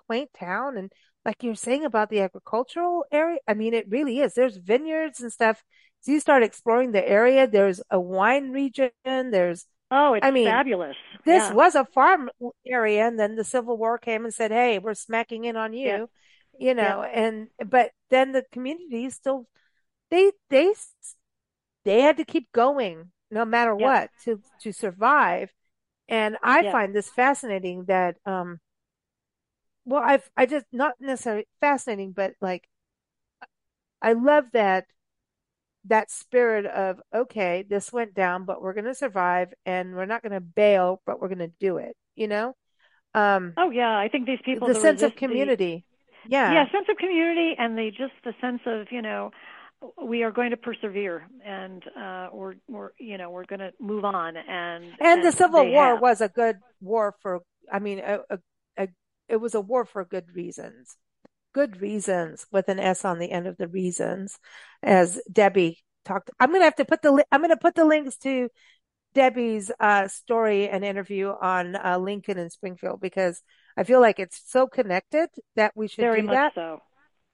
quaint 0.06 0.30
town 0.38 0.76
and 0.76 0.92
like 1.24 1.42
you're 1.42 1.54
saying 1.54 1.84
about 1.84 2.10
the 2.10 2.20
agricultural 2.20 3.04
area, 3.10 3.38
I 3.48 3.54
mean 3.54 3.74
it 3.74 3.88
really 3.88 4.20
is. 4.20 4.34
There's 4.34 4.56
vineyards 4.56 5.20
and 5.20 5.32
stuff 5.32 5.62
so 6.04 6.12
you 6.12 6.20
start 6.20 6.42
exploring 6.42 6.92
the 6.92 7.06
area. 7.06 7.46
There's 7.46 7.80
a 7.90 7.98
wine 7.98 8.50
region. 8.50 8.90
There's 9.06 9.64
oh, 9.90 10.12
it's 10.12 10.26
I 10.26 10.32
mean, 10.32 10.44
fabulous. 10.44 10.96
This 11.24 11.44
yeah. 11.44 11.54
was 11.54 11.74
a 11.74 11.86
farm 11.86 12.28
area, 12.66 13.06
and 13.08 13.18
then 13.18 13.36
the 13.36 13.44
Civil 13.44 13.78
War 13.78 13.96
came 13.96 14.24
and 14.24 14.34
said, 14.34 14.50
"Hey, 14.50 14.78
we're 14.78 14.92
smacking 14.92 15.46
in 15.46 15.56
on 15.56 15.72
you," 15.72 15.86
yeah. 15.86 16.06
you 16.58 16.74
know. 16.74 17.02
Yeah. 17.02 17.22
And 17.22 17.48
but 17.66 17.92
then 18.10 18.32
the 18.32 18.44
community 18.52 19.08
still 19.08 19.46
they 20.10 20.32
they 20.50 20.74
they 21.86 22.02
had 22.02 22.18
to 22.18 22.26
keep 22.26 22.52
going 22.52 23.10
no 23.30 23.46
matter 23.46 23.74
what 23.74 24.10
to 24.24 24.42
to 24.60 24.72
survive. 24.72 25.50
And 26.06 26.36
I 26.42 26.70
find 26.70 26.94
this 26.94 27.08
fascinating 27.08 27.86
that 27.86 28.16
um 28.26 28.60
well 29.86 30.02
I've 30.04 30.28
I 30.36 30.44
just 30.44 30.66
not 30.70 30.96
necessarily 31.00 31.48
fascinating 31.62 32.12
but 32.12 32.34
like 32.42 32.68
I 34.02 34.12
love 34.12 34.44
that 34.52 34.84
that 35.86 36.10
spirit 36.10 36.66
of 36.66 37.00
okay 37.14 37.64
this 37.68 37.92
went 37.92 38.14
down 38.14 38.44
but 38.44 38.62
we're 38.62 38.72
going 38.72 38.84
to 38.84 38.94
survive 38.94 39.52
and 39.66 39.94
we're 39.94 40.06
not 40.06 40.22
going 40.22 40.32
to 40.32 40.40
bail 40.40 41.00
but 41.06 41.20
we're 41.20 41.28
going 41.28 41.38
to 41.38 41.52
do 41.60 41.76
it 41.76 41.96
you 42.14 42.28
know? 42.28 42.54
Um 43.14 43.52
oh 43.56 43.70
yeah 43.70 43.96
i 43.96 44.08
think 44.08 44.26
these 44.26 44.40
people 44.44 44.68
the 44.68 44.74
sense 44.74 45.02
of 45.02 45.14
community 45.14 45.84
the, 46.24 46.30
yeah. 46.30 46.52
Yeah 46.52 46.72
sense 46.72 46.86
of 46.88 46.96
community 46.96 47.54
and 47.58 47.76
the 47.76 47.90
just 47.90 48.14
the 48.24 48.34
sense 48.40 48.60
of 48.66 48.90
you 48.90 49.02
know 49.02 49.30
we 50.02 50.22
are 50.22 50.30
going 50.30 50.50
to 50.50 50.56
persevere 50.56 51.28
and 51.44 51.82
uh 51.96 52.28
we're 52.32 52.54
we're 52.68 52.90
you 52.98 53.18
know 53.18 53.30
we're 53.30 53.44
going 53.44 53.60
to 53.60 53.72
move 53.80 54.04
on 54.04 54.36
and 54.36 54.84
and, 54.84 54.94
and 55.00 55.24
the 55.24 55.32
civil 55.32 55.64
war 55.70 55.92
have. 55.92 56.00
was 56.00 56.20
a 56.20 56.28
good 56.28 56.56
war 56.80 57.14
for 57.20 57.40
i 57.72 57.78
mean 57.78 57.98
a, 57.98 58.18
a, 58.30 58.38
a 58.78 58.88
it 59.28 59.36
was 59.36 59.54
a 59.54 59.60
war 59.60 59.84
for 59.84 60.04
good 60.04 60.24
reasons 60.34 60.96
good 61.54 61.80
reasons 61.80 62.46
with 62.52 62.68
an 62.68 62.78
S 62.78 63.04
on 63.04 63.18
the 63.18 63.30
end 63.30 63.46
of 63.46 63.56
the 63.56 63.68
reasons, 63.68 64.38
as 64.82 65.20
Debbie 65.30 65.82
talked. 66.04 66.30
I'm 66.38 66.50
going 66.50 66.60
to 66.60 66.64
have 66.64 66.76
to 66.76 66.84
put 66.84 67.00
the, 67.00 67.24
I'm 67.32 67.40
going 67.40 67.50
to 67.50 67.56
put 67.56 67.74
the 67.74 67.84
links 67.84 68.16
to 68.18 68.50
Debbie's 69.14 69.70
uh, 69.80 70.08
story 70.08 70.68
and 70.68 70.84
interview 70.84 71.28
on 71.28 71.76
uh, 71.76 71.98
Lincoln 71.98 72.38
and 72.38 72.52
Springfield 72.52 73.00
because 73.00 73.40
I 73.76 73.84
feel 73.84 74.00
like 74.00 74.18
it's 74.18 74.42
so 74.46 74.66
connected 74.66 75.28
that 75.56 75.72
we 75.74 75.88
should 75.88 76.02
Very 76.02 76.20
do 76.20 76.26
much 76.26 76.34
that. 76.34 76.54
So. 76.54 76.80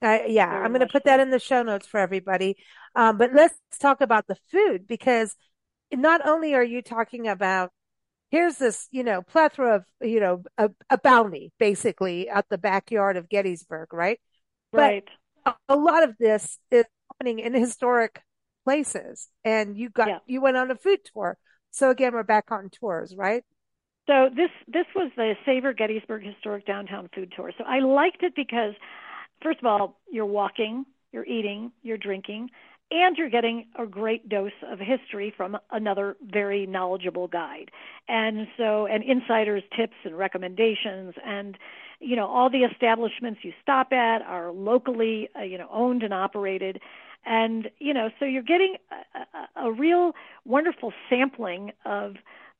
Uh, 0.02 0.20
yeah, 0.26 0.50
Very 0.50 0.64
I'm 0.64 0.70
going 0.72 0.86
to 0.86 0.92
put 0.92 1.02
so. 1.02 1.10
that 1.10 1.20
in 1.20 1.30
the 1.30 1.38
show 1.38 1.62
notes 1.62 1.86
for 1.86 1.98
everybody. 1.98 2.56
Um, 2.94 3.18
but 3.18 3.32
let's 3.34 3.54
talk 3.80 4.00
about 4.00 4.26
the 4.26 4.36
food 4.50 4.86
because 4.86 5.34
not 5.92 6.26
only 6.26 6.54
are 6.54 6.64
you 6.64 6.82
talking 6.82 7.26
about 7.26 7.72
here's 8.30 8.56
this, 8.56 8.88
you 8.90 9.04
know, 9.04 9.22
plethora 9.22 9.76
of, 9.76 9.84
you 10.00 10.20
know, 10.20 10.42
a, 10.56 10.70
a 10.88 10.98
bounty 10.98 11.52
basically 11.58 12.28
at 12.28 12.48
the 12.48 12.58
backyard 12.58 13.16
of 13.16 13.28
Gettysburg, 13.28 13.92
right? 13.92 14.20
Right. 14.72 15.04
But 15.44 15.56
a, 15.68 15.74
a 15.74 15.76
lot 15.76 16.02
of 16.02 16.16
this 16.18 16.58
is 16.70 16.84
happening 17.10 17.40
in 17.40 17.54
historic 17.54 18.22
places 18.64 19.28
and 19.44 19.76
you 19.76 19.90
got, 19.90 20.08
yeah. 20.08 20.18
you 20.26 20.40
went 20.40 20.56
on 20.56 20.70
a 20.70 20.76
food 20.76 21.00
tour. 21.12 21.36
So 21.70 21.90
again, 21.90 22.12
we're 22.14 22.22
back 22.22 22.50
on 22.50 22.70
tours, 22.70 23.14
right? 23.16 23.42
So 24.06 24.28
this, 24.34 24.50
this 24.66 24.86
was 24.94 25.10
the 25.16 25.34
Savor 25.44 25.72
Gettysburg 25.72 26.24
Historic 26.24 26.66
Downtown 26.66 27.08
Food 27.14 27.32
Tour. 27.36 27.52
So 27.56 27.64
I 27.64 27.78
liked 27.80 28.22
it 28.22 28.34
because 28.34 28.74
first 29.42 29.60
of 29.60 29.66
all, 29.66 30.00
you're 30.10 30.26
walking, 30.26 30.84
you're 31.12 31.26
eating, 31.26 31.72
you're 31.82 31.98
drinking, 31.98 32.50
and 32.90 33.16
you're 33.16 33.30
getting 33.30 33.66
a 33.78 33.86
great 33.86 34.28
dose 34.28 34.52
of 34.68 34.78
history 34.78 35.32
from 35.36 35.56
another 35.70 36.16
very 36.22 36.66
knowledgeable 36.66 37.28
guide. 37.28 37.70
And 38.08 38.48
so, 38.56 38.86
and 38.86 39.04
insiders' 39.04 39.62
tips 39.76 39.94
and 40.04 40.16
recommendations, 40.16 41.14
and 41.24 41.56
you 42.00 42.16
know, 42.16 42.26
all 42.26 42.50
the 42.50 42.64
establishments 42.64 43.40
you 43.42 43.52
stop 43.62 43.92
at 43.92 44.22
are 44.22 44.50
locally, 44.50 45.28
uh, 45.38 45.42
you 45.42 45.58
know, 45.58 45.68
owned 45.70 46.02
and 46.02 46.14
operated. 46.14 46.80
And 47.24 47.70
you 47.78 47.94
know, 47.94 48.10
so 48.18 48.24
you're 48.24 48.42
getting 48.42 48.76
a, 48.90 49.62
a, 49.62 49.68
a 49.68 49.72
real 49.72 50.12
wonderful 50.44 50.92
sampling 51.08 51.72
of 51.84 52.14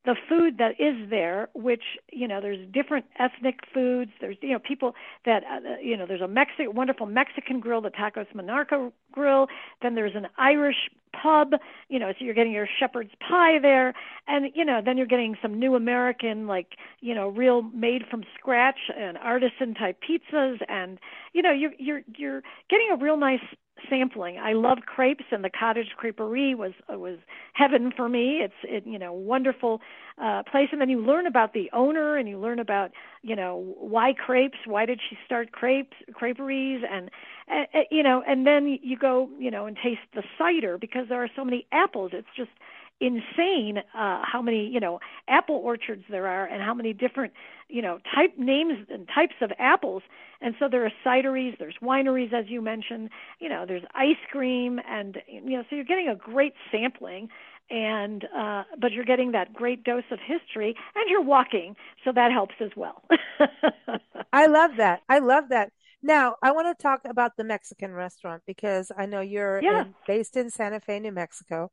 the 0.05 0.17
food 0.29 0.59
that 0.59 0.81
is 0.81 1.11
there, 1.11 1.49
which 1.55 1.83
you 2.11 2.27
know, 2.27 2.41
there's 2.41 2.67
different 2.73 3.05
ethnic 3.19 3.61
foods. 3.73 4.11
There's 4.21 4.37
you 4.41 4.53
know 4.53 4.59
people 4.59 4.95
that 5.27 5.43
uh, 5.45 5.79
you 5.83 5.97
know, 5.97 6.07
there's 6.07 6.21
a 6.21 6.29
Mexican, 6.29 6.75
wonderful 6.75 7.07
Mexican 7.07 7.61
grill, 7.61 7.81
the 7.81 7.91
Tacos 7.91 8.27
Monarca 8.35 8.93
grill. 9.13 9.49
Then 9.83 9.95
there's 9.95 10.15
an 10.15 10.29
Irish 10.39 10.89
pub. 11.13 11.53
You 11.89 11.99
know, 11.99 12.13
so 12.19 12.25
you're 12.25 12.35
getting 12.35 12.53
your 12.53 12.69
shepherd's 12.79 13.13
pie 13.27 13.59
there, 13.61 13.95
and 14.27 14.47
you 14.55 14.65
know, 14.65 14.81
then 14.85 14.97
you're 14.97 15.07
getting 15.07 15.37
some 15.41 15.59
new 15.59 15.75
American, 15.75 16.47
like 16.47 16.69
you 17.01 17.15
know, 17.15 17.29
real 17.29 17.63
made 17.63 18.03
from 18.11 18.25
scratch 18.39 18.79
and 18.97 19.19
artisan 19.19 19.75
type 19.75 19.99
pizzas, 20.03 20.59
and 20.69 20.99
you 21.33 21.43
know, 21.43 21.53
you're 21.53 21.73
you're 21.79 22.03
you're 22.17 22.43
getting 22.69 22.89
a 22.93 22.97
real 22.97 23.17
nice 23.17 23.41
sampling. 23.89 24.39
I 24.39 24.53
love 24.53 24.79
crepes, 24.87 25.25
and 25.31 25.45
the 25.45 25.51
cottage 25.51 25.89
creperie 26.03 26.57
was 26.57 26.73
uh, 26.93 26.99
was 26.99 27.19
heaven 27.55 27.93
for 27.97 28.09
me. 28.09 28.41
It's 28.43 28.55
it, 28.65 28.87
you 28.87 28.99
know 28.99 29.13
wonderful 29.13 29.81
uh, 30.23 30.43
place, 30.51 30.69
and 30.73 30.81
then 30.81 30.91
you 30.91 31.01
learn 31.01 31.27
about 31.27 31.53
the 31.53 31.71
owner, 31.73 32.17
and 32.17 32.29
you 32.29 32.39
learn 32.39 32.59
about 32.59 32.91
you 33.23 33.37
know 33.37 33.75
why 33.79 34.13
crepes, 34.13 34.59
why 34.67 34.87
did 34.87 35.01
she 35.09 35.17
start 35.25 35.53
crepes 35.53 35.97
creperies, 36.13 36.83
and 36.91 37.11
uh, 37.51 37.81
you 37.91 38.03
know, 38.03 38.23
and 38.27 38.47
then 38.47 38.79
you 38.83 38.97
go 38.99 39.29
you 39.39 39.51
know 39.51 39.67
and 39.67 39.77
taste 39.83 40.01
the 40.15 40.23
cider 40.39 40.79
because 40.79 41.00
there 41.09 41.23
are 41.23 41.31
so 41.35 41.45
many 41.45 41.67
apples. 41.73 42.11
It's 42.15 42.29
just 42.37 42.51
insane 43.01 43.79
uh, 43.95 44.23
how 44.31 44.43
many 44.43 44.67
you 44.69 44.79
know 44.79 45.01
apple 45.27 45.57
orchards 45.57 46.05
there 46.11 46.27
are 46.27 46.45
and 46.45 46.63
how 46.63 46.75
many 46.75 46.93
different 46.93 47.33
you 47.69 47.81
know 47.81 47.99
type 48.15 48.35
names 48.37 48.75
and 48.91 49.09
types 49.15 49.35
of 49.41 49.51
apples. 49.59 50.03
And 50.43 50.55
so 50.59 50.69
there 50.71 50.85
are 50.85 50.93
cideries 51.05 51.59
there's 51.59 51.77
wineries 51.83 52.33
as 52.33 52.47
you 52.49 52.61
mentioned 52.61 53.11
you 53.41 53.49
know 53.49 53.65
there's 53.67 53.85
ice 53.95 54.21
cream 54.31 54.81
and 54.87 55.19
you 55.27 55.57
know 55.57 55.65
so 55.69 55.77
you're 55.77 55.85
getting 55.85 56.09
a 56.09 56.15
great 56.15 56.55
sampling 56.71 57.29
and 57.71 58.27
uh 58.37 58.65
but 58.79 58.93
you're 58.93 59.05
getting 59.05 59.33
that 59.33 59.53
great 59.53 59.85
dose 59.85 60.05
of 60.11 60.19
history 60.19 60.75
and 60.95 61.09
you're 61.09 61.23
walking 61.23 61.77
so 62.05 62.13
that 62.13 62.33
helps 62.33 62.55
as 62.61 62.71
well. 62.77 63.03
I 64.33 64.47
love 64.47 64.73
that. 64.77 65.03
I 65.09 65.21
love 65.21 65.45
that 65.51 65.73
now 66.03 66.35
i 66.43 66.51
want 66.51 66.67
to 66.67 66.83
talk 66.83 67.01
about 67.05 67.37
the 67.37 67.45
mexican 67.45 67.93
restaurant 67.93 68.43
because 68.47 68.91
i 68.97 69.07
know 69.07 69.21
you're 69.21 69.59
yeah. 69.61 69.81
in, 69.83 69.95
based 70.07 70.37
in 70.37 70.51
santa 70.51 70.81
fe 70.81 70.99
new 71.01 71.13
mexico 71.13 71.71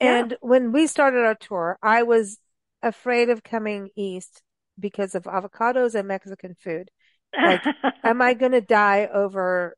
Yeah. 0.00 0.22
And 0.22 0.36
when 0.40 0.72
we 0.72 0.86
started 0.86 1.24
our 1.24 1.34
tour, 1.34 1.78
I 1.82 2.02
was 2.04 2.38
afraid 2.82 3.30
of 3.30 3.42
coming 3.42 3.90
east 3.96 4.42
because 4.78 5.14
of 5.14 5.24
avocados 5.24 5.94
and 5.94 6.08
Mexican 6.08 6.54
food. 6.60 6.90
Like, 7.42 7.62
am 8.04 8.22
I 8.22 8.34
going 8.34 8.52
to 8.52 8.60
die 8.60 9.08
over, 9.12 9.76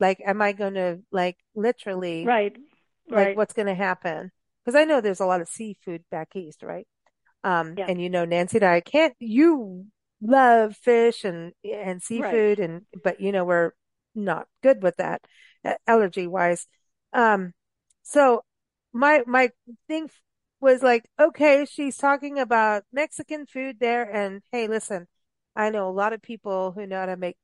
like, 0.00 0.20
am 0.24 0.42
I 0.42 0.52
going 0.52 0.74
to, 0.74 1.00
like, 1.12 1.36
literally, 1.54 2.24
right. 2.26 2.56
like, 3.10 3.28
Right. 3.28 3.36
what's 3.36 3.54
going 3.54 3.68
to 3.68 3.74
happen? 3.74 4.30
Because 4.64 4.78
I 4.80 4.84
know 4.84 5.00
there's 5.00 5.20
a 5.20 5.26
lot 5.26 5.40
of 5.40 5.48
seafood 5.48 6.04
back 6.10 6.34
east, 6.36 6.62
right? 6.62 6.86
Um, 7.44 7.74
Yeah. 7.76 7.86
and 7.88 8.00
you 8.00 8.10
know, 8.10 8.24
Nancy 8.24 8.58
and 8.58 8.64
I 8.66 8.80
can't, 8.80 9.14
you 9.18 9.86
love 10.22 10.76
fish 10.76 11.24
and, 11.24 11.52
and 11.64 12.02
Right. 12.16 12.42
seafood 12.42 12.60
and, 12.60 12.82
but 13.02 13.20
you 13.20 13.32
know, 13.32 13.44
we're 13.44 13.72
not 14.14 14.46
good 14.62 14.82
with 14.82 14.96
that, 14.98 15.22
uh, 15.64 15.74
allergy 15.86 16.26
wise. 16.26 16.66
Um, 17.12 17.52
so 18.02 18.44
my, 18.92 19.22
my 19.26 19.50
thing 19.88 20.10
was 20.60 20.82
like, 20.82 21.08
okay, 21.20 21.66
she's 21.70 21.96
talking 21.96 22.38
about 22.38 22.84
Mexican 22.92 23.46
food 23.46 23.78
there. 23.80 24.04
And 24.04 24.42
hey, 24.52 24.68
listen, 24.68 25.08
I 25.56 25.70
know 25.70 25.88
a 25.88 25.90
lot 25.90 26.12
of 26.12 26.22
people 26.22 26.72
who 26.72 26.86
know 26.86 27.00
how 27.00 27.06
to 27.06 27.16
make 27.16 27.36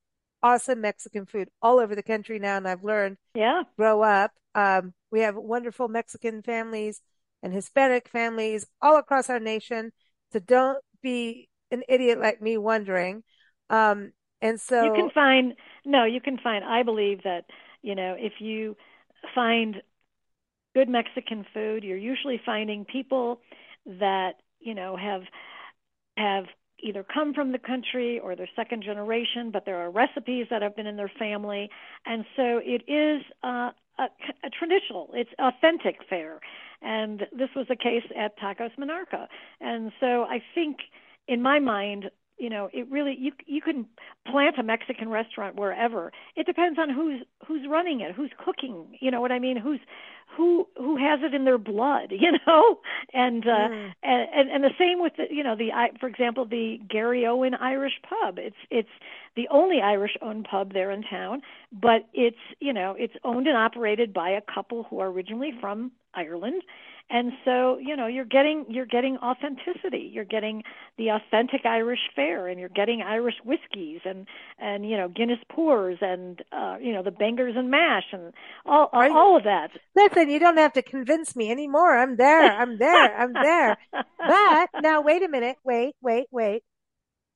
awesome 0.43 0.81
Mexican 0.81 1.27
food 1.27 1.49
all 1.63 1.81
over 1.81 1.95
the 1.95 2.03
country 2.03 2.39
now. 2.39 2.57
And 2.57 2.69
I've 2.69 2.85
learned 2.85 3.17
Yeah. 3.35 3.65
grow 3.77 4.03
up. 4.03 4.33
Um, 4.55 4.95
we 5.11 5.21
have 5.21 5.37
wonderful 5.37 5.89
Mexican 5.89 6.43
families 6.43 7.01
and 7.43 7.53
Hispanic 7.53 8.09
families 8.09 8.67
all 8.83 8.97
across 8.99 9.31
our 9.31 9.41
nation. 9.41 9.93
So 10.33 10.41
don't 10.41 10.79
be 11.03 11.48
an 11.71 11.83
idiot 11.89 12.19
like 12.21 12.41
me 12.43 12.59
wondering. 12.59 13.23
Um, 13.71 14.13
and 14.41 14.61
so 14.61 14.75
You 14.79 14.91
can 14.93 15.11
find 15.11 15.55
no, 15.85 16.05
you 16.05 16.21
can 16.21 16.39
find 16.39 16.65
I 16.65 16.83
believe 16.83 17.23
that, 17.25 17.47
you 17.83 17.95
know, 17.95 18.15
if 18.19 18.35
you 18.41 18.77
find 19.35 19.83
good 20.75 20.89
Mexican 20.89 21.47
food, 21.55 21.85
you're 21.85 21.97
usually 21.97 22.41
finding 22.45 22.85
people 22.85 23.41
that, 23.87 24.35
you 24.61 24.75
know, 24.75 24.97
have 24.97 25.23
have 26.17 26.47
either 26.81 27.05
come 27.05 27.35
from 27.35 27.53
the 27.53 27.59
country 27.59 28.21
or 28.21 28.37
they're 28.37 28.49
second 28.57 28.83
generation, 28.85 29.51
but 29.53 29.65
there 29.67 29.79
are 29.79 29.91
recipes 29.91 30.47
that 30.51 30.63
have 30.63 30.77
been 30.77 30.87
in 30.87 30.97
their 30.97 31.13
family, 31.19 31.71
and 32.07 32.25
so 32.37 32.61
it 32.65 32.83
is 32.89 33.23
uh, 33.45 33.71
a, 33.99 34.05
a 34.45 34.51
traditional, 34.51 35.11
it's 35.15 35.31
authentic 35.39 35.97
fare, 36.09 36.41
and 36.83 37.21
this 37.33 37.51
was 37.57 37.67
the 37.69 37.77
case 37.77 38.05
at 38.17 38.39
Tacos 38.39 38.71
Monarca, 38.79 39.29
and 39.61 39.93
so 40.01 40.25
I 40.25 40.43
think, 40.55 40.79
in 41.29 41.43
my 41.43 41.59
mind, 41.59 42.11
you 42.39 42.49
know, 42.49 42.71
it 42.73 42.89
really 42.91 43.17
you 43.19 43.33
you 43.47 43.61
can 43.61 43.87
plant 44.31 44.59
a 44.59 44.63
Mexican 44.63 45.09
restaurant 45.09 45.57
wherever. 45.57 46.13
It 46.37 46.47
depends 46.47 46.79
on 46.79 46.89
who's 46.89 47.23
who's 47.47 47.67
running 47.69 48.01
it, 48.01 48.15
who's 48.15 48.31
cooking. 48.43 48.97
You 49.01 49.11
know 49.11 49.21
what 49.21 49.33
I 49.33 49.39
mean? 49.39 49.57
Who's 49.57 49.81
who 50.37 50.69
who 50.77 50.97
has 50.97 51.21
it 51.23 51.35
in 51.35 51.45
their 51.45 51.59
blood, 51.59 52.07
you 52.11 52.33
know, 52.47 52.79
and 53.13 53.45
uh, 53.45 53.69
mm, 53.69 53.93
and 54.03 54.51
and 54.51 54.65
the 54.65 54.71
same 54.79 55.01
with 55.01 55.15
the 55.17 55.25
you 55.31 55.43
know 55.43 55.57
the 55.57 55.71
for 55.99 56.09
example 56.09 56.45
the 56.45 56.79
Garryowen 56.89 57.61
Irish 57.61 58.01
Pub. 58.09 58.39
It's 58.39 58.57
it's 58.71 58.89
the 59.35 59.49
only 59.51 59.81
Irish 59.81 60.17
owned 60.23 60.47
pub 60.49 60.73
there 60.73 60.91
in 60.91 61.03
town, 61.03 61.43
but 61.73 62.09
it's 62.15 62.37
you 62.61 62.73
know 62.73 62.95
it's 62.97 63.15
owned 63.25 63.49
and 63.49 63.57
operated 63.57 64.13
by 64.13 64.31
a 64.31 64.41
couple 64.43 64.85
who 64.85 65.01
are 65.01 65.09
originally 65.09 65.53
from 65.61 65.91
Ireland. 66.15 66.63
And 67.11 67.33
so, 67.45 67.79
you 67.79 67.97
know, 67.97 68.07
you're 68.07 68.27
getting 68.27 68.67
you're 68.69 68.87
getting 68.87 69.17
authenticity. 69.19 70.11
You're 70.13 70.25
getting 70.25 70.63
the 70.99 71.09
authentic 71.09 71.65
Irish 71.65 72.01
fare, 72.15 72.49
and 72.49 72.61
you're 72.61 72.69
getting 72.69 73.01
Irish 73.01 73.37
whiskeys, 73.45 74.01
and 74.05 74.27
and 74.59 74.89
you 74.89 74.97
know 74.97 75.09
Guinness 75.09 75.39
pours, 75.51 75.99
and 76.03 76.43
uh, 76.53 76.77
you 76.81 76.93
know 76.93 77.03
the 77.03 77.11
bangers 77.11 77.55
and 77.57 77.71
mash, 77.71 78.05
and 78.13 78.35
all 78.67 78.91
you, 78.93 79.17
all 79.17 79.37
of 79.39 79.45
that. 79.45 79.71
listen, 79.97 80.29
you 80.29 80.39
don't 80.39 80.59
have 80.59 80.75
to 80.75 80.83
convince 80.83 81.35
me 81.35 81.51
anymore. 81.51 81.97
I'm 81.97 82.17
there. 82.17 82.53
I'm 82.53 82.79
there. 82.79 83.17
I'm 83.19 83.33
there. 83.33 83.79
But 84.19 84.69
now 84.83 85.01
wait 85.01 85.23
a 85.23 85.29
minute. 85.29 85.57
Wait, 85.65 85.95
wait, 86.03 86.27
wait. 86.31 86.63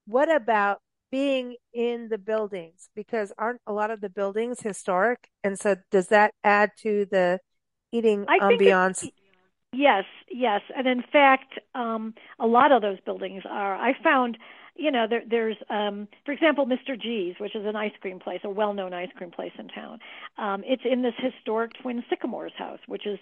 What 0.06 0.34
about 0.34 0.80
being 1.10 1.56
in 1.72 2.08
the 2.10 2.18
buildings? 2.18 2.90
Because 2.94 3.32
aren't 3.38 3.60
a 3.66 3.72
lot 3.72 3.90
of 3.90 4.02
the 4.02 4.10
buildings 4.10 4.60
historic? 4.60 5.30
And 5.42 5.58
so 5.58 5.76
does 5.90 6.08
that 6.08 6.34
add 6.44 6.72
to 6.80 7.06
the 7.10 7.40
eating 7.90 8.26
I 8.28 8.38
ambiance? 8.38 9.08
Yes, 9.72 10.04
yes, 10.30 10.60
and 10.76 10.86
in 10.86 11.02
fact, 11.12 11.58
um, 11.74 12.14
a 12.38 12.46
lot 12.46 12.72
of 12.72 12.82
those 12.82 13.00
buildings 13.00 13.42
are. 13.48 13.74
I 13.74 13.92
found, 14.02 14.38
you 14.74 14.90
know, 14.90 15.06
there, 15.08 15.22
there's, 15.28 15.56
um, 15.68 16.08
for 16.24 16.32
example, 16.32 16.66
Mr. 16.66 17.00
G's, 17.00 17.34
which 17.38 17.54
is 17.54 17.66
an 17.66 17.76
ice 17.76 17.92
cream 18.00 18.18
place, 18.18 18.40
a 18.44 18.50
well-known 18.50 18.92
ice 18.94 19.10
cream 19.16 19.30
place 19.30 19.52
in 19.58 19.68
town. 19.68 19.98
Um, 20.38 20.62
it's 20.66 20.82
in 20.84 21.02
this 21.02 21.14
historic 21.18 21.72
Twin 21.80 22.02
Sycamores 22.08 22.52
house, 22.56 22.80
which 22.86 23.06
is 23.06 23.18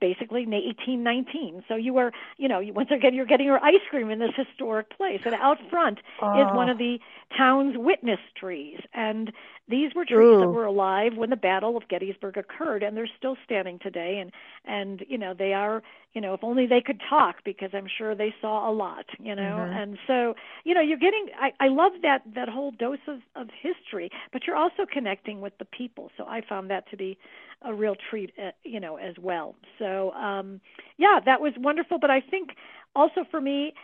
basically 0.00 0.46
1819. 0.46 1.64
So 1.68 1.76
you 1.76 1.98
are, 1.98 2.12
you 2.38 2.48
know, 2.48 2.58
you, 2.58 2.72
once 2.72 2.90
again, 2.90 3.14
you're 3.14 3.26
getting 3.26 3.46
your 3.46 3.62
ice 3.62 3.82
cream 3.90 4.10
in 4.10 4.18
this 4.18 4.32
historic 4.34 4.96
place, 4.96 5.20
and 5.24 5.34
out 5.34 5.58
front 5.70 5.98
is 5.98 6.46
one 6.56 6.68
of 6.68 6.78
the 6.78 6.98
town's 7.36 7.76
witness 7.76 8.20
trees, 8.36 8.80
and 8.92 9.32
these 9.68 9.94
were 9.94 10.04
trees 10.04 10.40
that 10.40 10.48
were 10.48 10.64
alive 10.64 11.16
when 11.16 11.30
the 11.30 11.36
Battle 11.36 11.76
of 11.76 11.88
Gettysburg 11.88 12.36
occurred, 12.36 12.82
and 12.82 12.96
they're 12.96 13.08
still 13.16 13.36
standing 13.44 13.78
today. 13.78 14.18
And 14.18 14.32
and 14.64 15.04
you 15.08 15.18
know 15.18 15.34
they 15.34 15.52
are, 15.54 15.82
you 16.14 16.20
know, 16.20 16.34
if 16.34 16.42
only 16.44 16.66
they 16.66 16.80
could 16.80 17.00
talk, 17.08 17.36
because 17.44 17.70
I'm 17.74 17.86
sure 17.98 18.14
they 18.14 18.34
saw 18.40 18.70
a 18.70 18.72
lot, 18.72 19.04
you 19.18 19.34
know. 19.34 19.66
hmm 19.66 19.74
And 19.74 19.98
so 20.06 20.34
you 20.64 20.74
know 20.74 20.80
you're 20.80 20.98
getting. 20.98 21.26
I 21.40 21.52
I 21.60 21.68
love 21.68 21.92
that 22.02 22.22
that 22.34 22.48
whole 22.48 22.72
dose 22.72 22.98
of 23.08 23.20
of 23.36 23.48
history, 23.62 24.10
but 24.32 24.46
you're 24.46 24.56
also 24.56 24.84
connecting 24.90 25.40
with 25.40 25.56
the 25.58 25.64
people. 25.66 26.10
So 26.16 26.24
I 26.26 26.42
found 26.48 26.70
that 26.70 26.88
to 26.90 26.96
be 26.96 27.18
a 27.62 27.74
real 27.74 27.96
treat, 28.10 28.32
uh, 28.38 28.50
you 28.64 28.80
know, 28.80 28.96
as 28.96 29.14
well. 29.20 29.56
So 29.78 30.12
um 30.12 30.60
yeah, 30.98 31.20
that 31.24 31.40
was 31.40 31.52
wonderful. 31.58 31.98
But 31.98 32.10
I 32.10 32.20
think 32.20 32.50
also 32.94 33.24
for 33.30 33.40
me, 33.40 33.74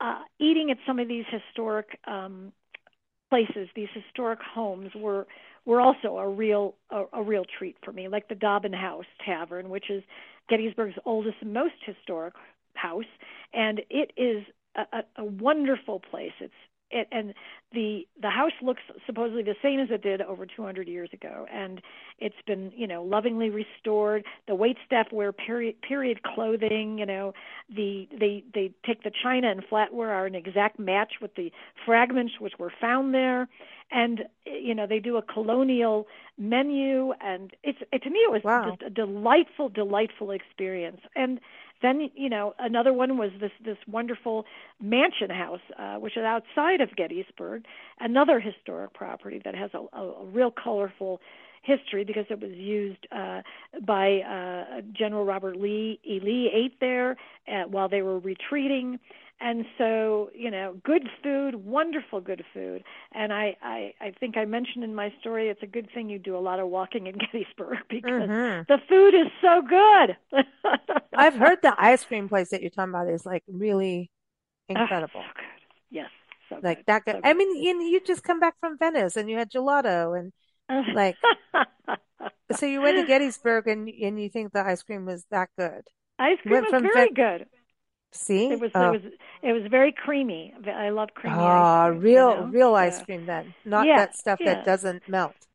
uh, 0.00 0.20
eating 0.38 0.70
at 0.70 0.78
some 0.86 0.98
of 0.98 1.08
these 1.08 1.24
historic 1.30 1.98
um, 2.06 2.52
places, 3.30 3.68
these 3.74 3.88
historic 3.94 4.40
homes, 4.42 4.90
were 4.94 5.26
were 5.68 5.82
also 5.82 6.16
a 6.16 6.26
real 6.26 6.74
a, 6.90 7.04
a 7.12 7.22
real 7.22 7.44
treat 7.58 7.76
for 7.84 7.92
me. 7.92 8.08
Like 8.08 8.26
the 8.28 8.34
Dobbin 8.34 8.72
House 8.72 9.04
Tavern, 9.24 9.68
which 9.68 9.90
is 9.90 10.02
Gettysburg's 10.48 10.96
oldest 11.04 11.36
and 11.42 11.52
most 11.52 11.74
historic 11.84 12.32
house, 12.72 13.04
and 13.52 13.82
it 13.90 14.10
is 14.16 14.42
a, 14.74 14.96
a, 14.96 15.22
a 15.22 15.24
wonderful 15.24 16.00
place. 16.10 16.32
It's 16.40 16.52
it, 16.90 17.08
and 17.12 17.34
the 17.72 18.06
the 18.20 18.30
house 18.30 18.52
looks 18.62 18.82
supposedly 19.06 19.42
the 19.42 19.56
same 19.62 19.80
as 19.80 19.88
it 19.90 20.02
did 20.02 20.22
over 20.22 20.46
200 20.46 20.88
years 20.88 21.10
ago, 21.12 21.46
and 21.52 21.80
it's 22.18 22.40
been 22.46 22.72
you 22.74 22.86
know 22.86 23.02
lovingly 23.02 23.50
restored. 23.50 24.24
The 24.46 24.54
wait 24.54 24.76
staff 24.86 25.06
wear 25.12 25.32
period 25.32 25.76
period 25.82 26.22
clothing. 26.22 26.98
You 26.98 27.06
know 27.06 27.34
the 27.68 28.08
they 28.18 28.44
they 28.54 28.72
take 28.86 29.02
the 29.02 29.12
china 29.22 29.50
and 29.50 29.62
flatware 29.70 30.08
are 30.08 30.26
an 30.26 30.34
exact 30.34 30.78
match 30.78 31.14
with 31.20 31.34
the 31.34 31.50
fragments 31.84 32.34
which 32.40 32.54
were 32.58 32.72
found 32.80 33.14
there, 33.14 33.48
and 33.90 34.24
you 34.46 34.74
know 34.74 34.86
they 34.86 34.98
do 34.98 35.16
a 35.16 35.22
colonial 35.22 36.06
menu, 36.38 37.12
and 37.20 37.52
it's 37.62 37.78
it, 37.92 38.02
to 38.02 38.10
me 38.10 38.18
it 38.20 38.32
was 38.32 38.42
wow. 38.44 38.70
just 38.70 38.82
a 38.82 38.90
delightful 38.90 39.68
delightful 39.68 40.30
experience. 40.30 41.00
And 41.14 41.40
then 41.82 42.10
you 42.14 42.28
know 42.28 42.54
another 42.58 42.92
one 42.92 43.18
was 43.18 43.30
this 43.40 43.52
this 43.64 43.78
wonderful 43.86 44.44
mansion 44.80 45.30
house, 45.30 45.60
uh, 45.78 45.96
which 45.96 46.16
is 46.16 46.22
outside 46.22 46.80
of 46.80 46.94
Gettysburg, 46.96 47.64
another 48.00 48.40
historic 48.40 48.94
property 48.94 49.40
that 49.44 49.54
has 49.54 49.70
a, 49.74 49.96
a, 49.96 50.02
a 50.02 50.24
real 50.26 50.50
colorful 50.50 51.20
history 51.62 52.04
because 52.04 52.24
it 52.30 52.40
was 52.40 52.52
used 52.52 53.06
uh, 53.12 53.42
by 53.84 54.20
uh, 54.20 54.80
General 54.92 55.24
Robert 55.24 55.56
Lee. 55.56 56.00
E. 56.04 56.20
Lee 56.22 56.50
ate 56.52 56.80
there 56.80 57.16
uh, 57.46 57.64
while 57.68 57.88
they 57.88 58.02
were 58.02 58.18
retreating. 58.18 58.98
And 59.40 59.64
so, 59.78 60.30
you 60.34 60.50
know, 60.50 60.76
good 60.84 61.08
food, 61.22 61.54
wonderful 61.54 62.20
good 62.20 62.44
food. 62.52 62.82
And 63.12 63.32
I, 63.32 63.56
I, 63.62 63.94
I 64.00 64.10
think 64.18 64.36
I 64.36 64.44
mentioned 64.44 64.82
in 64.84 64.94
my 64.94 65.12
story, 65.20 65.48
it's 65.48 65.62
a 65.62 65.66
good 65.66 65.88
thing 65.94 66.08
you 66.10 66.18
do 66.18 66.36
a 66.36 66.40
lot 66.40 66.58
of 66.58 66.68
walking 66.68 67.06
in 67.06 67.16
Gettysburg 67.32 67.78
because 67.88 68.30
hmm 68.30 68.66
the 68.68 68.78
food 68.88 69.14
is 69.14 69.28
so 69.40 69.62
good. 69.62 70.16
I've 71.16 71.34
heard 71.34 71.58
the 71.62 71.74
ice 71.78 72.04
cream 72.04 72.28
place 72.28 72.50
that 72.50 72.60
you're 72.62 72.70
talking 72.70 72.90
about 72.94 73.08
is 73.08 73.26
like 73.26 73.44
really 73.48 74.10
Oh, 74.74 74.86
incredible. 74.86 75.12
so 75.12 75.32
good. 75.34 75.72
Yes, 75.90 76.10
so 76.48 76.62
Like 76.62 76.80
good, 76.80 76.84
that 76.86 77.04
good. 77.04 77.16
so 77.22 77.22
I 77.22 77.34
mean, 77.34 77.54
you, 77.56 77.80
you 77.82 78.00
just 78.00 78.22
come 78.24 78.40
back 78.40 78.54
from 78.60 78.78
Venice 78.78 79.16
and 79.16 79.30
you 79.30 79.36
had 79.38 79.50
gelato 79.50 80.18
and 80.18 80.32
like, 80.92 81.18
so 82.52 82.66
you 82.66 82.80
went 82.82 82.96
to 82.96 83.02
Gettysburg 83.04 83.66
and 83.68 83.88
and 83.88 84.20
you 84.20 84.28
think 84.28 84.52
the 84.52 84.64
ice 84.64 84.82
cream 84.82 85.04
was 85.06 85.24
that 85.30 85.50
good. 85.58 85.82
Ice 86.18 86.38
cream 86.46 86.64
was 86.64 86.68
from 86.68 86.88
Ven 86.90 87.08
very 87.08 87.10
good. 88.12 88.54
It 88.54 88.58
see? 88.58 88.60
was 88.60 88.70
it 88.78 88.88
Oh, 88.88 88.90
was 88.90 89.00
it 89.42 89.52
was 89.52 89.62
very 89.70 89.92
creamy. 89.92 90.54
I 90.66 90.90
love 90.90 91.10
creamy 91.14 91.50
ah, 91.50 91.86
you 92.06 92.24
real 92.26 92.26
know. 92.26 92.50
real 92.50 92.74
ice 92.74 92.98
cream 93.00 93.26
then, 93.26 93.54
not 93.64 93.90
yeah, 93.90 93.94
that 93.94 94.16
stuff 94.16 94.40
that 94.44 94.62
doesn't 94.64 95.02
melt. 95.06 95.46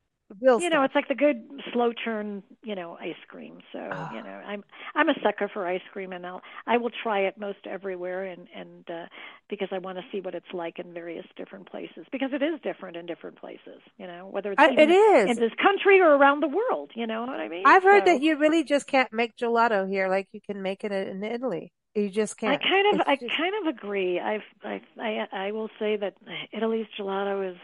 Real 0.41 0.61
You 0.61 0.69
know, 0.69 0.83
it's 0.83 0.93
like 0.93 1.07
the 1.07 1.15
good 1.15 1.49
slow 1.73 1.93
churn, 1.93 2.43
you 2.63 2.75
know, 2.75 2.95
ice 3.01 3.15
cream. 3.27 3.57
So, 3.71 4.05
you 4.11 4.21
Oh, 4.21 4.23
know, 4.23 4.29
I'm 4.29 4.63
I'm 4.93 5.09
a 5.09 5.15
sucker 5.23 5.49
for 5.51 5.65
ice 5.67 5.81
cream 5.91 6.13
and 6.13 6.23
I'll 6.27 6.41
I 6.67 6.77
will 6.77 6.91
try 7.01 7.21
it 7.21 7.39
most 7.39 7.65
everywhere 7.65 8.25
and 8.25 8.47
and 8.55 8.87
uh 8.87 9.05
because 9.49 9.69
I 9.71 9.79
want 9.79 9.97
to 9.97 10.03
see 10.11 10.21
what 10.21 10.35
it's 10.35 10.53
like 10.53 10.77
in 10.77 10.93
various 10.93 11.25
different 11.37 11.67
places 11.71 12.05
because 12.11 12.29
it 12.33 12.43
is 12.43 12.59
different 12.61 12.97
in 12.97 13.07
different 13.07 13.39
places, 13.39 13.81
you 13.97 14.05
know, 14.05 14.27
whether 14.27 14.51
it's 14.51 14.61
I, 14.61 14.71
it 14.77 14.89
even 14.89 14.95
in 15.25 15.37
this 15.39 15.51
country 15.59 15.99
or 16.01 16.15
around 16.15 16.41
the 16.43 16.49
world, 16.49 16.91
you 16.93 17.07
know 17.07 17.21
what 17.21 17.39
I 17.39 17.47
mean? 17.47 17.73
I've 17.73 17.83
heard 17.83 18.05
that 18.05 18.21
you 18.21 18.37
really 18.37 18.63
just 18.63 18.87
can't 18.87 19.11
make 19.11 19.35
gelato 19.35 19.85
here 19.89 20.07
like 20.07 20.29
you 20.31 20.39
can 20.41 20.61
make 20.61 20.83
it 20.85 20.91
in 20.93 21.23
Italy. 21.23 21.73
You 21.95 22.09
just 22.09 22.37
can't. 22.37 22.53
I 22.53 22.57
kind 22.57 22.95
of 22.95 23.07
It's 23.07 23.07
I 23.07 23.15
just 23.15 23.37
kind 23.37 23.53
of 23.61 23.75
agree. 23.75 24.19
I've 24.19 24.41
I 24.63 24.81
I 24.99 25.27
I 25.31 25.51
will 25.51 25.69
say 25.79 25.95
that 25.97 26.15
Italy's 26.51 26.87
gelato 26.97 27.51
is 27.51 27.57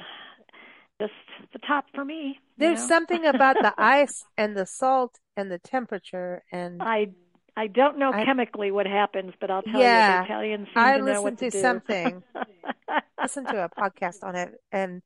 just 1.01 1.13
the 1.53 1.59
top 1.59 1.85
for 1.95 2.03
me, 2.05 2.39
there's 2.57 2.79
know. 2.79 2.87
something 2.87 3.25
about 3.25 3.55
the 3.61 3.73
ice 3.81 4.25
and 4.37 4.55
the 4.55 4.65
salt 4.65 5.19
and 5.37 5.49
the 5.51 5.59
temperature 5.59 6.43
and 6.51 6.81
I 6.81 7.11
I 7.55 7.67
don't 7.67 7.97
know 7.97 8.11
I 8.13 8.23
chemically 8.25 8.71
what 8.71 8.85
happens, 8.85 9.33
but 9.39 9.49
I'll 9.51 9.61
tell 9.63 9.81
you 9.81 10.03
the 10.03 10.23
Italians 10.23 10.67
seem 10.73 10.83
I 10.83 10.97
to 10.97 11.03
know 11.03 11.21
what 11.21 11.33
listened 11.33 11.37
to 11.39 11.45
to 11.45 11.51
do. 11.51 11.61
something, 11.61 12.23
listened 13.21 13.47
to 13.47 13.63
a 13.65 13.69
podcast 13.69 14.23
on 14.23 14.35
it 14.35 14.53
and 14.71 15.01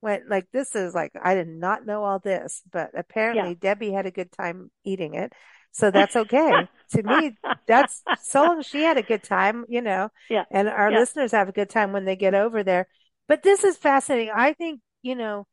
went 0.00 0.28
like 0.28 0.46
this 0.52 0.74
is 0.74 0.94
like 0.94 1.12
I 1.22 1.34
did 1.34 1.48
not 1.48 1.84
know 1.86 2.04
all 2.04 2.18
this, 2.18 2.62
but 2.70 2.90
yeah. 2.94 3.00
apparently 3.00 3.54
Debbie 3.54 3.92
had 3.92 4.06
a 4.06 4.10
good 4.10 4.32
time 4.32 4.70
eating 4.84 5.14
it. 5.14 5.32
So 5.72 5.90
that's 5.90 6.16
okay. 6.16 6.68
To 6.90 7.02
me, 7.02 7.38
that's 7.66 8.04
so 8.14 8.44
long 8.44 8.62
she 8.62 8.82
had 8.82 8.98
a 8.98 9.02
good 9.02 9.22
time, 9.22 9.64
you 9.68 9.82
know, 9.82 10.10
yeah. 10.28 10.44
and 10.50 10.68
our 10.68 10.90
Yeah. 10.90 10.98
listeners 10.98 11.32
have 11.32 11.48
a 11.48 11.52
good 11.52 11.70
time 11.70 11.92
when 11.92 12.04
they 12.04 12.16
get 12.16 12.34
over 12.34 12.62
there. 12.62 12.88
But 13.28 13.42
this 13.42 13.64
is 13.64 13.76
fascinating. 13.76 14.32
I 14.34 14.54
think, 14.54 14.80
you 15.02 15.14
know, 15.14 15.46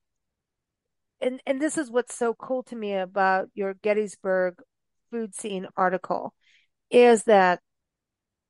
and 1.22 1.42
and 1.46 1.62
this 1.62 1.78
is 1.78 1.90
what's 1.92 2.16
so 2.16 2.34
cool 2.34 2.64
to 2.64 2.76
me 2.76 2.94
about 2.94 3.50
your 3.54 3.74
Gettysburg 3.76 4.56
food 5.12 5.34
scene 5.36 5.68
article 5.78 6.34
is 6.92 7.24
that, 7.26 7.62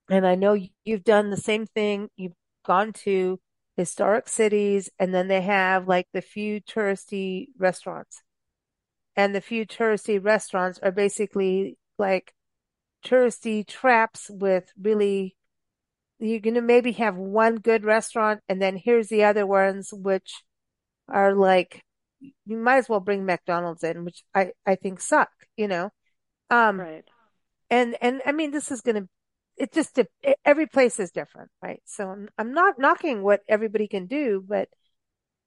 and 0.10 0.28
I 0.28 0.36
know 0.36 0.58
you've 0.86 1.04
done 1.04 1.30
the 1.30 1.38
same 1.38 1.66
thing. 1.66 2.10
You've 2.18 2.34
gone 2.66 2.94
to 3.06 3.40
historic 3.78 4.30
cities, 4.30 4.90
and 5.00 5.14
then 5.14 5.28
they 5.28 5.42
have 5.42 5.88
like 5.88 6.08
the 6.14 6.22
few 6.22 6.62
touristy 6.62 7.48
restaurants, 7.58 8.22
and 9.16 9.36
the 9.36 9.42
few 9.42 9.66
touristy 9.66 10.24
restaurants 10.24 10.80
are 10.80 10.92
basically 10.92 11.78
like 11.98 12.34
touristy 13.06 13.66
traps 13.68 14.30
with 14.32 14.72
really. 14.82 15.36
You're 16.20 16.40
gonna 16.40 16.62
maybe 16.62 16.94
have 16.94 17.18
one 17.18 17.58
good 17.58 17.84
restaurant, 17.86 18.42
and 18.50 18.62
then 18.62 18.78
here's 18.78 19.10
the 19.10 19.26
other 19.26 19.46
ones, 19.46 19.92
which 19.94 20.44
are 21.10 21.34
like 21.36 21.84
you 22.46 22.58
might 22.58 22.78
as 22.78 22.90
well 22.90 23.00
bring 23.02 23.26
McDonald's 23.26 23.84
in, 23.84 24.06
which 24.06 24.24
I 24.36 24.54
I 24.66 24.76
think 24.76 25.02
suck, 25.02 25.32
you 25.58 25.68
know. 25.68 25.92
Um, 26.52 26.88
Right. 26.88 27.06
and 27.70 27.98
and 28.02 28.22
I 28.26 28.32
mean, 28.34 28.52
this 28.52 28.72
is 28.72 28.82
gonna. 28.82 29.08
It 29.58 29.74
just 29.74 30.00
every 30.46 30.68
place 30.68 31.00
is 31.00 31.12
different, 31.12 31.52
right? 31.62 31.82
So 31.86 32.10
I'm 32.10 32.30
I'm 32.38 32.54
not 32.54 32.80
knocking 32.80 33.24
what 33.24 33.42
everybody 33.50 33.88
can 33.88 34.08
do, 34.08 34.44
but 34.48 34.70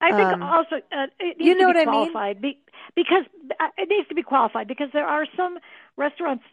I 0.00 0.12
think 0.12 0.32
um, 0.32 0.42
also 0.42 0.76
uh, 0.76 1.06
it 1.18 1.36
you 1.38 1.54
needs 1.54 1.58
to 1.58 1.66
know 1.66 1.72
be 1.72 1.74
what 1.74 1.76
I 1.76 1.90
mean? 1.90 2.12
qualified 2.12 2.40
be, 2.40 2.58
because 2.94 3.24
uh, 3.60 3.68
it 3.76 3.88
needs 3.88 4.08
to 4.08 4.14
be 4.14 4.22
qualified 4.22 4.68
because 4.68 4.88
there 4.92 5.06
are 5.06 5.26
some 5.36 5.58
restaurants 5.96 6.44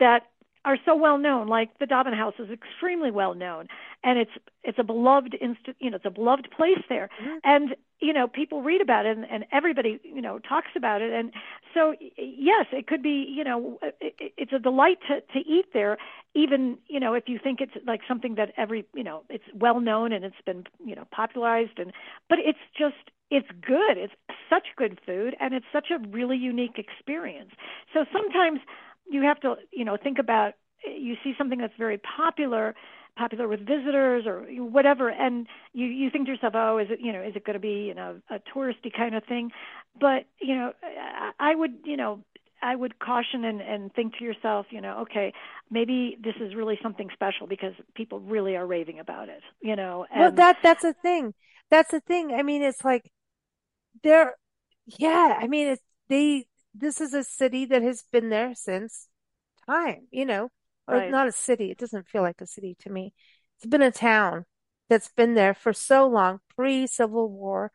that 0.00 0.24
are 0.64 0.76
so 0.84 0.94
well 0.96 1.18
known, 1.18 1.48
like 1.48 1.78
the 1.78 1.86
Dobbin 1.86 2.12
House 2.14 2.34
is 2.38 2.50
extremely 2.50 3.10
well 3.10 3.34
known, 3.34 3.68
and 4.04 4.18
it's 4.18 4.30
it's 4.64 4.78
a 4.78 4.84
beloved 4.84 5.34
inst- 5.40 5.68
you 5.78 5.90
know 5.90 5.96
it's 5.96 6.04
a 6.04 6.10
beloved 6.10 6.48
place 6.50 6.82
there, 6.88 7.08
Mhm. 7.22 7.40
and 7.44 7.76
you 8.00 8.12
know 8.12 8.28
people 8.28 8.62
read 8.62 8.80
about 8.80 9.06
it 9.06 9.16
and, 9.16 9.26
and 9.30 9.44
everybody 9.52 10.00
you 10.02 10.20
know 10.20 10.38
talks 10.38 10.70
about 10.76 11.00
it, 11.02 11.12
and 11.12 11.32
so 11.74 11.94
yes, 12.16 12.66
it 12.72 12.86
could 12.86 13.02
be 13.02 13.24
you 13.28 13.44
know 13.44 13.78
it- 14.00 14.32
it's 14.36 14.52
a 14.52 14.58
delight 14.58 14.98
to 15.08 15.20
to 15.20 15.38
eat 15.46 15.72
there, 15.72 15.96
even 16.34 16.78
you 16.88 17.00
know 17.00 17.14
if 17.14 17.28
you 17.28 17.38
think 17.38 17.60
it's 17.60 17.76
like 17.86 18.00
something 18.06 18.34
that 18.34 18.52
every 18.56 18.84
you 18.94 19.04
know 19.04 19.22
it's 19.28 19.44
well 19.54 19.80
known 19.80 20.12
and 20.12 20.24
it's 20.24 20.40
been 20.44 20.64
you 20.84 20.94
know 20.94 21.06
popularized 21.10 21.78
and 21.78 21.92
but 22.28 22.38
it's 22.40 22.58
just 22.76 22.96
it's 23.30 23.50
good. 23.60 23.98
It's 23.98 24.14
such 24.48 24.68
good 24.76 24.98
food 25.04 25.36
and 25.38 25.52
it's 25.52 25.66
such 25.70 25.90
a 25.90 25.98
really 26.08 26.38
unique 26.38 26.78
experience. 26.78 27.50
So 27.92 28.06
sometimes 28.10 28.60
you 29.10 29.22
have 29.22 29.40
to 29.40 29.56
you 29.72 29.84
know 29.84 29.96
think 29.96 30.18
about 30.18 30.54
you 30.86 31.16
see 31.24 31.34
something 31.36 31.58
that's 31.58 31.74
very 31.78 31.98
popular 31.98 32.74
popular 33.16 33.48
with 33.48 33.60
visitors 33.60 34.26
or 34.26 34.42
whatever 34.62 35.08
and 35.08 35.46
you 35.72 35.86
you 35.86 36.08
think 36.10 36.26
to 36.26 36.32
yourself 36.32 36.54
oh 36.56 36.78
is 36.78 36.88
it 36.90 37.00
you 37.00 37.12
know 37.12 37.20
is 37.22 37.34
it 37.34 37.44
going 37.44 37.54
to 37.54 37.60
be 37.60 37.84
you 37.86 37.94
know 37.94 38.20
a 38.30 38.38
touristy 38.54 38.92
kind 38.96 39.14
of 39.14 39.24
thing 39.24 39.50
but 40.00 40.26
you 40.40 40.54
know 40.54 40.72
i 40.82 41.32
I 41.50 41.54
would 41.54 41.72
you 41.84 41.96
know 41.96 42.22
i 42.62 42.74
would 42.76 42.98
caution 42.98 43.44
and 43.44 43.60
and 43.60 43.92
think 43.92 44.16
to 44.18 44.24
yourself 44.24 44.66
you 44.70 44.80
know 44.80 45.00
okay 45.00 45.32
maybe 45.70 46.16
this 46.22 46.34
is 46.40 46.54
really 46.54 46.78
something 46.82 47.08
special 47.12 47.46
because 47.46 47.74
people 47.94 48.20
really 48.20 48.56
are 48.56 48.66
raving 48.66 49.00
about 49.00 49.28
it 49.28 49.42
you 49.60 49.74
know 49.76 50.06
Well, 50.14 50.32
that 50.32 50.58
that's 50.62 50.82
the 50.82 50.94
thing. 50.94 51.34
That's 51.70 51.90
the 51.90 52.00
thing. 52.00 52.32
I 52.34 52.42
mean, 52.42 52.62
it's 52.62 52.84
like 52.84 53.10
they're 54.04 54.36
yeah. 54.86 55.38
I 55.40 55.48
mean, 55.48 55.68
it's 55.68 55.82
they. 56.08 56.47
This 56.80 57.00
is 57.00 57.12
a 57.12 57.24
city 57.24 57.64
that 57.66 57.82
has 57.82 58.04
been 58.12 58.30
there 58.30 58.54
since 58.54 59.08
time, 59.66 60.06
you 60.10 60.24
know, 60.24 60.50
or 60.86 60.94
right 60.94 61.10
not 61.10 61.28
a 61.28 61.32
city. 61.32 61.70
It 61.70 61.78
doesn't 61.78 62.08
feel 62.08 62.22
like 62.22 62.40
a 62.40 62.46
city 62.46 62.76
to 62.80 62.90
me. 62.90 63.12
It's 63.56 63.66
been 63.66 63.82
a 63.82 63.90
town 63.90 64.44
that's 64.88 65.08
been 65.08 65.34
there 65.34 65.54
for 65.54 65.72
so 65.72 66.06
long, 66.06 66.38
pre-Civil 66.56 67.30
War, 67.30 67.72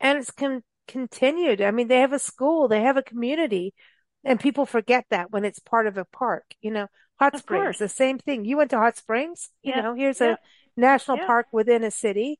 and 0.00 0.18
it's 0.18 0.30
con 0.30 0.62
continued. 0.86 1.60
I 1.60 1.70
mean, 1.70 1.88
they 1.88 2.00
have 2.00 2.14
a 2.14 2.18
school, 2.18 2.68
they 2.68 2.80
have 2.80 2.96
a 2.96 3.02
community, 3.02 3.74
and 4.24 4.40
people 4.40 4.64
forget 4.64 5.04
that 5.10 5.30
when 5.30 5.44
it's 5.44 5.58
part 5.58 5.86
of 5.86 5.98
a 5.98 6.04
park, 6.06 6.44
you 6.60 6.70
know. 6.70 6.88
Hot 7.18 7.34
of 7.34 7.40
Springs, 7.40 7.62
course 7.64 7.78
the 7.78 7.88
same 7.88 8.18
thing. 8.18 8.44
You 8.44 8.56
went 8.56 8.70
to 8.70 8.78
Hot 8.78 8.96
Springs, 8.96 9.50
you 9.62 9.74
know, 9.74 9.94
here's 9.94 10.20
yeah 10.20 10.32
a 10.32 10.38
national 10.76 11.18
yeah 11.18 11.26
park 11.26 11.46
within 11.52 11.84
a 11.84 11.90
city. 11.90 12.38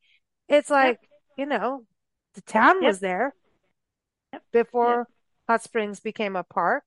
It's 0.48 0.70
like, 0.70 1.00
you 1.36 1.46
know, 1.46 1.84
the 2.34 2.42
town 2.42 2.82
was 2.84 3.00
there 3.00 3.34
before 4.52 5.08
Hot 5.48 5.62
Springs 5.62 6.00
became 6.00 6.36
a 6.36 6.44
park, 6.44 6.84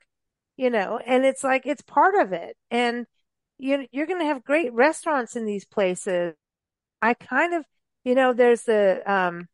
you 0.57 0.69
know, 0.69 0.99
and 1.05 1.25
it's 1.25 1.43
like 1.43 1.65
it's 1.65 1.81
part 1.81 2.15
of 2.15 2.33
it. 2.33 2.57
And 2.71 3.05
you 3.57 3.87
you're 3.91 4.07
going 4.07 4.19
to 4.19 4.25
have 4.25 4.43
great 4.43 4.73
restaurants 4.73 5.35
in 5.35 5.45
these 5.45 5.65
places. 5.65 6.35
I 7.01 7.13
kind 7.15 7.53
of, 7.53 7.65
you 8.03 8.15
know, 8.15 8.33
there's 8.33 8.63
the 8.63 9.03
um 9.11 9.47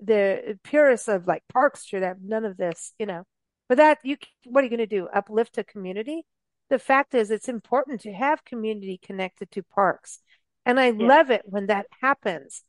the 0.00 0.58
purists 0.64 1.08
of 1.08 1.26
like 1.26 1.42
parks 1.52 1.84
should 1.84 2.02
have 2.02 2.18
none 2.22 2.44
of 2.44 2.56
this, 2.56 2.94
you 2.98 3.06
know. 3.06 3.24
But 3.68 3.78
that 3.78 3.98
you 4.04 4.16
what 4.44 4.62
are 4.62 4.64
you 4.66 4.70
going 4.70 4.78
to 4.80 4.86
do? 4.86 5.08
Uplift 5.08 5.58
a 5.58 5.64
community? 5.64 6.24
The 6.70 6.78
fact 6.78 7.14
is 7.14 7.30
it's 7.30 7.48
important 7.48 8.00
to 8.02 8.12
have 8.12 8.44
community 8.44 8.98
connected 9.02 9.50
to 9.52 9.62
parks. 9.62 10.20
And 10.66 10.80
I 10.80 10.90
yeah 10.98 11.10
love 11.10 11.30
it 11.30 11.42
when 11.46 11.66
that 11.66 11.86
happens 12.02 12.64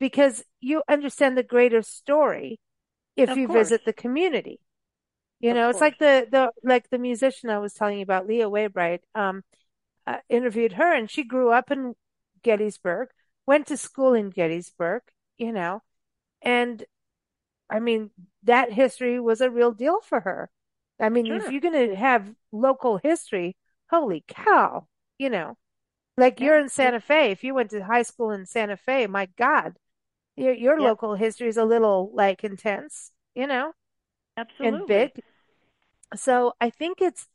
because 0.00 0.44
you 0.60 0.82
understand 0.88 1.36
the 1.36 1.42
greater 1.42 1.82
story 1.82 2.60
if 3.16 3.34
of 3.34 3.36
you 3.36 3.48
course 3.48 3.48
visit 3.48 3.84
the 3.84 3.92
community. 3.92 4.60
You 5.40 5.50
of 5.50 5.56
know, 5.56 5.68
it's 5.70 5.80
like 5.80 5.98
the 5.98 6.26
the 6.30 6.50
like 6.64 6.90
the 6.90 6.98
musician 6.98 7.50
I 7.50 7.58
was 7.58 7.74
telling 7.74 7.98
you 7.98 8.02
about, 8.02 8.26
Leah 8.26 8.50
Waybright. 8.50 9.00
Um, 9.14 9.44
uh, 10.06 10.18
interviewed 10.30 10.72
her, 10.72 10.94
and 10.94 11.10
she 11.10 11.22
grew 11.22 11.50
up 11.50 11.70
in 11.70 11.94
Gettysburg, 12.42 13.10
went 13.46 13.66
to 13.66 13.76
school 13.76 14.14
in 14.14 14.30
Gettysburg. 14.30 15.02
You 15.36 15.52
know, 15.52 15.82
and 16.42 16.84
I 17.70 17.80
mean 17.80 18.10
that 18.44 18.72
history 18.72 19.20
was 19.20 19.40
a 19.40 19.50
real 19.50 19.72
deal 19.72 20.00
for 20.00 20.20
her. 20.20 20.50
I 21.00 21.10
mean, 21.10 21.26
if 21.26 21.50
you're 21.50 21.60
going 21.60 21.90
to 21.90 21.94
have 21.94 22.34
local 22.50 22.98
history, 22.98 23.56
holy 23.90 24.24
cow! 24.26 24.88
You 25.18 25.30
know, 25.30 25.56
like 26.16 26.40
yeah 26.40 26.46
you're 26.46 26.58
in 26.58 26.68
Santa 26.68 27.00
Fe. 27.00 27.30
If 27.30 27.44
you 27.44 27.54
went 27.54 27.70
to 27.70 27.84
high 27.84 28.02
school 28.02 28.30
in 28.32 28.46
Santa 28.46 28.76
Fe, 28.76 29.06
my 29.06 29.28
God, 29.36 29.74
your 30.36 30.54
your 30.54 30.80
yep 30.80 30.88
local 30.88 31.14
history 31.14 31.48
is 31.48 31.56
a 31.56 31.64
little 31.64 32.10
like 32.14 32.42
intense. 32.44 33.12
You 33.34 33.46
know, 33.46 33.72
and 34.38 34.48
absolutely 34.48 34.86
big. 34.86 35.10
So 36.14 36.54
I 36.60 36.70
think 36.70 37.00
it's 37.00 37.26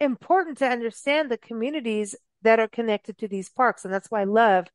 important 0.00 0.58
to 0.58 0.66
understand 0.66 1.30
the 1.30 1.38
communities 1.38 2.14
that 2.42 2.60
are 2.60 2.68
connected 2.68 3.18
to 3.18 3.28
these 3.28 3.48
parks. 3.48 3.84
And 3.84 3.92
that's 3.92 4.10
why 4.10 4.22
I 4.22 4.24
love 4.24 4.66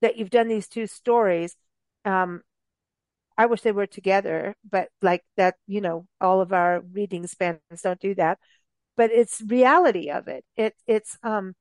that 0.00 0.16
you've 0.16 0.30
done 0.30 0.48
these 0.48 0.68
two 0.68 0.86
stories. 0.86 1.56
Um, 2.04 2.42
I 3.38 3.46
wish 3.46 3.62
they 3.62 3.72
were 3.72 3.86
together, 3.86 4.54
but 4.68 4.88
like 5.00 5.22
that, 5.36 5.56
you 5.66 5.80
know, 5.80 6.06
all 6.20 6.40
of 6.40 6.52
our 6.52 6.80
reading 6.92 7.26
spans 7.26 7.60
don't 7.82 8.00
do 8.00 8.14
that. 8.16 8.38
But 8.96 9.10
it's 9.10 9.42
reality 9.46 10.10
of 10.10 10.28
it. 10.28 10.44
It 10.56 10.74
it's 10.86 11.16
um, 11.22 11.54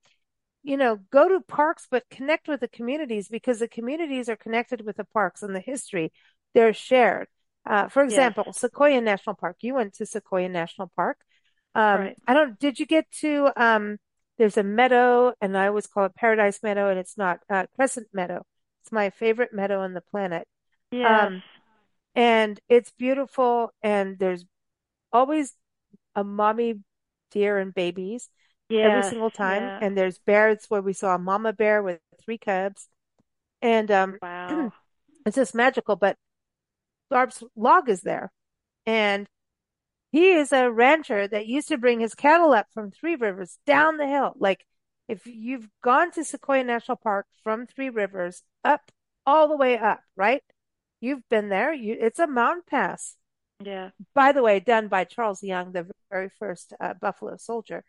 you 0.64 0.78
know, 0.78 1.00
go 1.12 1.28
to 1.30 1.42
parks, 1.42 1.88
but 1.90 2.10
connect 2.10 2.48
with 2.48 2.60
the 2.60 2.68
communities 2.68 3.30
because 3.30 3.60
the 3.60 3.68
communities 3.68 4.30
are 4.30 4.36
connected 4.36 4.86
with 4.86 4.98
the 4.98 5.06
parks 5.06 5.42
and 5.42 5.56
the 5.56 5.60
history. 5.60 6.12
They're 6.54 6.74
shared. 6.74 7.28
Uh, 7.66 7.88
for 7.90 8.04
yes 8.08 8.34
example, 8.34 8.52
Sequoia 8.54 9.02
National 9.02 9.36
Park. 9.36 9.58
You 9.62 9.76
went 9.76 9.94
to 9.96 10.06
Sequoia 10.06 10.50
National 10.50 10.92
Park. 10.96 11.18
Um, 11.76 12.12
right 12.12 12.18
I 12.28 12.34
don't, 12.34 12.60
did 12.60 12.80
you 12.80 12.86
get 12.86 13.06
to, 13.22 13.52
um, 13.56 13.98
there's 14.38 14.58
a 14.58 14.64
meadow 14.64 15.34
and 15.42 15.58
I 15.58 15.68
always 15.68 15.88
call 15.88 16.06
it 16.06 16.16
Paradise 16.16 16.62
Meadow 16.64 16.90
and 16.90 17.00
it's 17.00 17.18
not, 17.18 17.40
uh, 17.50 17.66
Crescent 17.76 18.08
Meadow. 18.14 18.44
It's 18.84 18.92
my 18.92 19.10
favorite 19.12 19.54
meadow 19.54 19.80
on 19.82 19.94
the 19.94 20.02
planet. 20.02 20.48
yes 20.92 21.32
Um, 21.32 21.44
and 22.16 22.60
it's 22.70 22.92
beautiful 22.92 23.72
and 23.84 24.20
there's 24.20 24.46
always 25.14 25.54
a 26.16 26.24
mommy 26.24 26.76
deer 27.32 27.58
and 27.58 27.74
babies 27.74 28.30
Yeah, 28.70 28.80
every 28.84 29.04
single 29.04 29.32
time. 29.32 29.72
yeah. 29.72 29.80
And 29.82 29.98
there's 29.98 30.20
bears 30.20 30.66
where 30.70 30.82
we 30.82 30.94
saw 30.94 31.16
a 31.16 31.20
mama 31.20 31.54
bear 31.54 31.84
with 31.84 32.00
three 32.24 32.38
cubs. 32.38 32.88
And 33.62 33.92
um, 33.92 34.20
Wow. 34.62 34.74
it's 35.26 35.36
just 35.36 35.56
magical. 35.56 35.96
But 35.96 36.18
Tharp's 37.12 37.44
log 37.56 37.90
is 37.90 38.02
there. 38.02 38.32
And 38.86 39.28
he 40.12 40.32
is 40.32 40.52
a 40.52 40.72
rancher 40.72 41.28
that 41.28 41.48
used 41.48 41.70
to 41.70 41.78
bring 41.78 42.00
his 42.00 42.16
cattle 42.16 42.52
up 42.52 42.68
from 42.74 42.92
Three 42.92 43.16
Rivers 43.16 43.58
down 43.66 43.98
the 43.98 44.08
hill. 44.08 44.34
Like 44.38 44.66
if 45.08 45.26
you've 45.26 45.68
gone 45.84 46.12
to 46.12 46.24
Sequoia 46.24 46.64
National 46.64 46.98
Park 46.98 47.28
from 47.44 47.66
Three 47.66 47.90
Rivers 47.90 48.44
up 48.64 48.92
all 49.26 49.48
the 49.48 49.58
way 49.58 49.78
up, 49.78 50.02
right? 50.16 50.44
You've 51.00 51.28
been 51.30 51.50
there. 51.50 51.74
You, 51.74 51.98
it's 52.00 52.20
a 52.20 52.28
mountain 52.28 52.64
pass. 52.70 53.16
Yeah. 53.64 53.90
By 54.14 54.32
the 54.32 54.44
way, 54.44 54.60
done 54.60 54.88
by 54.88 55.04
Charles 55.04 55.44
Young, 55.44 55.72
the 55.72 55.88
very 56.10 56.30
first 56.40 56.74
uh, 56.80 56.94
Buffalo 56.94 57.38
soldier. 57.38 57.84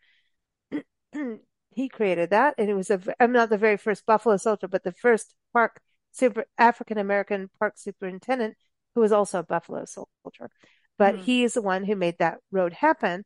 he 1.71 1.89
created 1.89 2.29
that, 2.29 2.55
and 2.57 2.69
it 2.69 2.73
was 2.73 2.89
a. 2.89 2.99
I'm 3.19 3.31
not 3.31 3.49
the 3.49 3.57
very 3.57 3.77
first 3.77 4.05
Buffalo 4.05 4.37
soldier, 4.37 4.67
but 4.67 4.83
the 4.83 4.91
first 4.91 5.33
park 5.51 5.81
super 6.11 6.45
African 6.57 6.97
American 6.97 7.49
park 7.59 7.73
superintendent 7.77 8.55
who 8.95 9.01
was 9.01 9.11
also 9.11 9.39
a 9.39 9.43
Buffalo 9.43 9.85
soldier. 9.85 10.51
But 10.97 11.15
Hmm. 11.15 11.21
he 11.21 11.43
is 11.43 11.53
the 11.55 11.61
one 11.61 11.83
who 11.85 11.95
made 11.95 12.17
that 12.19 12.39
road 12.51 12.73
happen. 12.73 13.25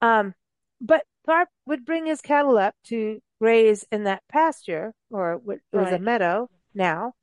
Um, 0.00 0.34
but 0.80 1.06
Tharp 1.28 1.46
would 1.66 1.84
bring 1.84 2.06
his 2.06 2.20
cattle 2.20 2.58
up 2.58 2.74
to 2.86 3.20
graze 3.40 3.84
in 3.92 4.04
that 4.04 4.22
pasture, 4.28 4.94
or 5.10 5.42
it 5.48 5.62
was 5.72 5.92
a 5.92 5.98
meadow 5.98 6.50
now. 6.74 7.14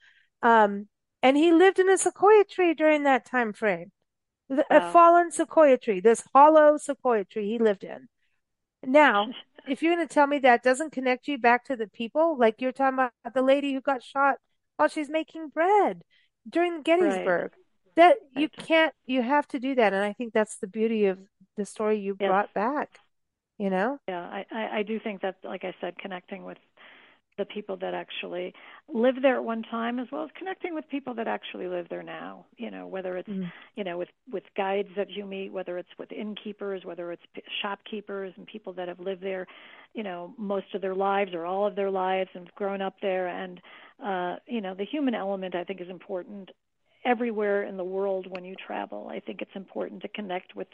Um, 0.42 0.90
and 1.22 1.38
he 1.38 1.52
lived 1.54 1.80
in 1.80 1.90
a 1.90 1.98
sequoia 1.98 2.44
tree 2.46 2.74
during 2.74 3.04
that 3.04 3.26
time 3.26 3.54
frame. 3.54 3.92
The- 4.50 4.68
A 4.70 4.82
fallen 4.82 5.32
sequoia 5.32 5.78
tree, 5.78 6.00
this 6.00 6.24
hollow 6.34 6.78
sequoia 6.78 7.26
tree 7.26 7.50
he 7.50 7.60
lived 7.60 7.84
in. 7.84 8.10
Now, 8.84 9.32
if 9.66 9.82
you're 9.82 9.96
going 9.96 10.08
to 10.08 10.14
tell 10.14 10.28
me 10.28 10.40
that 10.40 10.64
doesn't 10.64 10.92
connect 10.92 11.28
you 11.28 11.38
back 11.38 11.66
to 11.66 11.76
the 11.76 11.88
people, 11.88 12.38
like 12.38 12.62
you're 12.62 12.72
talking 12.72 12.96
about 12.96 13.14
the 13.34 13.42
lady 13.42 13.74
who 13.74 13.82
got 13.82 14.04
shot 14.04 14.38
while 14.78 14.90
she's 14.90 15.10
making 15.10 15.50
bread 15.50 16.04
during 16.50 16.84
Right. 17.00 17.36
That 17.96 18.18
you 18.34 18.50
can't, 18.50 18.94
you 19.06 19.22
have 19.22 19.48
to 19.50 19.60
do 19.60 19.76
that. 19.76 19.94
And 19.94 20.04
I 20.04 20.14
think 20.14 20.34
that's 20.34 20.56
the 20.58 20.68
beauty 20.68 21.06
of 21.06 21.20
the 21.58 21.66
story 21.66 22.00
you 22.00 22.16
Yes. 22.20 22.30
brought 22.30 22.54
back, 22.54 23.00
you 23.58 23.70
know? 23.70 24.00
Yeah, 24.08 24.20
I, 24.22 24.46
I, 24.52 24.78
I 24.80 24.84
do 24.84 25.00
think 25.00 25.22
that, 25.22 25.36
like 25.44 25.64
I 25.64 25.74
said, 25.80 25.98
connecting 25.98 26.44
with 26.44 26.58
the 27.38 27.46
people 27.46 27.78
that 27.78 27.94
actually 27.94 28.54
lived 28.94 29.24
there 29.24 29.38
at 29.38 29.44
one 29.44 29.64
time, 29.64 30.00
as 30.00 30.08
well 30.12 30.24
as 30.24 30.30
connecting 30.38 30.76
with 30.76 30.88
people 30.90 31.16
that 31.16 31.28
actually 31.28 31.68
live 31.68 31.88
there 31.90 32.04
now. 32.04 32.46
You 32.58 32.70
know, 32.70 32.86
whether 32.86 33.18
it's 33.18 33.30
Mm. 33.30 33.52
you 33.76 33.84
know 33.84 33.98
with 33.98 34.10
with 34.32 34.44
guides 34.56 34.90
that 34.98 35.10
you 35.10 35.26
meet, 35.26 35.52
whether 35.52 35.78
it's 35.78 35.90
with 35.98 36.12
innkeepers, 36.12 36.86
whether 36.86 37.12
it's 37.12 37.24
p- 37.34 37.42
shopkeepers 37.62 38.34
and 38.38 38.46
people 38.46 38.74
that 38.74 38.88
have 38.88 39.00
lived 39.00 39.24
there, 39.24 39.48
you 39.96 40.04
know, 40.04 40.34
most 40.38 40.76
of 40.76 40.82
their 40.82 40.94
lives 40.96 41.34
or 41.34 41.46
all 41.46 41.66
of 41.66 41.76
their 41.76 41.90
lives 41.90 42.30
and 42.36 42.52
grown 42.56 42.82
up 42.82 42.96
there. 43.02 43.28
And 43.28 43.62
uh, 44.04 44.36
you 44.46 44.62
know, 44.62 44.76
the 44.76 44.86
human 44.86 45.16
element 45.16 45.56
I 45.56 45.64
think 45.64 45.82
is 45.82 45.90
important 45.90 46.52
everywhere 47.06 47.64
in 47.64 47.78
the 47.78 47.84
world 47.84 48.28
when 48.30 48.46
you 48.46 48.56
travel. 48.56 49.08
I 49.10 49.20
think 49.20 49.42
it's 49.42 49.56
important 49.56 50.02
to 50.02 50.08
connect 50.08 50.56
with 50.56 50.68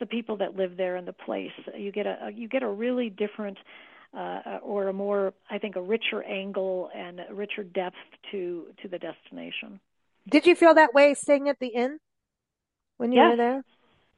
the 0.00 0.06
people 0.06 0.36
that 0.38 0.56
live 0.56 0.76
there 0.76 0.96
and 0.96 1.06
the 1.06 1.12
place. 1.12 1.52
You 1.76 1.92
get 1.92 2.06
a 2.06 2.30
you 2.34 2.48
get 2.48 2.62
a 2.62 2.68
really 2.68 3.10
different 3.10 3.58
uh, 4.16 4.58
or 4.62 4.88
a 4.88 4.92
more 4.92 5.34
I 5.50 5.58
think 5.58 5.76
a 5.76 5.82
richer 5.82 6.22
angle 6.22 6.90
and 6.94 7.20
a 7.28 7.34
richer 7.34 7.62
depth 7.64 7.96
to 8.30 8.66
to 8.82 8.88
the 8.88 8.98
destination. 8.98 9.80
Did 10.28 10.46
you 10.46 10.54
feel 10.54 10.74
that 10.74 10.94
way 10.94 11.14
staying 11.14 11.48
at 11.48 11.58
the 11.58 11.68
inn 11.68 11.98
when 12.96 13.12
you 13.12 13.20
were 13.20 13.36
there? 13.36 13.62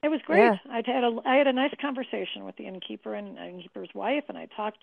It 0.02 0.08
was 0.08 0.20
great. 0.26 0.38
Yeah. 0.38 0.56
I 0.70 0.82
had 0.84 1.04
a 1.04 1.16
I 1.24 1.36
had 1.36 1.46
a 1.46 1.52
nice 1.52 1.72
conversation 1.80 2.44
with 2.44 2.56
the 2.56 2.66
innkeeper 2.66 3.14
and 3.14 3.38
innkeeper's 3.38 3.90
wife, 3.94 4.24
and 4.28 4.38
I 4.38 4.46
talked. 4.56 4.78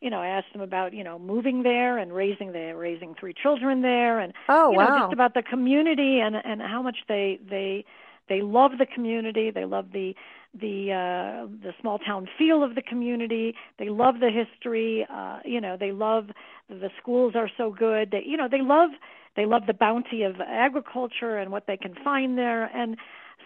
You 0.00 0.10
know, 0.10 0.20
I 0.20 0.28
asked 0.28 0.52
them 0.52 0.62
about 0.62 0.94
you 0.94 1.04
know 1.04 1.18
moving 1.18 1.62
there 1.62 1.98
and 1.98 2.12
raising 2.12 2.52
the 2.52 2.74
raising 2.76 3.14
three 3.18 3.34
children 3.34 3.82
there, 3.82 4.18
and 4.18 4.32
Oh, 4.48 4.72
you 4.72 4.78
know 4.78 5.00
just 5.02 5.12
about 5.12 5.34
the 5.34 5.42
community 5.42 6.20
and 6.20 6.36
and 6.36 6.60
how 6.60 6.82
much 6.82 6.96
they 7.08 7.38
they 7.48 7.84
they 8.28 8.40
love 8.40 8.72
the 8.78 8.86
community. 8.86 9.50
They 9.50 9.64
love 9.64 9.92
the 9.92 10.14
the 10.54 10.92
uh 10.92 11.46
the 11.62 11.72
small 11.80 11.98
town 11.98 12.28
feel 12.38 12.62
of 12.62 12.74
the 12.74 12.82
community. 12.82 13.54
They 13.78 13.88
love 13.88 14.20
the 14.20 14.30
history. 14.30 15.06
Uh, 15.08 15.40
you 15.44 15.60
know, 15.60 15.76
they 15.78 15.92
love 15.92 16.28
the 16.68 16.90
schools 17.00 17.34
are 17.36 17.50
so 17.56 17.70
good. 17.70 18.10
They 18.10 18.22
you 18.24 18.36
know 18.36 18.48
they 18.50 18.62
love 18.62 18.90
they 19.36 19.46
love 19.46 19.62
the 19.66 19.74
bounty 19.74 20.22
of 20.24 20.40
agriculture 20.40 21.38
and 21.38 21.50
what 21.50 21.66
they 21.66 21.76
can 21.76 21.94
find 22.04 22.36
there 22.36 22.64
and 22.64 22.96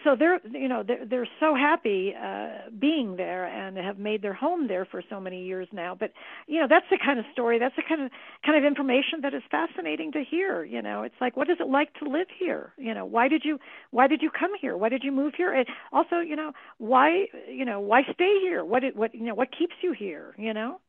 so 0.03 0.15
they're 0.15 0.39
you 0.51 0.67
know 0.67 0.83
they're 0.83 1.05
they're 1.05 1.27
so 1.39 1.55
happy 1.55 2.13
uh 2.15 2.69
being 2.77 3.15
there 3.15 3.45
and 3.45 3.77
have 3.77 3.97
made 3.97 4.21
their 4.21 4.33
home 4.33 4.67
there 4.67 4.85
for 4.85 5.01
so 5.09 5.19
many 5.19 5.45
years 5.45 5.67
now. 5.71 5.95
But 5.95 6.11
you 6.47 6.59
know 6.59 6.67
that's 6.69 6.85
the 6.89 6.99
kind 7.03 7.19
of 7.19 7.25
story 7.33 7.59
that's 7.59 7.75
the 7.75 7.83
kind 7.87 8.03
of 8.03 8.11
kind 8.45 8.57
of 8.57 8.63
information 8.63 9.21
that 9.21 9.33
is 9.33 9.43
fascinating 9.49 10.11
to 10.13 10.23
hear 10.23 10.63
you 10.63 10.81
know. 10.81 11.03
It's 11.03 11.15
like 11.21 11.37
what 11.37 11.49
is 11.49 11.57
it 11.59 11.67
like 11.67 11.93
to 11.95 12.09
live 12.09 12.27
here? 12.37 12.73
You 12.77 12.93
know 12.93 13.05
why 13.05 13.27
did 13.27 13.43
you 13.45 13.59
why 13.91 14.07
did 14.07 14.21
you 14.21 14.29
come 14.29 14.51
here? 14.59 14.75
Why 14.77 14.89
did 14.89 15.03
you 15.03 15.11
move 15.11 15.33
here? 15.35 15.53
And 15.53 15.67
also 15.91 16.19
you 16.19 16.35
know 16.35 16.53
why 16.77 17.27
you 17.49 17.65
know 17.65 17.79
why 17.79 18.03
stay 18.13 18.39
here? 18.41 18.63
What 18.63 18.83
it 18.83 18.95
what 18.95 19.13
you 19.13 19.25
know 19.25 19.35
what 19.35 19.49
keeps 19.57 19.75
you 19.81 19.93
here 19.93 20.35
you 20.37 20.53
know? 20.53 20.79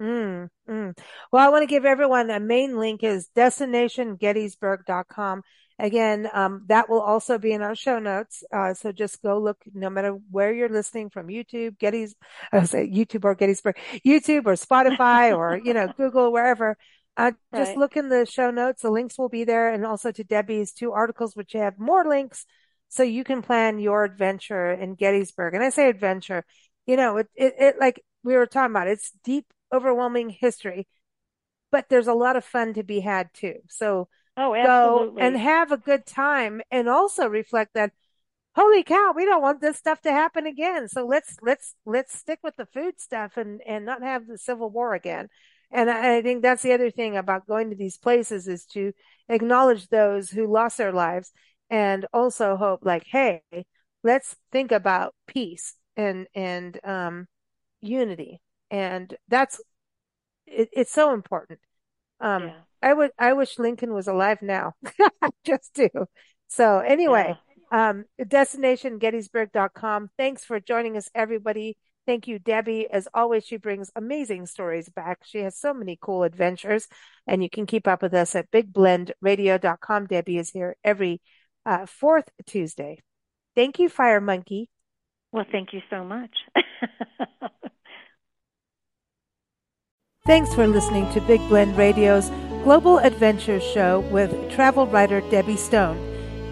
Mm, 0.00 0.48
mm. 0.68 0.98
Well, 1.30 1.46
I 1.46 1.50
want 1.50 1.62
to 1.62 1.66
give 1.66 1.84
everyone 1.84 2.30
a 2.30 2.40
main 2.40 2.76
link 2.76 3.04
is 3.04 3.28
destinationgettysburg.com. 3.36 5.42
Again, 5.78 6.28
um, 6.32 6.64
that 6.68 6.88
will 6.88 7.00
also 7.00 7.38
be 7.38 7.52
in 7.52 7.62
our 7.62 7.74
show 7.74 7.98
notes. 7.98 8.44
Uh, 8.52 8.74
so 8.74 8.92
just 8.92 9.22
go 9.22 9.38
look, 9.38 9.58
no 9.72 9.90
matter 9.90 10.18
where 10.30 10.52
you're 10.52 10.68
listening 10.68 11.10
from 11.10 11.28
YouTube, 11.28 11.78
Gettys, 11.78 12.12
was 12.52 12.70
say 12.70 12.88
YouTube 12.88 13.24
or 13.24 13.34
Gettysburg, 13.34 13.76
YouTube 14.06 14.46
or 14.46 14.54
Spotify 14.54 15.36
or, 15.36 15.56
you 15.64 15.74
know, 15.74 15.92
Google, 15.96 16.32
wherever. 16.32 16.76
Uh, 17.16 17.32
just 17.54 17.76
look 17.76 17.96
in 17.96 18.08
the 18.08 18.24
show 18.24 18.50
notes. 18.50 18.82
The 18.82 18.90
links 18.90 19.18
will 19.18 19.28
be 19.28 19.44
there 19.44 19.72
and 19.72 19.84
also 19.84 20.12
to 20.12 20.24
Debbie's 20.24 20.72
two 20.72 20.92
articles, 20.92 21.36
which 21.36 21.52
have 21.52 21.78
more 21.78 22.04
links 22.06 22.46
so 22.88 23.02
you 23.02 23.24
can 23.24 23.42
plan 23.42 23.78
your 23.78 24.04
adventure 24.04 24.70
in 24.70 24.94
Gettysburg. 24.94 25.54
And 25.54 25.64
I 25.64 25.70
say 25.70 25.88
adventure, 25.88 26.44
you 26.86 26.96
know, 26.96 27.18
it, 27.18 27.28
it, 27.34 27.54
it 27.58 27.74
like 27.80 28.02
we 28.22 28.34
were 28.34 28.46
talking 28.46 28.72
about, 28.72 28.88
it's 28.88 29.12
deep, 29.24 29.46
overwhelming 29.74 30.28
history, 30.28 30.86
but 31.70 31.86
there's 31.88 32.06
a 32.06 32.14
lot 32.14 32.36
of 32.36 32.44
fun 32.44 32.74
to 32.74 32.82
be 32.82 33.00
had 33.00 33.30
too. 33.32 33.56
So 33.68 34.08
oh 34.36 34.54
absolutely. 34.54 35.20
go 35.20 35.26
and 35.26 35.36
have 35.36 35.72
a 35.72 35.76
good 35.76 36.06
time 36.06 36.62
and 36.70 36.88
also 36.88 37.26
reflect 37.26 37.74
that, 37.74 37.92
holy 38.54 38.82
cow, 38.82 39.12
we 39.14 39.24
don't 39.24 39.42
want 39.42 39.60
this 39.60 39.76
stuff 39.76 40.00
to 40.02 40.12
happen 40.12 40.46
again. 40.46 40.88
So 40.88 41.06
let's, 41.06 41.36
let's, 41.42 41.74
let's 41.86 42.16
stick 42.16 42.40
with 42.42 42.56
the 42.56 42.66
food 42.66 43.00
stuff 43.00 43.36
and, 43.36 43.60
and 43.66 43.84
not 43.84 44.02
have 44.02 44.26
the 44.26 44.38
Civil 44.38 44.70
War 44.70 44.94
again. 44.94 45.28
And 45.70 45.90
I, 45.90 46.18
I 46.18 46.22
think 46.22 46.42
that's 46.42 46.62
the 46.62 46.72
other 46.72 46.90
thing 46.90 47.16
about 47.16 47.46
going 47.46 47.70
to 47.70 47.76
these 47.76 47.96
places 47.96 48.48
is 48.48 48.66
to 48.66 48.92
acknowledge 49.28 49.88
those 49.88 50.30
who 50.30 50.52
lost 50.52 50.78
their 50.78 50.92
lives 50.92 51.32
and 51.70 52.06
also 52.12 52.56
hope 52.56 52.80
like, 52.82 53.04
hey, 53.06 53.42
let's 54.02 54.36
think 54.50 54.72
about 54.72 55.14
peace 55.26 55.74
and, 55.96 56.26
and, 56.34 56.78
um, 56.84 57.26
unity. 57.80 58.40
And 58.70 59.14
that's, 59.28 59.60
it, 60.46 60.68
it's 60.72 60.92
so 60.92 61.14
important. 61.14 61.60
Um, 62.20 62.48
yeah 62.48 62.52
I 62.82 62.92
would, 62.92 63.10
I 63.18 63.32
wish 63.34 63.58
Lincoln 63.58 63.92
was 63.92 64.08
alive 64.08 64.42
now. 64.42 64.74
I 65.22 65.30
just 65.44 65.72
do. 65.74 65.88
So 66.48 66.82
yeah 66.82 66.88
anyway, 66.92 67.38
um, 67.70 68.04
destinationgettysburg.com. 68.20 70.10
Thanks 70.18 70.44
for 70.44 70.60
joining 70.60 70.96
us, 70.96 71.08
everybody. 71.14 71.76
Thank 72.06 72.26
you, 72.26 72.38
Debbie. 72.38 72.88
As 72.90 73.08
always, 73.14 73.44
she 73.46 73.56
brings 73.56 73.90
amazing 73.94 74.46
stories 74.46 74.88
back. 74.88 75.20
She 75.24 75.38
has 75.38 75.56
so 75.56 75.72
many 75.72 75.96
cool 76.00 76.24
adventures 76.24 76.88
and 77.26 77.42
you 77.42 77.48
can 77.48 77.64
keep 77.64 77.86
up 77.86 78.02
with 78.02 78.12
us 78.12 78.34
at 78.34 78.50
bigblendradio.com. 78.50 80.06
Debbie 80.06 80.38
is 80.38 80.50
here 80.50 80.76
every, 80.82 81.20
uh, 81.64 81.86
fourth 81.86 82.28
Tuesday. 82.44 82.98
Thank 83.54 83.78
you, 83.78 83.88
Fire 83.88 84.20
Monkey. 84.20 84.68
well 85.32 85.46
thank 85.52 85.72
you 85.72 85.80
so 85.90 86.04
much 86.04 86.30
Thanks 90.24 90.54
for 90.54 90.68
listening 90.68 91.10
to 91.12 91.20
Big 91.22 91.40
Blend 91.48 91.76
Radio's 91.76 92.30
Global 92.64 92.98
Adventures 92.98 93.62
Show 93.64 94.00
with 94.12 94.52
travel 94.52 94.86
writer 94.86 95.20
Debbie 95.30 95.56
Stone. 95.56 95.98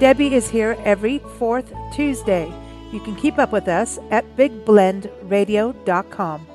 Debbie 0.01 0.35
is 0.35 0.51
here 0.51 0.77
every 0.85 1.21
fourth 1.39 1.73
Tuesday. 1.95 2.53
You 2.91 2.99
can 2.99 3.15
keep 3.15 3.39
up 3.39 3.53
with 3.53 3.69
us 3.69 4.01
at 4.11 4.25
bigblendradio.com. 4.37 6.50